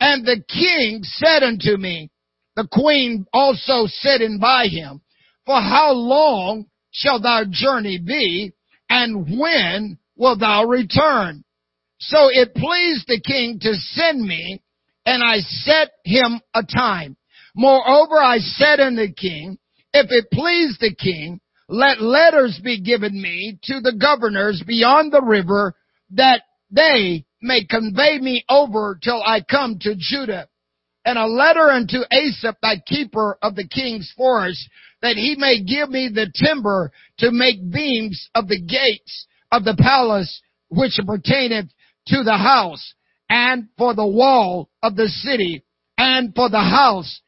And 0.00 0.24
the 0.24 0.42
king 0.48 1.00
said 1.02 1.42
unto 1.42 1.76
me, 1.76 2.10
the 2.56 2.68
queen 2.70 3.26
also 3.32 3.86
sitting 3.86 4.38
by 4.38 4.66
him, 4.66 5.00
for 5.46 5.60
how 5.60 5.92
long 5.92 6.66
shall 6.90 7.20
thy 7.20 7.44
journey 7.50 7.98
be, 7.98 8.52
and 8.88 9.38
when 9.38 9.98
will 10.16 10.36
thou 10.36 10.64
return? 10.64 11.44
So 12.06 12.28
it 12.30 12.54
pleased 12.54 13.06
the 13.06 13.20
king 13.20 13.60
to 13.60 13.74
send 13.74 14.26
me, 14.26 14.60
and 15.06 15.22
I 15.22 15.38
set 15.38 15.90
him 16.04 16.40
a 16.52 16.64
time. 16.64 17.16
Moreover, 17.54 18.18
I 18.18 18.38
said 18.38 18.80
unto 18.80 19.06
the 19.06 19.12
king, 19.12 19.58
if 19.94 20.10
it 20.10 20.30
please 20.32 20.76
the 20.80 20.94
king, 20.94 21.40
let 21.68 22.02
letters 22.02 22.60
be 22.62 22.80
given 22.80 23.20
me 23.20 23.58
to 23.64 23.80
the 23.80 23.94
governors 23.94 24.64
beyond 24.66 25.12
the 25.12 25.22
river 25.22 25.74
that 26.10 26.42
they 26.72 27.24
may 27.40 27.64
convey 27.64 28.18
me 28.18 28.44
over 28.48 28.98
till 29.00 29.22
I 29.22 29.42
come 29.48 29.78
to 29.82 29.94
Judah. 29.96 30.48
And 31.04 31.18
a 31.18 31.26
letter 31.26 31.70
unto 31.70 31.98
Asaph, 32.10 32.56
thy 32.62 32.78
keeper 32.84 33.38
of 33.42 33.54
the 33.54 33.68
king's 33.68 34.12
forest, 34.16 34.68
that 35.02 35.16
he 35.16 35.36
may 35.38 35.62
give 35.62 35.88
me 35.88 36.10
the 36.12 36.32
timber 36.34 36.90
to 37.18 37.30
make 37.30 37.70
beams 37.70 38.28
of 38.34 38.48
the 38.48 38.60
gates 38.60 39.26
of 39.52 39.64
the 39.64 39.76
palace 39.78 40.42
which 40.68 40.98
pertaineth 41.06 41.68
to 42.08 42.22
the 42.22 42.36
house, 42.36 42.94
and 43.28 43.68
for 43.78 43.94
the 43.94 44.06
wall 44.06 44.68
of 44.82 44.96
the 44.96 45.08
city, 45.08 45.64
and 45.96 46.34
for 46.34 46.50
the 46.50 46.60
house 46.60 47.20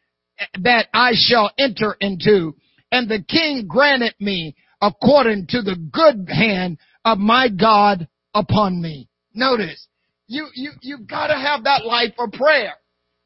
that 0.61 0.89
I 0.93 1.13
shall 1.15 1.51
enter 1.59 1.97
into. 2.01 2.57
And 2.91 3.09
the 3.09 3.23
king 3.23 3.67
granted 3.69 4.15
me 4.21 4.55
according 4.81 5.47
to 5.49 5.63
the 5.63 5.77
good 5.77 6.29
hand 6.29 6.79
of 7.05 7.19
my 7.19 7.49
God 7.49 8.09
upon 8.35 8.81
me. 8.81 9.09
Notice, 9.33 9.87
you, 10.27 10.49
you, 10.55 10.73
you've 10.83 11.07
got 11.07 11.29
to 11.29 11.35
have 11.35 11.65
that 11.65 11.85
life 11.85 12.15
of 12.19 12.33
prayer. 12.33 12.75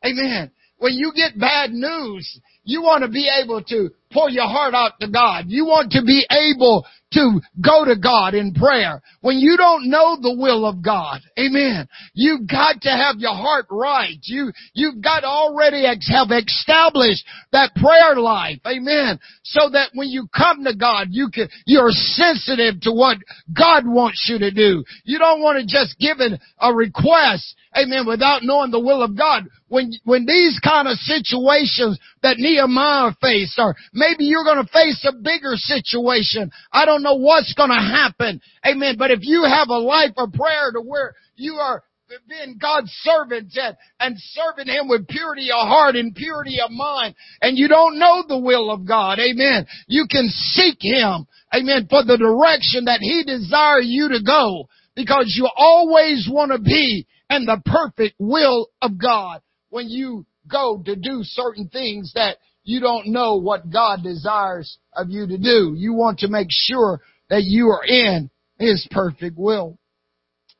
Amen. 0.04 0.50
When 0.78 0.94
you 0.94 1.12
get 1.14 1.38
bad 1.38 1.72
news, 1.72 2.40
you 2.64 2.82
want 2.82 3.02
to 3.02 3.08
be 3.08 3.28
able 3.42 3.62
to 3.64 3.90
pour 4.12 4.30
your 4.30 4.46
heart 4.46 4.74
out 4.74 4.92
to 5.00 5.08
God. 5.08 5.46
You 5.48 5.66
want 5.66 5.92
to 5.92 6.02
be 6.02 6.26
able 6.30 6.86
to 7.12 7.40
go 7.64 7.84
to 7.84 7.96
God 7.96 8.34
in 8.34 8.52
prayer. 8.52 9.02
When 9.20 9.38
you 9.38 9.56
don't 9.56 9.88
know 9.88 10.18
the 10.20 10.36
will 10.38 10.66
of 10.66 10.82
God, 10.82 11.20
amen, 11.38 11.88
you've 12.12 12.46
got 12.46 12.82
to 12.82 12.90
have 12.90 13.16
your 13.18 13.34
heart 13.34 13.66
right. 13.70 14.18
You, 14.22 14.52
you've 14.74 15.02
got 15.02 15.20
to 15.20 15.26
already 15.26 15.84
have 15.84 16.28
established 16.30 17.24
that 17.52 17.74
prayer 17.74 18.16
life, 18.16 18.60
amen, 18.66 19.18
so 19.42 19.70
that 19.70 19.90
when 19.94 20.08
you 20.08 20.28
come 20.36 20.64
to 20.64 20.76
God, 20.76 21.08
you 21.10 21.30
can, 21.32 21.48
you're 21.66 21.90
sensitive 21.90 22.80
to 22.82 22.92
what 22.92 23.18
God 23.56 23.84
wants 23.86 24.26
you 24.28 24.38
to 24.38 24.50
do. 24.50 24.84
You 25.04 25.18
don't 25.18 25.40
want 25.40 25.58
to 25.58 25.66
just 25.66 25.98
give 25.98 26.20
it 26.20 26.38
a 26.60 26.74
request, 26.74 27.54
amen, 27.76 28.06
without 28.06 28.42
knowing 28.42 28.70
the 28.70 28.80
will 28.80 29.02
of 29.02 29.16
God. 29.16 29.44
When, 29.68 29.92
when 30.04 30.24
these 30.24 30.58
kind 30.64 30.88
of 30.88 30.96
situations 30.96 31.98
that 32.22 32.38
Nehemiah 32.38 33.12
faced, 33.20 33.58
or 33.58 33.76
maybe 33.92 34.24
you're 34.24 34.44
going 34.44 34.64
to 34.64 34.72
face 34.72 35.04
a 35.06 35.12
bigger 35.12 35.56
situation, 35.56 36.50
I 36.72 36.86
don't 36.86 37.02
know 37.02 37.16
what's 37.16 37.54
going 37.54 37.70
to 37.70 37.76
happen. 37.76 38.40
Amen. 38.66 38.96
But 38.98 39.10
if 39.10 39.20
you 39.22 39.44
have 39.44 39.68
a 39.68 39.78
life 39.78 40.12
of 40.16 40.32
prayer 40.32 40.72
to 40.72 40.80
where 40.80 41.14
you 41.36 41.54
are 41.54 41.82
being 42.26 42.56
God's 42.58 42.90
servant 43.02 43.52
and, 43.54 43.76
and 44.00 44.16
serving 44.16 44.72
Him 44.72 44.88
with 44.88 45.06
purity 45.08 45.50
of 45.50 45.68
heart 45.68 45.96
and 45.96 46.14
purity 46.14 46.58
of 46.64 46.70
mind, 46.70 47.14
and 47.42 47.58
you 47.58 47.68
don't 47.68 47.98
know 47.98 48.24
the 48.26 48.38
will 48.38 48.70
of 48.70 48.86
God, 48.86 49.18
amen, 49.18 49.66
you 49.86 50.06
can 50.10 50.28
seek 50.28 50.78
Him, 50.80 51.26
amen, 51.54 51.86
for 51.90 52.04
the 52.04 52.16
direction 52.16 52.86
that 52.86 53.00
He 53.00 53.24
desires 53.24 53.84
you 53.86 54.08
to 54.08 54.22
go, 54.24 54.68
because 54.96 55.34
you 55.36 55.48
always 55.54 56.26
want 56.30 56.52
to 56.52 56.58
be 56.58 57.06
in 57.28 57.44
the 57.44 57.60
perfect 57.66 58.14
will 58.18 58.68
of 58.80 58.98
God 58.98 59.42
when 59.70 59.88
you 59.88 60.26
go 60.50 60.82
to 60.84 60.96
do 60.96 61.20
certain 61.22 61.68
things 61.68 62.12
that 62.14 62.38
you 62.64 62.80
don't 62.80 63.08
know 63.08 63.36
what 63.36 63.70
God 63.70 64.02
desires 64.02 64.78
of 64.94 65.08
you 65.10 65.26
to 65.26 65.38
do. 65.38 65.74
You 65.76 65.94
want 65.94 66.20
to 66.20 66.28
make 66.28 66.48
sure 66.50 67.00
that 67.30 67.44
you 67.44 67.68
are 67.68 67.84
in 67.84 68.30
His 68.58 68.86
perfect 68.90 69.36
will. 69.38 69.78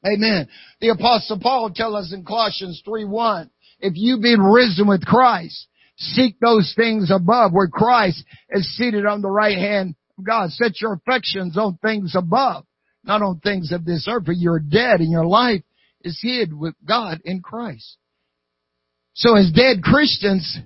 Amen. 0.06 0.48
The 0.80 0.90
apostle 0.90 1.38
Paul 1.40 1.70
tells 1.70 2.06
us 2.06 2.12
in 2.12 2.24
Colossians 2.24 2.82
3:1, 2.86 3.50
if 3.80 3.92
you 3.96 4.18
be 4.20 4.36
risen 4.38 4.86
with 4.86 5.04
Christ, 5.04 5.66
seek 5.96 6.38
those 6.40 6.72
things 6.76 7.10
above 7.10 7.52
where 7.52 7.68
Christ 7.68 8.24
is 8.50 8.76
seated 8.76 9.04
on 9.04 9.20
the 9.20 9.30
right 9.30 9.58
hand 9.58 9.94
of 10.16 10.24
God. 10.24 10.52
Set 10.52 10.80
your 10.80 10.94
affections 10.94 11.58
on 11.58 11.78
things 11.78 12.14
above, 12.14 12.64
not 13.04 13.22
on 13.22 13.40
things 13.40 13.72
of 13.72 13.84
this 13.84 14.06
earth, 14.08 14.26
for 14.26 14.32
you're 14.32 14.60
dead 14.60 15.00
and 15.00 15.10
your 15.10 15.26
life 15.26 15.62
is 16.02 16.18
hid 16.22 16.52
with 16.52 16.74
God 16.84 17.20
in 17.24 17.40
Christ. 17.40 17.98
So 19.18 19.36
as 19.36 19.50
dead 19.52 19.82
Christians, 19.82 20.58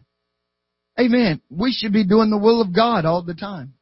Amen. 1.00 1.40
We 1.50 1.72
should 1.72 1.92
be 1.92 2.06
doing 2.06 2.30
the 2.30 2.38
will 2.38 2.60
of 2.60 2.74
God 2.74 3.04
all 3.04 3.22
the 3.22 3.34
time. 3.34 3.74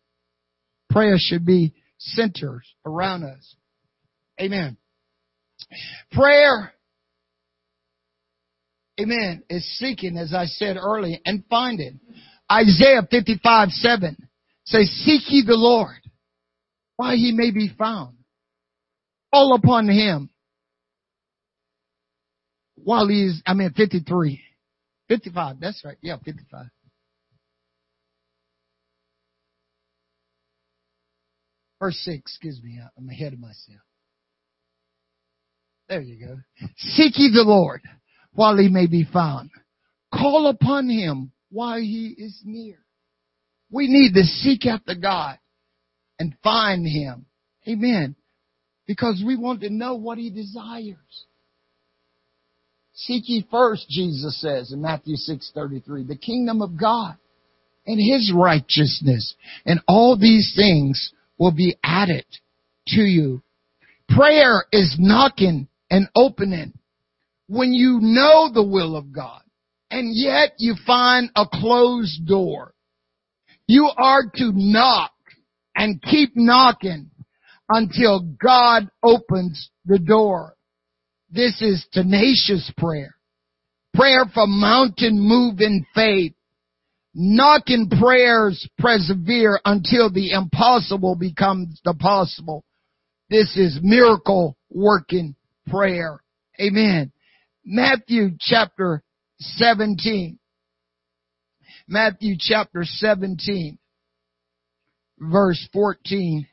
Prayer 0.91 1.17
should 1.19 1.45
be 1.45 1.75
centers 1.99 2.67
around 2.87 3.25
us. 3.25 3.57
Amen. 4.41 4.77
Prayer, 6.13 6.73
amen, 9.01 9.43
is 9.51 9.65
seeking, 9.79 10.17
as 10.17 10.33
I 10.33 10.47
said 10.47 10.77
earlier, 10.77 11.19
and 11.25 11.45
finding. 11.51 12.01
Isaiah 12.51 13.07
55, 13.09 13.69
7 13.71 14.17
says, 14.65 14.89
Seek 15.05 15.23
ye 15.29 15.45
the 15.47 15.55
Lord 15.55 15.99
while 16.97 17.15
he 17.15 17.33
may 17.33 17.51
be 17.51 17.71
found. 17.77 18.17
All 19.33 19.55
upon 19.55 19.89
him 19.89 20.31
while 22.77 23.07
he 23.07 23.27
is, 23.27 23.43
I 23.47 23.55
mean 23.55 23.73
53. 23.77 24.41
55, 25.11 25.57
that's 25.59 25.85
right. 25.85 25.97
Yeah, 26.03 26.19
55. 26.25 26.67
Verse 31.81 32.01
6, 32.05 32.17
excuse 32.19 32.61
me, 32.63 32.79
I'm 32.97 33.09
ahead 33.09 33.33
of 33.33 33.41
myself. 33.41 33.81
There 35.89 36.01
you 36.01 36.25
go. 36.25 36.37
Seek 36.77 37.15
ye 37.17 37.33
the 37.35 37.43
Lord 37.43 37.81
while 38.33 38.57
he 38.57 38.69
may 38.69 38.87
be 38.87 39.05
found. 39.13 39.51
Call 40.15 40.47
upon 40.47 40.89
him 40.89 41.33
while 41.51 41.81
he 41.81 42.15
is 42.17 42.41
near. 42.45 42.77
We 43.73 43.89
need 43.89 44.15
to 44.15 44.23
seek 44.23 44.65
after 44.65 44.95
God 44.95 45.39
and 46.21 46.37
find 46.45 46.87
him. 46.87 47.27
Amen. 47.67 48.15
Because 48.87 49.25
we 49.27 49.37
want 49.37 49.63
to 49.63 49.71
know 49.71 49.97
what 49.97 50.19
he 50.19 50.31
desires. 50.31 51.27
Seek 53.07 53.29
ye 53.29 53.47
first, 53.51 53.89
Jesus 53.89 54.39
says 54.41 54.73
in 54.73 54.83
Matthew 54.83 55.17
6:33, 55.17 56.07
the 56.07 56.17
kingdom 56.17 56.61
of 56.61 56.77
God 56.77 57.17
and 57.87 57.99
his 57.99 58.31
righteousness, 58.35 59.35
and 59.65 59.81
all 59.89 60.17
these 60.17 60.53
things 60.55 61.13
will 61.39 61.53
be 61.53 61.77
added 61.83 62.27
to 62.89 63.01
you. 63.01 63.43
Prayer 64.09 64.65
is 64.71 64.97
knocking 64.99 65.69
and 65.91 66.09
opening 66.15 66.75
when 67.47 67.73
you 67.73 68.01
know 68.03 68.51
the 68.53 68.63
will 68.63 68.97
of 68.97 69.13
God 69.13 69.43
and 69.91 70.15
yet 70.15 70.55
you 70.59 70.75
find 70.87 71.31
a 71.35 71.47
closed 71.47 72.27
door. 72.27 72.75
You 73.67 73.91
are 73.97 74.25
to 74.35 74.53
knock 74.55 75.13
and 75.75 76.03
keep 76.03 76.33
knocking 76.37 77.11
until 77.69 78.21
God 78.21 78.91
opens 79.03 79.71
the 79.87 79.99
door. 79.99 80.55
This 81.31 81.61
is 81.63 81.87
tenacious 81.93 82.71
prayer. 82.77 83.15
Prayer 83.95 84.25
for 84.33 84.47
mountain 84.47 85.19
moving 85.19 85.87
faith. 85.95 86.35
Knocking 87.15 87.89
prayers 87.89 88.69
persevere 88.79 89.61
until 89.65 90.11
the 90.11 90.31
impossible 90.31 91.17
becomes 91.17 91.81
the 91.85 91.95
possible. 91.95 92.65
This 93.29 93.57
is 93.57 93.81
miracle 93.83 94.57
working 94.71 95.35
prayer. 95.69 96.21
Amen. 96.61 97.13
Matthew 97.65 98.31
chapter 98.39 99.03
17. 99.41 100.39
Matthew 101.89 102.37
chapter 102.39 102.85
17 102.85 103.79
verse 105.21 105.69
14 105.73 106.47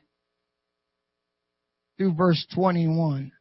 through 1.96 2.14
verse 2.14 2.46
21. 2.54 3.32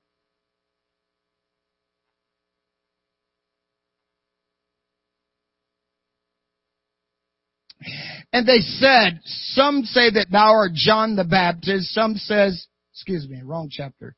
And 8.33 8.47
they 8.47 8.59
said, 8.59 9.19
some 9.23 9.83
say 9.83 10.09
that 10.11 10.27
thou 10.31 10.51
art 10.51 10.73
John 10.73 11.15
the 11.15 11.23
Baptist, 11.23 11.93
some 11.93 12.15
says, 12.15 12.67
excuse 12.93 13.27
me, 13.27 13.41
wrong 13.43 13.69
chapter. 13.71 14.15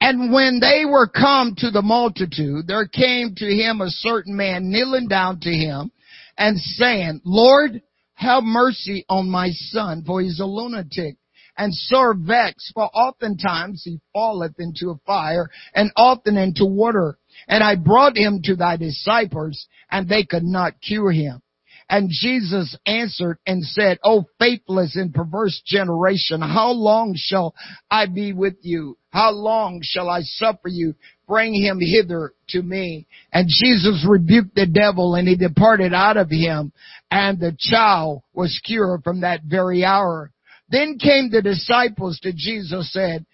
And 0.00 0.32
when 0.32 0.60
they 0.60 0.84
were 0.86 1.08
come 1.08 1.54
to 1.58 1.70
the 1.70 1.82
multitude, 1.82 2.66
there 2.66 2.86
came 2.86 3.34
to 3.36 3.44
him 3.44 3.80
a 3.80 3.90
certain 3.90 4.36
man 4.36 4.70
kneeling 4.70 5.08
down 5.08 5.40
to 5.40 5.50
him 5.50 5.92
and 6.38 6.58
saying, 6.58 7.20
Lord, 7.24 7.82
have 8.14 8.42
mercy 8.42 9.04
on 9.08 9.30
my 9.30 9.50
son, 9.50 10.04
for 10.06 10.20
he's 10.20 10.40
a 10.40 10.46
lunatic 10.46 11.16
and 11.56 11.74
sore 11.74 12.14
vexed, 12.14 12.72
for 12.72 12.88
oftentimes 12.94 13.82
he 13.84 14.00
falleth 14.14 14.54
into 14.58 14.90
a 14.90 14.98
fire 15.06 15.50
and 15.74 15.90
often 15.96 16.38
into 16.38 16.64
water. 16.64 17.18
And 17.48 17.62
I 17.62 17.76
brought 17.76 18.16
him 18.16 18.40
to 18.44 18.56
thy 18.56 18.78
disciples 18.78 19.66
and 19.90 20.08
they 20.08 20.24
could 20.24 20.44
not 20.44 20.80
cure 20.80 21.12
him. 21.12 21.42
And 21.90 22.08
Jesus 22.08 22.76
answered 22.86 23.38
and 23.48 23.64
said, 23.64 23.98
O 24.04 24.24
faithless 24.38 24.94
and 24.94 25.12
perverse 25.12 25.60
generation, 25.66 26.40
how 26.40 26.70
long 26.70 27.14
shall 27.16 27.52
I 27.90 28.06
be 28.06 28.32
with 28.32 28.54
you? 28.62 28.96
How 29.10 29.32
long 29.32 29.80
shall 29.82 30.08
I 30.08 30.20
suffer 30.22 30.68
you? 30.68 30.94
Bring 31.26 31.52
him 31.52 31.80
hither 31.80 32.32
to 32.50 32.62
me. 32.62 33.08
And 33.32 33.48
Jesus 33.48 34.06
rebuked 34.08 34.54
the 34.54 34.66
devil 34.66 35.16
and 35.16 35.26
he 35.26 35.34
departed 35.34 35.92
out 35.92 36.16
of 36.16 36.30
him 36.30 36.72
and 37.10 37.40
the 37.40 37.56
child 37.58 38.22
was 38.32 38.60
cured 38.64 39.02
from 39.02 39.22
that 39.22 39.40
very 39.44 39.84
hour. 39.84 40.30
Then 40.68 40.96
came 40.96 41.30
the 41.30 41.42
disciples 41.42 42.20
to 42.20 42.32
Jesus 42.32 42.92
said, 42.92 43.26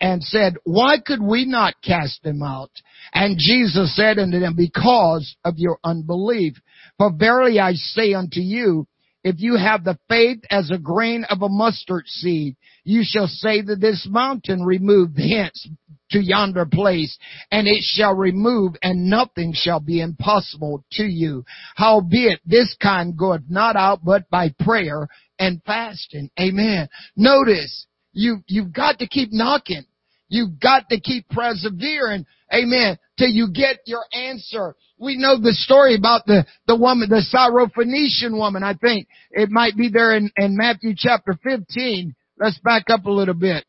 and 0.00 0.22
said, 0.22 0.54
why 0.64 0.96
could 1.04 1.20
we 1.20 1.44
not 1.44 1.74
cast 1.84 2.22
them 2.22 2.42
out? 2.42 2.70
And 3.12 3.36
Jesus 3.38 3.94
said 3.94 4.18
unto 4.18 4.38
them, 4.40 4.54
because 4.56 5.36
of 5.44 5.54
your 5.58 5.78
unbelief. 5.84 6.54
For 6.98 7.12
verily 7.12 7.58
I 7.58 7.72
say 7.74 8.14
unto 8.14 8.40
you, 8.40 8.86
if 9.22 9.36
you 9.38 9.56
have 9.56 9.84
the 9.84 9.98
faith 10.08 10.38
as 10.50 10.70
a 10.70 10.78
grain 10.78 11.24
of 11.28 11.42
a 11.42 11.48
mustard 11.48 12.06
seed, 12.06 12.56
you 12.84 13.02
shall 13.04 13.26
say 13.26 13.60
that 13.60 13.80
this 13.80 14.06
mountain 14.10 14.62
remove 14.62 15.14
hence 15.16 15.68
to 16.10 16.20
yonder 16.20 16.66
place, 16.66 17.16
and 17.50 17.68
it 17.68 17.82
shall 17.82 18.14
remove, 18.14 18.74
and 18.82 19.10
nothing 19.10 19.52
shall 19.54 19.80
be 19.80 20.00
impossible 20.00 20.84
to 20.92 21.04
you. 21.04 21.44
Howbeit, 21.76 22.40
this 22.46 22.74
kind 22.80 23.16
goeth 23.16 23.42
not 23.48 23.76
out 23.76 24.00
but 24.04 24.28
by 24.30 24.54
prayer 24.58 25.06
and 25.38 25.60
fasting. 25.64 26.30
Amen. 26.40 26.88
Notice, 27.14 27.86
you, 28.12 28.42
you've 28.46 28.72
got 28.72 28.98
to 28.98 29.06
keep 29.06 29.30
knocking. 29.32 29.84
You've 30.30 30.60
got 30.60 30.88
to 30.88 31.00
keep 31.00 31.28
persevering. 31.28 32.24
Amen. 32.54 32.98
Till 33.18 33.28
you 33.28 33.52
get 33.52 33.80
your 33.84 34.04
answer. 34.12 34.76
We 34.96 35.18
know 35.18 35.38
the 35.38 35.52
story 35.52 35.96
about 35.96 36.24
the, 36.24 36.46
the 36.66 36.76
woman, 36.76 37.08
the 37.08 37.24
Syrophoenician 37.34 38.36
woman, 38.36 38.62
I 38.62 38.74
think. 38.74 39.08
It 39.32 39.50
might 39.50 39.76
be 39.76 39.90
there 39.92 40.16
in, 40.16 40.30
in 40.36 40.56
Matthew 40.56 40.94
chapter 40.96 41.36
15. 41.42 42.14
Let's 42.38 42.58
back 42.60 42.84
up 42.90 43.04
a 43.06 43.10
little 43.10 43.34
bit. 43.34 43.64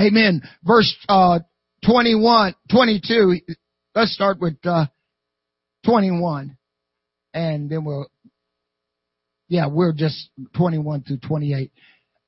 Amen. 0.00 0.42
Verse, 0.64 0.94
uh, 1.08 1.40
21, 1.84 2.54
22. 2.70 3.40
Let's 3.94 4.14
start 4.14 4.40
with, 4.40 4.56
uh, 4.64 4.86
21. 5.84 6.56
And 7.34 7.68
then 7.68 7.84
we'll, 7.84 8.10
yeah, 9.48 9.66
we're 9.66 9.92
just 9.92 10.30
21 10.56 11.02
through 11.02 11.18
28. 11.18 11.72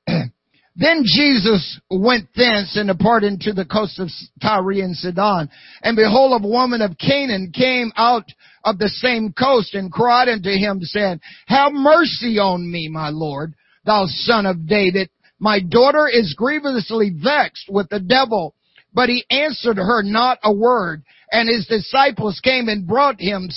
Then 0.75 1.03
Jesus 1.03 1.79
went 1.89 2.29
thence 2.35 2.77
and 2.77 2.87
departed 2.87 3.33
into 3.33 3.51
the 3.51 3.65
coast 3.65 3.99
of 3.99 4.09
Tyre 4.41 4.71
and 4.83 4.95
Sidon. 4.95 5.49
And 5.81 5.97
behold, 5.97 6.41
a 6.41 6.47
woman 6.47 6.81
of 6.81 6.97
Canaan 6.97 7.51
came 7.53 7.91
out 7.97 8.25
of 8.63 8.77
the 8.77 8.87
same 8.87 9.33
coast 9.33 9.73
and 9.73 9.91
cried 9.91 10.29
unto 10.29 10.49
him, 10.49 10.79
saying, 10.81 11.19
Have 11.47 11.73
mercy 11.73 12.39
on 12.39 12.71
me, 12.71 12.87
my 12.87 13.09
Lord, 13.09 13.53
thou 13.85 14.05
son 14.07 14.45
of 14.45 14.65
David. 14.65 15.09
My 15.39 15.59
daughter 15.59 16.07
is 16.07 16.35
grievously 16.37 17.11
vexed 17.21 17.67
with 17.69 17.89
the 17.89 17.99
devil. 17.99 18.55
But 18.93 19.09
he 19.09 19.25
answered 19.29 19.77
her 19.77 20.03
not 20.03 20.39
a 20.43 20.53
word. 20.53 21.03
And 21.31 21.49
his 21.49 21.65
disciples 21.67 22.39
came 22.43 22.67
and 22.69 22.87
brought 22.87 23.19
him, 23.19 23.49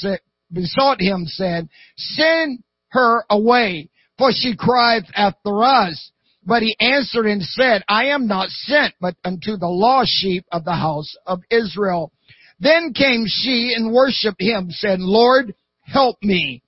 besought 0.52 1.00
him, 1.00 1.26
said, 1.26 1.68
Send 1.96 2.62
her 2.88 3.24
away, 3.28 3.90
for 4.16 4.30
she 4.32 4.56
crieth 4.56 5.06
after 5.14 5.62
us. 5.62 6.10
But 6.46 6.62
he 6.62 6.76
answered 6.78 7.26
and 7.26 7.42
said, 7.42 7.82
I 7.88 8.06
am 8.06 8.26
not 8.26 8.50
sent 8.50 8.94
but 9.00 9.16
unto 9.24 9.56
the 9.56 9.68
lost 9.68 10.10
sheep 10.10 10.44
of 10.52 10.64
the 10.64 10.74
house 10.74 11.14
of 11.26 11.40
Israel. 11.50 12.12
Then 12.60 12.92
came 12.92 13.24
she 13.26 13.72
and 13.74 13.92
worshipped 13.92 14.42
him, 14.42 14.70
said, 14.70 15.00
Lord, 15.00 15.54
help 15.82 16.18
me. 16.22 16.62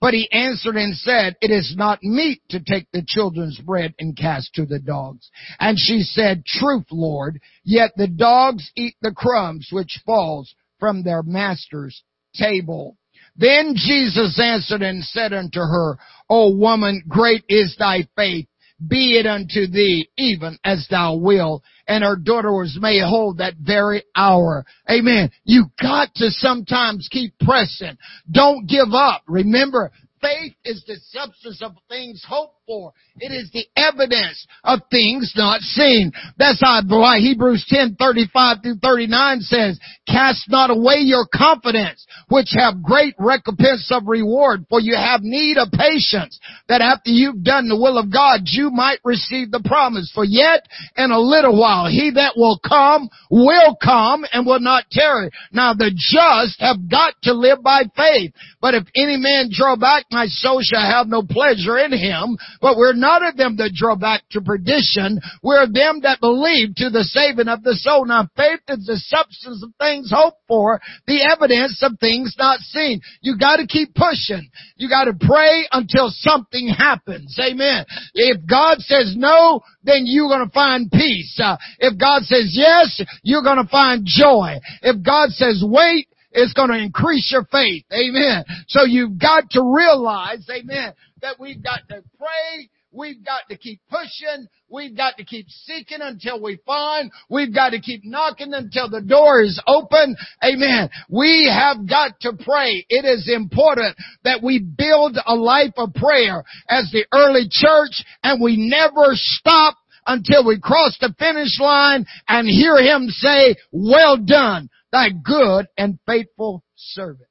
But 0.00 0.14
he 0.14 0.30
answered 0.32 0.76
and 0.76 0.96
said, 0.96 1.36
It 1.40 1.50
is 1.50 1.74
not 1.76 2.02
meet 2.02 2.42
to 2.50 2.60
take 2.60 2.88
the 2.92 3.04
children's 3.06 3.58
bread 3.60 3.94
and 3.98 4.16
cast 4.16 4.52
to 4.54 4.66
the 4.66 4.80
dogs. 4.80 5.30
And 5.60 5.78
she 5.78 6.00
said, 6.00 6.44
Truth, 6.44 6.86
Lord, 6.90 7.40
yet 7.64 7.92
the 7.96 8.08
dogs 8.08 8.70
eat 8.76 8.96
the 9.00 9.12
crumbs 9.12 9.68
which 9.70 10.00
falls 10.04 10.54
from 10.80 11.02
their 11.04 11.22
master's 11.22 12.02
table. 12.34 12.96
Then 13.36 13.74
Jesus 13.76 14.38
answered 14.40 14.82
and 14.82 15.04
said 15.04 15.32
unto 15.32 15.60
her, 15.60 15.98
O 16.28 16.54
woman, 16.54 17.02
great 17.08 17.44
is 17.48 17.76
thy 17.78 18.08
faith 18.16 18.46
be 18.88 19.18
it 19.18 19.26
unto 19.26 19.66
thee 19.66 20.08
even 20.16 20.58
as 20.64 20.86
thou 20.90 21.16
wilt. 21.16 21.62
And 21.88 22.04
her 22.04 22.16
daughter 22.16 22.52
was 22.52 22.78
made 22.80 23.02
whole 23.02 23.34
that 23.34 23.54
very 23.60 24.04
hour. 24.14 24.64
Amen. 24.90 25.30
You 25.44 25.66
got 25.80 26.14
to 26.16 26.30
sometimes 26.30 27.08
keep 27.10 27.34
pressing. 27.40 27.98
Don't 28.30 28.66
give 28.66 28.92
up. 28.92 29.22
Remember, 29.26 29.90
faith 30.22 30.54
is 30.64 30.84
the 30.86 30.96
substance 31.10 31.60
of 31.62 31.72
things 31.88 32.24
hoped 32.26 32.56
for. 32.66 32.92
It 33.18 33.32
is 33.32 33.50
the 33.52 33.66
evidence 33.76 34.46
of 34.64 34.80
things 34.90 35.34
not 35.36 35.60
seen. 35.60 36.12
That's 36.38 36.62
why 36.62 37.18
Hebrews 37.18 37.66
10, 37.68 37.96
35 37.98 38.58
through 38.62 38.78
39 38.82 39.40
says, 39.40 39.80
cast 40.08 40.48
not 40.48 40.70
away 40.70 40.98
your 41.00 41.26
confidence, 41.26 42.06
which 42.28 42.50
have 42.54 42.82
great 42.82 43.14
recompense 43.18 43.90
of 43.90 44.04
reward, 44.06 44.64
for 44.70 44.80
you 44.80 44.94
have 44.94 45.20
need 45.22 45.58
of 45.58 45.70
patience, 45.72 46.38
that 46.68 46.80
after 46.80 47.10
you've 47.10 47.42
done 47.42 47.68
the 47.68 47.76
will 47.76 47.98
of 47.98 48.12
God, 48.12 48.42
you 48.44 48.70
might 48.70 49.00
receive 49.04 49.50
the 49.50 49.62
promise. 49.64 50.10
For 50.14 50.24
yet 50.24 50.66
in 50.96 51.10
a 51.10 51.18
little 51.18 51.58
while, 51.60 51.88
he 51.88 52.12
that 52.14 52.34
will 52.36 52.60
come 52.66 53.08
will 53.28 53.76
come 53.82 54.24
and 54.32 54.46
will 54.46 54.60
not 54.60 54.84
tarry. 54.90 55.30
Now 55.50 55.74
the 55.74 55.90
just 55.90 56.60
have 56.60 56.88
got 56.88 57.14
to 57.24 57.34
live 57.34 57.62
by 57.62 57.82
faith, 57.96 58.32
but 58.60 58.74
if 58.74 58.84
any 58.94 59.16
man 59.16 59.50
draw 59.50 59.76
back, 59.76 60.06
my 60.12 60.26
soul 60.26 60.60
shall 60.62 60.82
have 60.82 61.08
no 61.08 61.22
pleasure 61.22 61.78
in 61.78 61.92
him. 61.92 62.36
But 62.60 62.76
we're 62.76 62.94
not 62.94 63.26
of 63.26 63.36
them 63.36 63.56
that 63.56 63.72
draw 63.74 63.96
back 63.96 64.22
to 64.32 64.40
perdition. 64.40 65.20
We're 65.42 65.64
of 65.64 65.72
them 65.72 66.00
that 66.02 66.20
believe 66.20 66.74
to 66.76 66.90
the 66.90 67.04
saving 67.04 67.48
of 67.48 67.62
the 67.62 67.74
soul. 67.74 68.04
Now 68.04 68.28
faith 68.36 68.60
is 68.68 68.86
the 68.86 68.98
substance 68.98 69.62
of 69.62 69.72
things 69.80 70.12
hoped 70.14 70.42
for, 70.46 70.80
the 71.06 71.22
evidence 71.24 71.82
of 71.82 71.98
things 71.98 72.36
not 72.38 72.60
seen. 72.60 73.00
You 73.20 73.36
gotta 73.38 73.66
keep 73.66 73.94
pushing. 73.94 74.50
You 74.76 74.88
gotta 74.88 75.14
pray 75.18 75.66
until 75.72 76.10
something 76.10 76.68
happens. 76.68 77.36
Amen. 77.40 77.84
If 78.14 78.46
God 78.48 78.78
says 78.80 79.14
no, 79.16 79.60
then 79.82 80.02
you're 80.04 80.28
gonna 80.28 80.50
find 80.52 80.90
peace. 80.90 81.38
Uh, 81.42 81.56
if 81.78 81.98
God 81.98 82.22
says 82.22 82.52
yes, 82.52 83.00
you're 83.22 83.42
gonna 83.42 83.66
find 83.66 84.04
joy. 84.04 84.58
If 84.82 85.04
God 85.04 85.30
says 85.30 85.62
wait, 85.64 86.08
it's 86.32 86.52
going 86.52 86.70
to 86.70 86.78
increase 86.78 87.30
your 87.32 87.44
faith. 87.44 87.84
Amen. 87.92 88.44
So 88.68 88.84
you've 88.84 89.18
got 89.18 89.50
to 89.50 89.62
realize, 89.62 90.46
amen, 90.50 90.94
that 91.20 91.38
we've 91.38 91.62
got 91.62 91.80
to 91.88 92.02
pray. 92.18 92.68
We've 92.94 93.24
got 93.24 93.48
to 93.48 93.56
keep 93.56 93.80
pushing. 93.88 94.48
We've 94.68 94.94
got 94.94 95.16
to 95.16 95.24
keep 95.24 95.46
seeking 95.48 96.00
until 96.02 96.42
we 96.42 96.58
find. 96.66 97.10
We've 97.30 97.54
got 97.54 97.70
to 97.70 97.80
keep 97.80 98.02
knocking 98.04 98.52
until 98.52 98.90
the 98.90 99.00
door 99.00 99.40
is 99.40 99.60
open. 99.66 100.14
Amen. 100.44 100.90
We 101.08 101.50
have 101.50 101.88
got 101.88 102.20
to 102.20 102.32
pray. 102.34 102.84
It 102.90 103.06
is 103.06 103.30
important 103.34 103.96
that 104.24 104.42
we 104.42 104.58
build 104.58 105.16
a 105.24 105.34
life 105.34 105.72
of 105.78 105.94
prayer 105.94 106.44
as 106.68 106.90
the 106.92 107.06
early 107.14 107.46
church 107.50 108.04
and 108.22 108.42
we 108.42 108.56
never 108.58 109.12
stop 109.12 109.76
until 110.06 110.46
we 110.46 110.60
cross 110.60 110.96
the 111.00 111.14
finish 111.18 111.58
line 111.60 112.04
and 112.28 112.48
hear 112.48 112.76
him 112.76 113.06
say, 113.08 113.56
well 113.70 114.18
done, 114.18 114.68
thy 114.92 115.08
good 115.10 115.66
and 115.76 115.98
faithful 116.06 116.62
servant. 116.76 117.28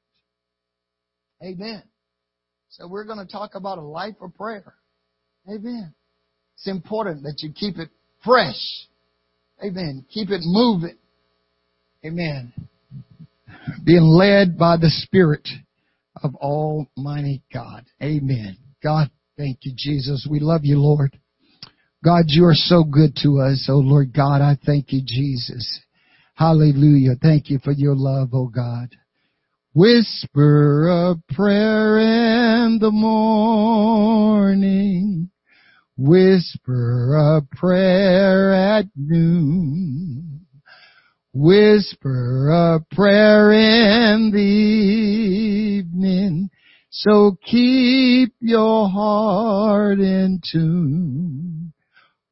Amen. 1.44 1.84
So 2.70 2.88
we're 2.88 3.06
going 3.06 3.26
to 3.26 3.32
talk 3.32 3.56
about 3.56 3.78
a 3.78 3.82
life 3.82 4.16
of 4.22 4.36
prayer. 4.36 4.74
Amen. 5.48 5.94
It's 6.56 6.68
important 6.68 7.24
that 7.24 7.40
you 7.40 7.52
keep 7.54 7.78
it 7.78 7.90
fresh. 8.24 8.88
Amen. 9.64 10.06
Keep 10.12 10.30
it 10.30 10.42
moving. 10.44 10.98
Amen. 12.06 12.54
Being 13.86 14.04
led 14.04 14.58
by 14.58 14.78
the 14.78 14.90
Spirit 14.90 15.48
of 16.24 16.36
Almighty 16.36 17.44
God. 17.54 17.86
Amen. 18.02 18.58
God, 18.84 19.10
thank 19.38 19.60
you, 19.62 19.74
Jesus. 19.76 20.28
We 20.30 20.40
love 20.40 20.62
you, 20.64 20.80
Lord. 20.80 21.18
God, 22.04 22.26
you 22.28 22.46
are 22.46 22.56
so 22.56 22.84
good 22.84 23.16
to 23.24 23.40
us. 23.40 23.68
Oh 23.70 23.78
Lord 23.78 24.14
God, 24.14 24.42
I 24.42 24.58
thank 24.66 24.92
you, 24.92 25.02
Jesus. 25.06 25.82
Hallelujah. 26.42 27.14
Thank 27.22 27.52
you 27.52 27.60
for 27.64 27.72
your 27.72 27.96
love, 27.96 28.30
oh 28.34 28.48
God. 28.48 28.96
Whisper 29.76 30.90
a 30.90 31.16
prayer 31.36 32.00
in 32.00 32.80
the 32.82 32.90
morning. 32.90 34.50
Whisper 35.96 37.16
a 37.16 37.44
prayer 37.56 38.54
at 38.56 38.88
noon. 38.96 40.48
Whisper 41.32 42.50
a 42.50 42.80
prayer 42.96 43.52
in 43.52 44.32
the 44.32 44.40
evening. 45.78 46.50
So 46.90 47.38
keep 47.46 48.34
your 48.40 48.90
heart 48.90 50.00
in 50.00 50.42
tune. 50.52 51.71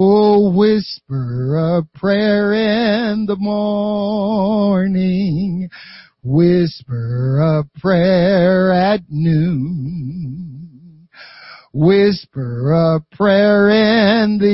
Oh, 0.02 0.50
whisper 0.56 1.58
a 1.58 1.84
prayer 2.00 2.54
in 2.54 3.26
the 3.26 3.36
morning. 3.36 4.90
Whisper 6.24 7.42
a 7.42 7.66
prayer 7.82 8.72
at 8.72 9.02
noon. 9.10 11.10
Whisper 11.74 12.72
a 12.72 13.02
prayer 13.14 14.24
in 14.24 14.38
the 14.38 14.46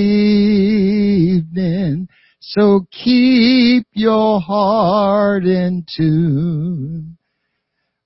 evening. 1.37 2.07
So 2.39 2.87
keep 2.91 3.85
your 3.93 4.41
heart 4.41 5.45
in 5.45 5.85
tune. 5.95 7.19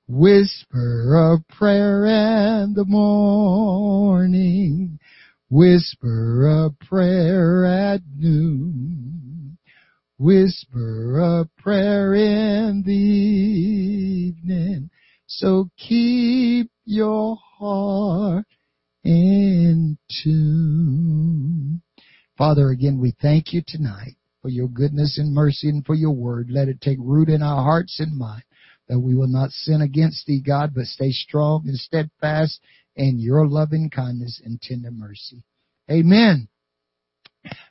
Whisper 0.10 1.16
a 1.16 1.40
prayer 1.54 2.06
in 2.06 2.74
the 2.74 2.84
morning. 2.86 5.00
Whisper 5.50 6.48
a 6.48 6.70
prayer 6.86 7.66
at 7.66 8.02
noon. 8.16 9.58
Whisper 10.20 11.20
a 11.20 11.50
prayer 11.62 12.14
in 12.14 12.84
the 12.86 12.94
evening. 12.94 14.92
So 15.26 15.70
keep 15.78 16.70
your 16.86 17.38
heart 17.58 18.46
in 19.04 19.98
tune. 20.24 21.82
Father, 22.38 22.70
again, 22.70 23.00
we 23.00 23.16
thank 23.20 23.52
you 23.52 23.64
tonight 23.66 24.18
for 24.44 24.50
your 24.50 24.68
goodness 24.68 25.18
and 25.18 25.34
mercy 25.34 25.70
and 25.70 25.84
for 25.84 25.96
your 25.96 26.14
word. 26.14 26.52
Let 26.52 26.68
it 26.68 26.80
take 26.80 27.00
root 27.00 27.28
in 27.28 27.42
our 27.42 27.64
hearts 27.64 28.00
and 28.00 28.16
mind 28.16 28.44
that 28.88 29.00
we 29.00 29.16
will 29.16 29.28
not 29.28 29.52
sin 29.52 29.82
against 29.82 30.26
thee, 30.26 30.42
God, 30.46 30.74
but 30.76 30.86
stay 30.86 31.12
strong 31.12 31.68
and 31.68 31.78
steadfast 31.78 32.60
in 33.00 33.18
your 33.18 33.48
loving 33.48 33.90
kindness 33.90 34.42
and 34.44 34.62
tender 34.62 34.92
mercy. 34.92 35.42
Amen. 35.90 36.50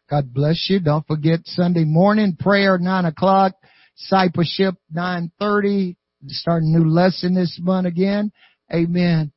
God 0.08 0.32
bless 0.32 0.68
you. 0.70 0.80
Don't 0.80 1.06
forget 1.06 1.40
Sunday 1.44 1.84
morning 1.84 2.34
prayer, 2.40 2.78
9 2.78 3.04
o'clock, 3.04 3.52
discipleship, 3.94 4.76
9.30, 4.96 5.96
start 6.28 6.62
a 6.62 6.66
new 6.66 6.88
lesson 6.88 7.34
this 7.34 7.60
month 7.62 7.86
again. 7.86 8.32
Amen. 8.72 9.30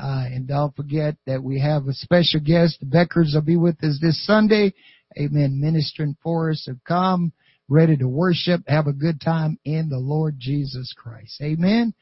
Uh, 0.00 0.24
and 0.26 0.48
don't 0.48 0.74
forget 0.74 1.16
that 1.26 1.42
we 1.42 1.60
have 1.60 1.86
a 1.86 1.92
special 1.92 2.40
guest. 2.40 2.78
The 2.80 2.86
Beckers 2.86 3.34
will 3.34 3.42
be 3.42 3.58
with 3.58 3.84
us 3.84 3.98
this 4.00 4.24
Sunday. 4.24 4.72
Amen. 5.20 5.60
Ministering 5.60 6.16
for 6.22 6.52
us. 6.52 6.62
So 6.64 6.72
come 6.88 7.32
ready 7.68 7.98
to 7.98 8.08
worship. 8.08 8.62
Have 8.66 8.86
a 8.86 8.94
good 8.94 9.20
time 9.20 9.58
in 9.64 9.90
the 9.90 9.98
Lord 9.98 10.36
Jesus 10.38 10.94
Christ. 10.96 11.38
Amen. 11.42 11.92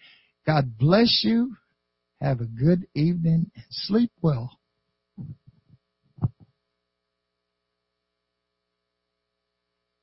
God 0.47 0.79
bless 0.79 1.23
you. 1.25 1.57
Have 2.23 2.41
a 2.41 2.45
good 2.47 2.87
evening 2.95 3.51
and 3.57 3.65
sleep 3.69 4.13
well. 4.23 4.59